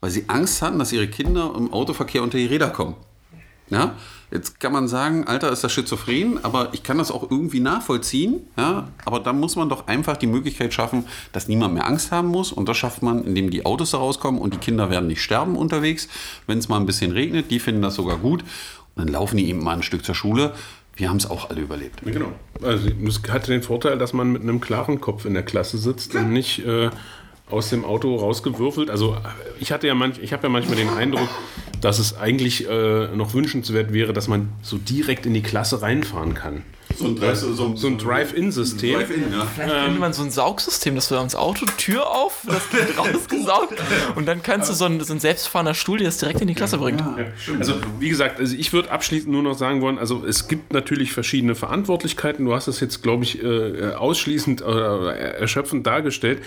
weil 0.00 0.10
sie 0.10 0.24
Angst 0.28 0.62
hatten, 0.62 0.78
dass 0.78 0.92
ihre 0.92 1.08
Kinder 1.08 1.52
im 1.56 1.72
Autoverkehr 1.72 2.22
unter 2.22 2.38
die 2.38 2.46
Räder 2.46 2.70
kommen. 2.70 2.94
Ja, 3.70 3.94
jetzt 4.30 4.60
kann 4.60 4.72
man 4.72 4.88
sagen, 4.88 5.26
Alter, 5.26 5.50
ist 5.50 5.64
das 5.64 5.72
schizophren, 5.72 6.38
aber 6.44 6.68
ich 6.72 6.82
kann 6.82 6.98
das 6.98 7.10
auch 7.10 7.30
irgendwie 7.30 7.60
nachvollziehen. 7.60 8.42
Ja, 8.58 8.88
aber 9.04 9.20
dann 9.20 9.40
muss 9.40 9.56
man 9.56 9.68
doch 9.68 9.86
einfach 9.86 10.16
die 10.16 10.26
Möglichkeit 10.26 10.74
schaffen, 10.74 11.06
dass 11.32 11.48
niemand 11.48 11.74
mehr 11.74 11.86
Angst 11.86 12.12
haben 12.12 12.28
muss. 12.28 12.52
Und 12.52 12.68
das 12.68 12.76
schafft 12.76 13.02
man, 13.02 13.24
indem 13.24 13.50
die 13.50 13.64
Autos 13.64 13.92
da 13.92 13.98
rauskommen 13.98 14.40
und 14.40 14.54
die 14.54 14.58
Kinder 14.58 14.90
werden 14.90 15.06
nicht 15.06 15.22
sterben 15.22 15.56
unterwegs. 15.56 16.08
Wenn 16.46 16.58
es 16.58 16.68
mal 16.68 16.78
ein 16.78 16.86
bisschen 16.86 17.12
regnet, 17.12 17.50
die 17.50 17.58
finden 17.58 17.82
das 17.82 17.94
sogar 17.94 18.18
gut. 18.18 18.42
Und 18.42 19.06
dann 19.06 19.08
laufen 19.08 19.36
die 19.38 19.48
eben 19.48 19.62
mal 19.62 19.76
ein 19.76 19.82
Stück 19.82 20.04
zur 20.04 20.14
Schule. 20.14 20.52
Wir 20.96 21.08
haben 21.08 21.16
es 21.16 21.28
auch 21.28 21.50
alle 21.50 21.60
überlebt. 21.60 22.02
Ja, 22.04 22.12
Genau. 22.12 22.32
Also 22.62 22.88
es 22.88 23.20
hat 23.28 23.48
den 23.48 23.62
Vorteil, 23.62 23.98
dass 23.98 24.12
man 24.12 24.30
mit 24.30 24.42
einem 24.42 24.60
klaren 24.60 25.00
Kopf 25.00 25.24
in 25.24 25.34
der 25.34 25.42
Klasse 25.42 25.78
sitzt 25.78 26.14
und 26.14 26.32
nicht 26.32 26.64
äh, 26.64 26.90
aus 27.54 27.70
dem 27.70 27.84
Auto 27.84 28.16
rausgewürfelt. 28.16 28.90
Also 28.90 29.16
ich 29.60 29.72
hatte 29.72 29.86
ja 29.86 29.94
manch, 29.94 30.18
ich 30.20 30.32
habe 30.32 30.42
ja 30.42 30.48
manchmal 30.48 30.76
den 30.76 30.90
Eindruck, 30.90 31.28
dass 31.80 31.98
es 31.98 32.16
eigentlich 32.16 32.68
äh, 32.68 33.06
noch 33.14 33.32
wünschenswert 33.32 33.92
wäre, 33.92 34.12
dass 34.12 34.28
man 34.28 34.48
so 34.62 34.76
direkt 34.76 35.24
in 35.24 35.34
die 35.34 35.42
Klasse 35.42 35.80
reinfahren 35.80 36.34
kann. 36.34 36.62
So 36.96 37.06
ein, 37.06 37.34
so, 37.34 37.76
So 37.76 37.86
ein 37.88 37.98
Drive-In-System. 37.98 38.94
Drive-In, 38.94 39.32
ja. 39.32 39.46
Vielleicht 39.54 39.74
könnte 39.74 40.00
man 40.00 40.12
so 40.12 40.22
ein 40.22 40.30
Saugsystem, 40.30 40.94
dass 40.94 41.08
du 41.08 41.16
ans 41.16 41.34
Auto 41.34 41.66
Tür 41.76 42.10
auf, 42.10 42.46
das 42.46 42.68
Kind 42.70 42.98
rausgesaugt 42.98 43.74
und 44.16 44.26
dann 44.26 44.42
kannst 44.42 44.70
du 44.70 44.74
so 44.74 44.84
ein, 44.84 45.00
so 45.00 45.12
ein 45.12 45.20
selbstfahrender 45.20 45.74
Stuhl, 45.74 45.98
der 45.98 46.08
das 46.08 46.18
direkt 46.18 46.40
in 46.40 46.48
die 46.48 46.54
Klasse 46.54 46.78
bringt. 46.78 47.02
Also 47.58 47.74
wie 47.98 48.08
gesagt, 48.08 48.38
also 48.40 48.54
ich 48.56 48.72
würde 48.72 48.90
abschließend 48.90 49.32
nur 49.32 49.42
noch 49.42 49.56
sagen 49.56 49.80
wollen, 49.80 49.98
also 49.98 50.24
es 50.24 50.48
gibt 50.48 50.72
natürlich 50.72 51.12
verschiedene 51.12 51.54
Verantwortlichkeiten. 51.54 52.44
Du 52.44 52.54
hast 52.54 52.68
es 52.68 52.80
jetzt, 52.80 53.02
glaube 53.02 53.24
ich, 53.24 53.42
äh, 53.42 53.92
ausschließend 53.94 54.62
äh, 54.62 54.64
erschöpfend 54.64 55.86
dargestellt. 55.86 56.40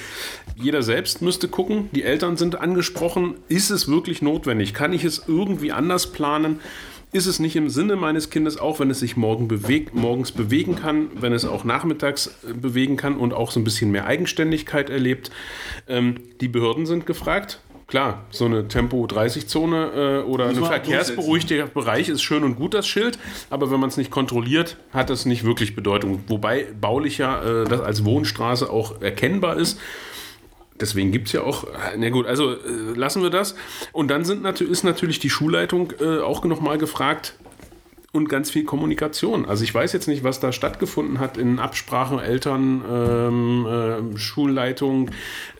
Jeder 0.56 0.84
selbst 0.84 1.22
müsste 1.22 1.48
gucken. 1.48 1.90
Die 1.92 2.04
Eltern 2.04 2.38
sind 2.38 2.60
angesprochen. 2.60 3.36
Ist 3.48 3.70
es 3.70 3.88
wirklich 3.88 4.22
notwendig? 4.22 4.74
Kann 4.74 4.94
ich 4.94 5.04
es 5.04 5.24
irgendwie 5.28 5.72
anders 5.72 6.08
planen? 6.12 6.60
Ist 7.18 7.26
es 7.26 7.40
nicht 7.40 7.56
im 7.56 7.72
Sinne 7.72 7.96
meines 7.96 8.30
Kindes, 8.30 8.60
auch 8.60 8.80
wenn 8.80 8.92
es 8.92 9.00
sich 9.00 9.18
morgen 9.18 9.48
bewegt, 9.48 9.96
morgens 9.96 10.32
bewegen 10.32 10.76
kann, 10.76 11.08
wenn 11.20 11.34
es 11.34 11.46
auch 11.46 11.64
nachmittags 11.64 12.28
äh, 12.28 12.54
bewegen 12.54 12.96
kann 12.96 13.18
und 13.18 13.34
auch 13.34 13.50
so 13.50 13.60
ein 13.60 13.64
bisschen 13.64 13.90
mehr 13.90 14.06
Eigenständigkeit 14.06 14.92
erlebt? 14.92 15.32
Ähm, 15.88 16.18
die 16.42 16.48
Behörden 16.48 16.86
sind 16.86 17.08
gefragt. 17.08 17.60
Klar, 17.88 18.28
so 18.30 18.46
eine 18.46 18.68
Tempo-30-Zone 18.68 20.22
äh, 20.26 20.30
oder 20.30 20.50
ein 20.50 20.60
man 20.60 20.66
verkehrsberuhigter 20.66 21.66
Bereich 21.66 22.08
ist 22.08 22.22
schön 22.22 22.44
und 22.44 22.56
gut, 22.56 22.76
das 22.76 22.88
Schild, 22.88 23.18
aber 23.50 23.72
wenn 23.72 23.80
man 23.80 23.90
es 23.90 23.98
nicht 23.98 24.12
kontrolliert, 24.12 24.78
hat 24.94 25.10
es 25.10 25.26
nicht 25.26 25.44
wirklich 25.44 25.76
Bedeutung. 25.76 26.24
Wobei 26.28 26.68
baulich 26.80 27.18
ja 27.18 27.42
äh, 27.42 27.66
das 27.66 27.82
als 27.82 28.06
Wohnstraße 28.06 28.70
auch 28.70 29.02
erkennbar 29.02 29.58
ist. 29.58 29.80
Deswegen 30.80 31.12
gibt 31.12 31.28
es 31.28 31.34
ja 31.34 31.42
auch, 31.42 31.66
na 31.98 32.10
gut, 32.10 32.28
also 32.28 32.52
äh, 32.52 32.58
lassen 32.96 33.24
wir 33.24 33.30
das. 33.30 33.56
Und 33.92 34.10
dann 34.10 34.26
sind, 34.26 34.46
natü- 34.46 34.68
ist 34.68 34.84
natürlich 34.84 35.20
die 35.20 35.30
Schulleitung 35.30 35.94
äh, 36.00 36.20
auch 36.20 36.44
nochmal 36.46 36.78
gefragt, 36.78 37.36
und 38.14 38.30
ganz 38.30 38.50
viel 38.50 38.64
Kommunikation. 38.64 39.46
Also 39.46 39.64
ich 39.64 39.76
weiß 39.76 39.94
jetzt 39.94 40.08
nicht, 40.08 40.24
was 40.24 40.40
da 40.40 40.52
stattgefunden 40.52 41.20
hat 41.20 41.38
in 41.38 41.60
Absprache 41.60 42.20
Eltern, 42.24 42.82
ähm, 42.90 44.14
äh, 44.16 44.18
Schulleitung. 44.18 45.12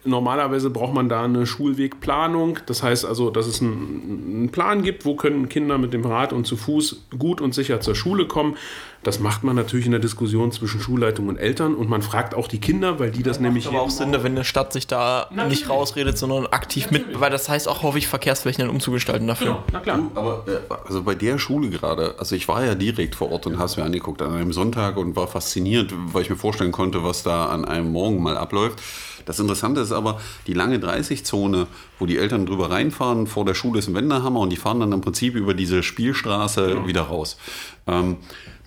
Normalerweise 0.04 0.70
braucht 0.70 0.94
man 0.94 1.10
da 1.10 1.24
eine 1.24 1.46
Schulwegplanung. 1.46 2.60
Das 2.66 2.84
heißt 2.84 3.06
also, 3.06 3.30
dass 3.30 3.48
es 3.48 3.62
einen, 3.62 4.30
einen 4.30 4.50
Plan 4.50 4.84
gibt, 4.84 5.06
wo 5.06 5.16
können 5.16 5.50
Kinder 5.50 5.78
mit 5.78 5.94
dem 5.94 6.06
Rad 6.06 6.34
und 6.34 6.46
zu 6.46 6.58
Fuß 6.58 7.08
gut 7.18 7.42
und 7.42 7.54
sicher 7.54 7.82
zur 7.82 7.96
Schule 7.96 8.28
kommen. 8.28 8.56
Das 9.04 9.20
macht 9.20 9.44
man 9.44 9.56
natürlich 9.56 9.86
in 9.86 9.92
der 9.92 10.02
Diskussion 10.02 10.52
zwischen 10.52 10.82
Schulleitung 10.82 11.28
und 11.28 11.38
Eltern 11.38 11.76
und 11.76 11.90
man 11.90 12.02
fragt 12.02 12.36
auch 12.36 12.48
die 12.48 12.60
Kinder, 12.60 13.00
weil 13.00 13.12
die 13.12 13.24
das 13.24 13.40
nämlich 13.40 13.68
aber 13.68 13.82
auch 13.82 13.90
Sinn, 13.90 14.12
wenn 14.12 14.34
eine 14.34 14.44
Stadt 14.44 14.74
sich 14.74 14.88
da 14.88 15.30
nicht 15.48 15.70
rausredet, 15.70 16.18
sondern 16.18 16.48
aktiv 16.48 16.92
mit, 16.92 17.20
weil 17.20 17.30
das 17.30 17.48
heißt 17.48 17.68
auch 17.70 17.84
häufig 17.84 18.08
Verkehrsflächen 18.08 18.66
dann 18.66 18.70
umzugestalten 18.70 19.28
dafür. 19.28 19.48
Genau, 19.48 19.64
na 19.72 19.80
klar. 19.80 20.00
Aber 20.16 20.44
äh, 20.48 20.74
also 20.88 21.04
bei 21.04 21.16
der 21.16 21.38
Schule 21.38 21.70
gerade, 21.70 22.16
also 22.18 22.36
ich 22.36 22.48
war 22.48 22.66
ja 22.66 22.76
direkt 22.76 23.16
vor 23.16 23.32
Ort 23.32 23.46
und 23.46 23.58
habe 23.58 23.68
es 23.68 23.78
mir 23.78 23.84
angeguckt 23.84 24.22
an 24.22 24.34
einem 24.34 24.52
Sonntag 24.52 24.98
und 24.98 25.16
war 25.16 25.28
fasziniert, 25.28 25.94
weil 26.12 26.24
ich 26.24 26.30
mir 26.30 26.36
vorstellen 26.36 26.72
konnte, 26.72 27.04
was 27.04 27.24
da 27.24 27.46
an 27.46 27.66
einem 27.66 27.92
Morgen 27.92 28.22
mal 28.22 28.38
abläuft. 28.38 28.82
Das 29.28 29.40
Interessante 29.40 29.82
ist 29.82 29.92
aber, 29.92 30.20
die 30.48 30.54
lange 30.54 30.78
30-Zone, 30.78 31.68
wo 32.00 32.06
die 32.06 32.18
Eltern 32.18 32.46
drüber 32.46 32.72
reinfahren, 32.72 33.28
vor 33.28 33.46
der 33.46 33.54
Schule 33.54 33.80
ist 33.80 33.88
ein 33.88 33.94
Wendehammer 33.94 34.40
und 34.40 34.50
die 34.50 34.56
fahren 34.56 34.80
dann 34.80 34.94
im 34.94 35.02
Prinzip 35.02 35.36
über 35.36 35.54
diese 35.54 35.84
Spielstraße 35.84 36.88
wieder 36.88 37.02
raus. 37.02 37.38
Ähm, 37.86 38.18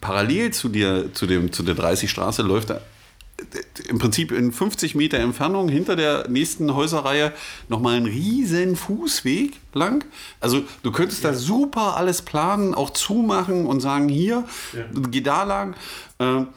parallel 0.02 0.52
zu, 0.52 0.68
dir, 0.68 1.12
zu, 1.14 1.26
dem, 1.26 1.50
zu 1.50 1.62
der 1.62 1.76
30-Straße 1.76 2.42
läuft 2.42 2.74
im 3.88 3.98
Prinzip 3.98 4.32
in 4.32 4.52
50 4.52 4.94
Meter 4.94 5.18
Entfernung 5.18 5.70
hinter 5.70 5.96
der 5.96 6.28
nächsten 6.28 6.74
Häuserreihe 6.74 7.32
nochmal 7.68 7.96
einen 7.96 8.04
riesen 8.04 8.76
Fußweg 8.76 9.58
lang. 9.72 10.04
Also 10.40 10.62
du 10.82 10.92
könntest 10.92 11.24
da 11.24 11.32
super 11.32 11.96
alles 11.96 12.20
planen, 12.20 12.74
auch 12.74 12.90
zumachen 12.90 13.64
und 13.64 13.80
sagen, 13.80 14.10
hier, 14.10 14.44
geh 15.10 15.22
da 15.22 15.44
lang. 15.44 15.74
Ähm, 16.18 16.48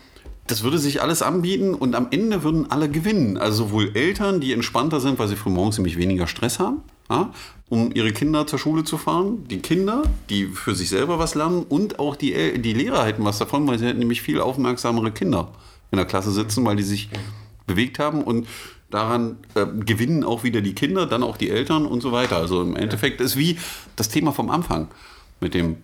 das 0.47 0.63
würde 0.63 0.77
sich 0.77 1.01
alles 1.01 1.21
anbieten 1.21 1.73
und 1.73 1.95
am 1.95 2.07
Ende 2.11 2.43
würden 2.43 2.69
alle 2.69 2.89
gewinnen. 2.89 3.37
Also 3.37 3.65
sowohl 3.65 3.91
Eltern, 3.95 4.41
die 4.41 4.51
entspannter 4.51 4.99
sind, 4.99 5.17
weil 5.19 5.27
sie 5.27 5.35
frühmorgens 5.35 5.77
nämlich 5.77 5.97
weniger 5.97 6.27
Stress 6.27 6.59
haben, 6.59 6.81
ja, 7.09 7.31
um 7.69 7.91
ihre 7.93 8.11
Kinder 8.11 8.45
zur 8.45 8.59
Schule 8.59 8.83
zu 8.83 8.97
fahren. 8.97 9.45
Die 9.49 9.59
Kinder, 9.59 10.03
die 10.29 10.47
für 10.47 10.75
sich 10.75 10.89
selber 10.89 11.17
was 11.17 11.35
lernen 11.35 11.63
und 11.63 11.99
auch 11.99 12.15
die, 12.15 12.33
El- 12.33 12.59
die 12.59 12.73
Lehrer 12.73 13.05
hätten 13.05 13.23
was 13.23 13.37
davon, 13.39 13.65
weil 13.67 13.79
sie 13.79 13.85
hätten 13.87 13.99
nämlich 13.99 14.21
viel 14.21 14.41
aufmerksamere 14.41 15.11
Kinder 15.11 15.49
in 15.91 15.97
der 15.97 16.05
Klasse 16.05 16.31
sitzen, 16.31 16.65
weil 16.65 16.75
die 16.75 16.83
sich 16.83 17.09
bewegt 17.65 17.99
haben 17.99 18.21
und 18.23 18.47
daran 18.89 19.37
äh, 19.55 19.65
gewinnen 19.65 20.23
auch 20.23 20.43
wieder 20.43 20.61
die 20.61 20.75
Kinder, 20.75 21.05
dann 21.05 21.23
auch 21.23 21.37
die 21.37 21.49
Eltern 21.49 21.85
und 21.85 22.01
so 22.01 22.11
weiter. 22.11 22.37
Also 22.37 22.61
im 22.61 22.75
Endeffekt 22.75 23.21
ist 23.21 23.37
wie 23.37 23.57
das 23.95 24.09
Thema 24.09 24.33
vom 24.33 24.49
Anfang 24.49 24.89
mit 25.39 25.53
dem 25.53 25.77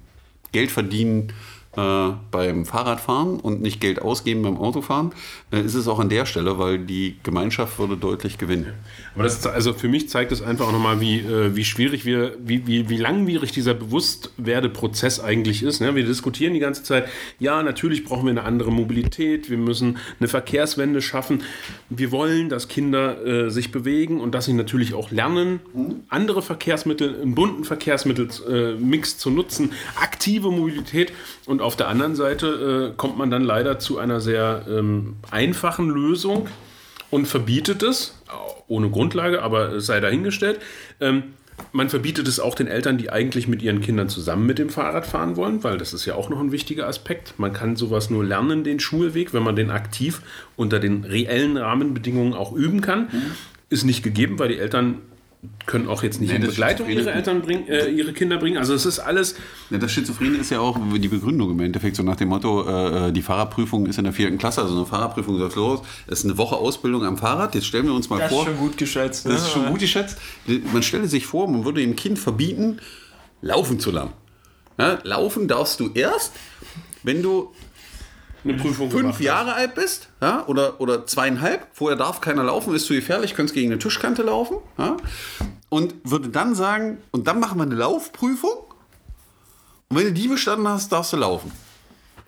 Geld 0.52 0.70
verdienen 0.70 1.32
äh, 1.78 2.10
beim 2.32 2.66
Fahrradfahren 2.66 3.40
und 3.40 3.62
nicht 3.62 3.80
Geld 3.80 4.02
ausgeben 4.02 4.42
beim 4.42 4.58
Autofahren, 4.58 5.12
äh, 5.52 5.62
ist 5.62 5.76
es 5.76 5.88
auch 5.88 6.00
an 6.00 6.10
der 6.10 6.26
Stelle, 6.26 6.58
weil 6.58 6.80
die 6.80 7.18
Gemeinschaft 7.22 7.78
würde 7.78 7.96
deutlich 7.96 8.40
gewinnen. 8.40 8.74
Aber 9.14 9.24
das, 9.24 9.46
also 9.46 9.74
für 9.74 9.88
mich 9.88 10.10
zeigt 10.10 10.32
es 10.32 10.42
einfach 10.42 10.68
auch 10.68 10.72
nochmal, 10.72 11.00
wie, 11.00 11.20
äh, 11.20 11.56
wie 11.56 11.64
schwierig 11.64 12.06
wir, 12.06 12.36
wie, 12.40 12.66
wie, 12.66 12.90
wie 12.90 12.98
langwierig 12.98 13.52
dieser 13.52 13.76
Bewusstwerdeprozess 13.76 15.20
eigentlich 15.20 15.62
ist. 15.62 15.80
Ne? 15.80 15.94
Wir 15.94 16.06
diskutieren 16.06 16.54
die 16.54 16.60
ganze 16.60 16.82
Zeit, 16.82 17.08
ja, 17.38 17.62
natürlich 17.62 18.04
brauchen 18.04 18.26
wir 18.26 18.32
eine 18.32 18.44
andere 18.44 18.72
Mobilität, 18.72 19.52
wir 19.52 19.58
müssen 19.58 19.98
eine 20.20 20.28
Verkehrswende 20.28 21.04
schaffen. 21.04 21.44
Wir 21.90 22.12
wollen, 22.12 22.50
dass 22.50 22.68
Kinder 22.68 23.26
äh, 23.26 23.52
sich 23.52 23.72
bewegen 23.72 24.22
und 24.22 24.34
dass 24.34 24.46
sie 24.46 24.54
natürlich 24.54 24.96
auch 24.96 25.12
lernen, 25.12 25.60
andere 26.10 26.42
Verkehrsmittel, 26.42 27.22
einen 27.22 27.36
bunten 27.36 27.64
Verkehrsmittelmix 27.64 29.14
äh, 29.14 29.18
zu 29.18 29.30
nutzen, 29.30 29.72
aktive 30.02 30.50
Mobilität. 30.50 31.14
Und 31.46 31.59
auf 31.62 31.76
der 31.76 31.88
anderen 31.88 32.16
Seite 32.16 32.92
äh, 32.92 32.98
kommt 32.98 33.18
man 33.18 33.30
dann 33.30 33.44
leider 33.44 33.80
zu 33.80 33.98
einer 33.98 34.20
sehr 34.20 34.66
ähm, 34.70 35.18
einfachen 35.32 35.90
Lösung 35.90 36.48
und 37.10 37.28
verbietet 37.28 37.84
es, 37.84 38.16
ohne 38.68 38.90
Grundlage, 38.90 39.42
aber 39.42 39.74
es 39.74 39.86
sei 39.86 40.00
dahingestellt. 40.00 40.60
Ähm, 41.00 41.24
man 41.72 41.90
verbietet 41.90 42.28
es 42.28 42.40
auch 42.40 42.56
den 42.56 42.68
Eltern, 42.68 42.98
die 42.98 43.10
eigentlich 43.10 43.48
mit 43.48 43.62
ihren 43.62 43.82
Kindern 43.82 44.10
zusammen 44.10 44.46
mit 44.46 44.60
dem 44.60 44.70
Fahrrad 44.70 45.06
fahren 45.06 45.36
wollen, 45.36 45.64
weil 45.64 45.78
das 45.78 45.94
ist 45.94 46.06
ja 46.06 46.16
auch 46.16 46.30
noch 46.30 46.40
ein 46.40 46.52
wichtiger 46.52 46.88
Aspekt. 46.88 47.34
Man 47.38 47.54
kann 47.54 47.76
sowas 47.76 48.10
nur 48.10 48.24
lernen, 48.24 48.64
den 48.64 48.80
Schulweg, 48.80 49.34
wenn 49.34 49.44
man 49.44 49.56
den 49.56 49.70
aktiv 49.70 50.22
unter 50.56 50.80
den 50.80 51.04
reellen 51.04 51.58
Rahmenbedingungen 51.58 52.34
auch 52.34 52.54
üben 52.54 52.82
kann. 52.82 53.10
Ist 53.70 53.84
nicht 53.84 54.04
gegeben, 54.04 54.40
weil 54.40 54.50
die 54.50 54.58
Eltern 54.58 55.00
können 55.66 55.88
auch 55.88 56.04
jetzt 56.04 56.20
nicht 56.20 56.32
Nee, 56.32 56.36
in 56.36 56.42
das 56.42 56.52
Begleitung 56.52 56.90
ihre 56.90 57.12
Eltern 57.12 57.42
bringen, 57.42 57.66
äh, 57.70 57.88
ihre 57.88 58.12
Kinder 58.12 58.38
bringen. 58.38 58.58
Also 58.58 58.74
es 58.74 58.86
ist 58.86 59.00
alles 59.00 59.36
Ja, 59.70 59.78
das 59.78 59.92
Schizophrene 59.92 60.38
ist 60.38 60.50
ja 60.50 60.60
auch 60.60 60.78
die 60.98 61.08
Begründung 61.08 61.52
im 61.52 61.60
Endeffekt, 61.62 61.96
so 61.96 62.04
nach 62.04 62.18
dem 62.18 62.28
Motto, 62.28 62.68
äh, 62.68 63.14
die 63.14 63.22
Fahrradprüfung 63.22 63.86
ist 63.86 63.98
in 63.98 64.04
der 64.04 64.12
vierten 64.12 64.38
Klasse, 64.38 64.62
also 64.62 64.76
eine 64.76 64.86
Fahrradprüfung 64.86 65.40
sagt 65.40 65.56
los, 65.56 65.82
es 66.08 66.20
ist 66.20 66.26
eine 66.26 66.38
Woche 66.38 66.58
Ausbildung 66.58 67.06
am 67.06 67.18
Fahrrad, 67.18 67.56
jetzt 67.56 67.68
stellen 67.68 67.86
wir 67.86 67.94
uns 67.94 68.10
mal 68.10 68.28
vor, 68.28 68.46
gut 68.60 68.78
geschätzt. 68.78 69.26
das 69.26 69.44
ist 69.44 69.52
schon 69.52 69.68
gut 69.68 69.80
geschätzt, 69.80 70.18
man 70.74 70.84
stelle 70.84 71.08
sich 71.08 71.26
vor, 71.26 71.48
man 71.48 71.64
würde 71.64 71.80
dem 71.80 71.96
Kind 71.96 72.20
verbieten, 72.20 72.80
laufen 73.42 73.80
zu 73.80 73.92
lernen. 73.92 74.12
Ja, 74.78 75.00
laufen 75.04 75.48
darfst 75.48 75.80
du 75.80 75.92
erst, 75.94 76.34
wenn 77.04 77.22
du 77.22 77.54
eine 78.44 78.54
Prüfung 78.54 78.90
fünf. 78.90 79.20
Jahre 79.20 79.54
alt 79.54 79.76
bist 79.76 80.10
ja, 80.22 80.46
oder, 80.48 80.80
oder 80.80 81.06
zweieinhalb, 81.06 81.68
vorher 81.74 81.98
darf 81.98 82.22
keiner 82.22 82.44
laufen, 82.44 82.74
ist 82.74 82.86
zu 82.86 82.94
gefährlich, 82.94 83.36
könntest 83.36 83.54
gegen 83.54 83.72
eine 83.72 83.80
Tischkante 83.80 84.22
laufen 84.24 84.58
ja, 84.78 84.98
und 85.70 85.94
würde 86.04 86.30
dann 86.30 86.56
sagen, 86.56 86.98
und 87.12 87.28
dann 87.28 87.40
machen 87.40 87.58
wir 87.58 87.64
eine 87.64 87.76
Laufprüfung 87.76 88.52
und 89.90 89.98
wenn 89.98 90.06
du 90.06 90.14
die 90.14 90.28
bestanden 90.28 90.68
hast, 90.68 90.92
darfst 90.92 91.14
du 91.14 91.18
laufen. 91.18 91.52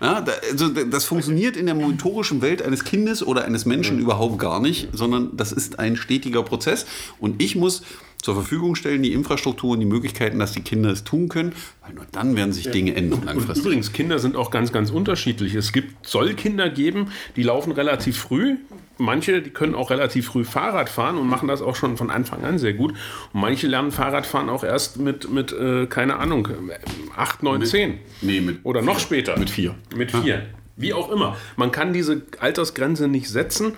Ja, 0.02 0.20
da, 0.20 0.32
also 0.52 0.70
da- 0.70 0.84
das 0.84 1.06
funktioniert 1.06 1.56
in 1.56 1.68
der 1.68 1.76
motorischen 1.76 2.42
Welt 2.42 2.64
eines 2.64 2.84
Kindes 2.84 3.22
oder 3.26 3.46
eines 3.46 3.66
Menschen 3.66 4.00
überhaupt 4.00 4.40
gar 4.40 4.60
nicht, 4.60 4.90
sondern 4.94 5.38
das 5.38 5.52
ist 5.52 5.78
ein 5.78 5.96
stetiger 5.96 6.42
Prozess 6.42 6.88
und 7.20 7.40
ich 7.42 7.56
muss 7.56 7.84
zur 8.22 8.36
Verfügung 8.36 8.76
stellen 8.76 9.04
die 9.04 9.14
Infrastruktur 9.14 9.72
und 9.72 9.80
die 9.80 9.86
Möglichkeiten, 9.86 10.40
dass 10.40 10.52
die 10.52 10.62
Kinder 10.62 10.90
es 10.92 11.04
tun 11.04 11.30
können, 11.30 11.54
weil 11.84 11.94
nur 11.94 12.06
dann 12.12 12.36
werden 12.36 12.54
sich 12.54 12.70
Dinge 12.70 12.96
ändern 12.96 13.20
Und 13.20 13.26
langfristig. 13.26 13.66
übrigens, 13.66 13.94
Kinder 13.94 14.20
sind 14.20 14.36
auch 14.36 14.52
ganz, 14.52 14.72
ganz 14.72 14.92
unterschiedlich. 14.92 15.56
Es 15.56 15.72
gibt, 15.72 16.08
soll 16.08 16.34
Kinder 16.34 16.70
geben, 16.70 17.08
die 17.36 17.44
laufen 17.44 17.72
relativ 17.72 18.18
früh. 18.18 18.58
Manche, 18.98 19.42
die 19.42 19.50
können 19.50 19.74
auch 19.74 19.90
relativ 19.90 20.28
früh 20.28 20.44
Fahrrad 20.44 20.90
fahren 20.90 21.18
und 21.18 21.28
machen 21.28 21.48
das 21.48 21.62
auch 21.62 21.76
schon 21.76 21.98
von 21.98 22.12
Anfang 22.12 22.44
an 22.44 22.60
sehr 22.60 22.74
gut. 22.74 22.92
Und 23.34 23.42
manche 23.42 23.68
lernen 23.68 23.92
Fahrradfahren 23.92 24.50
auch 24.50 24.64
erst 24.64 25.00
mit, 25.00 25.32
mit 25.32 25.52
äh, 25.54 25.88
keine 25.88 26.18
Ahnung, 26.18 26.48
8, 27.16 27.42
9, 27.42 27.66
10. 27.66 28.00
Nee, 28.22 28.42
mit 28.42 28.60
Oder 28.64 28.82
noch 28.84 29.00
später. 29.00 29.40
Mit 29.40 29.50
vier. 29.50 29.76
Mit 29.96 30.12
vier. 30.12 30.46
Wie 30.78 30.94
auch 30.94 31.12
immer. 31.12 31.36
Man 31.58 31.72
kann 31.72 31.94
diese 31.94 32.22
Altersgrenze 32.40 33.08
nicht 33.08 33.30
setzen. 33.30 33.74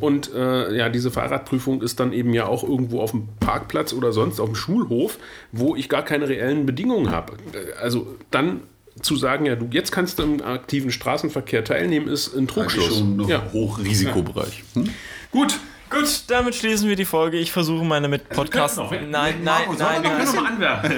Und 0.00 0.32
äh, 0.34 0.74
ja, 0.76 0.88
diese 0.88 1.10
Fahrradprüfung 1.10 1.82
ist 1.82 2.00
dann 2.00 2.12
eben 2.12 2.32
ja 2.34 2.46
auch 2.46 2.62
irgendwo 2.64 3.00
auf 3.00 3.10
dem 3.12 3.28
Parkplatz 3.40 3.92
oder 3.92 4.12
sonst 4.12 4.40
auf 4.40 4.48
dem 4.48 4.54
Schulhof, 4.56 5.18
wo 5.52 5.76
ich 5.76 5.88
gar 5.88 6.02
keine 6.04 6.28
reellen 6.28 6.66
Bedingungen 6.66 7.10
habe. 7.10 7.34
Äh, 7.52 7.78
Also 7.80 8.16
dann 8.30 8.60
zu 9.00 9.14
sagen, 9.14 9.46
ja, 9.46 9.54
du 9.54 9.68
jetzt 9.70 9.92
kannst 9.92 10.18
du 10.18 10.24
im 10.24 10.42
aktiven 10.42 10.90
Straßenverkehr 10.90 11.62
teilnehmen, 11.62 12.08
ist 12.08 12.34
ein 12.34 12.38
Eigentlich 12.40 12.50
Trugschluss. 12.54 12.98
schon 12.98 13.16
noch 13.16 13.28
Ja. 13.28 13.44
Hochrisikobereich. 13.52 14.64
Hm? 14.74 14.88
Gut. 15.30 15.58
Gut, 15.90 16.22
damit 16.28 16.54
schließen 16.54 16.88
wir 16.88 16.96
die 16.96 17.04
Folge. 17.04 17.38
Ich 17.38 17.50
versuche 17.52 17.84
meine 17.84 18.08
Mitpodcaster. 18.08 18.88
Nein, 18.90 19.10
nein, 19.10 19.64
nein, 19.78 20.02
nein. 20.02 20.46
anwerfen. 20.46 20.92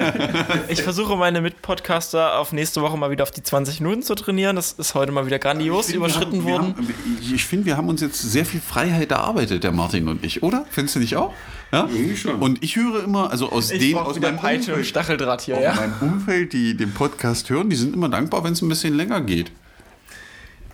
Ich 0.69 0.81
versuche 0.83 1.15
meine 1.15 1.41
Mitpodcaster 1.41 2.37
auf 2.37 2.51
nächste 2.51 2.81
Woche 2.81 2.97
mal 2.97 3.09
wieder 3.11 3.23
auf 3.23 3.31
die 3.31 3.43
20 3.43 3.79
Minuten 3.81 4.03
zu 4.03 4.15
trainieren. 4.15 4.55
Das 4.55 4.73
ist 4.73 4.93
heute 4.95 5.11
mal 5.11 5.25
wieder 5.25 5.39
grandios 5.39 5.87
Ich 5.87 5.93
finde, 5.93 6.05
überschritten 6.07 6.45
wir 6.45 6.51
worden. 6.53 6.75
haben- 6.75 6.87
wir 6.87 6.95
haben- 6.95 7.33
Ich 7.35 7.45
finde, 7.45 7.65
wir 7.67 7.77
haben 7.77 7.89
uns 7.89 8.01
jetzt 8.01 8.21
sehr 8.21 8.45
viel 8.45 8.59
Freiheit 8.61 9.11
erarbeitet, 9.11 9.63
der 9.63 9.71
Martin 9.71 10.07
und 10.07 10.23
ich, 10.25 10.43
oder? 10.43 10.65
Findest 10.69 10.95
du 10.95 10.99
nicht 10.99 11.15
auch? 11.15 11.33
Ja? 11.71 11.87
Irgendwie 11.91 12.17
schon. 12.17 12.35
Und 12.41 12.63
ich 12.63 12.75
höre 12.75 13.03
immer, 13.03 13.31
also 13.31 13.49
aus 13.51 13.69
dem, 13.69 13.93
brauch 13.93 14.07
aus 14.07 14.19
meinem 14.19 14.37
Peitsche 14.37 14.71
Umfeld, 14.71 14.87
Stacheldraht 14.87 15.41
hier, 15.41 15.59
ja. 15.61 15.73
meinem 15.73 15.93
Umfeld, 16.01 16.51
die 16.53 16.75
den 16.75 16.93
Podcast 16.93 17.49
hören, 17.49 17.69
die 17.69 17.75
sind 17.77 17.93
immer 17.95 18.09
dankbar, 18.09 18.43
wenn 18.43 18.53
es 18.53 18.61
ein 18.61 18.67
bisschen 18.69 18.93
länger 18.95 19.21
geht. 19.21 19.51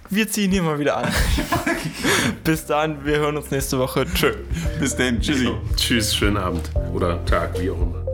Wir 0.09 0.29
ziehen 0.29 0.51
hier 0.51 0.63
mal 0.63 0.79
wieder 0.79 0.97
an. 0.97 1.11
Bis 2.43 2.65
dann, 2.65 3.03
wir 3.05 3.17
hören 3.17 3.35
uns 3.35 3.51
nächste 3.51 3.77
Woche. 3.77 4.05
Tschö. 4.13 4.33
Bis 4.79 4.95
dann, 4.95 5.19
tschüssi. 5.19 5.49
Tschüss, 5.75 6.15
schönen 6.15 6.37
Abend 6.37 6.69
oder 6.93 7.23
Tag, 7.25 7.59
wie 7.59 7.69
auch 7.69 7.81
immer. 7.81 8.05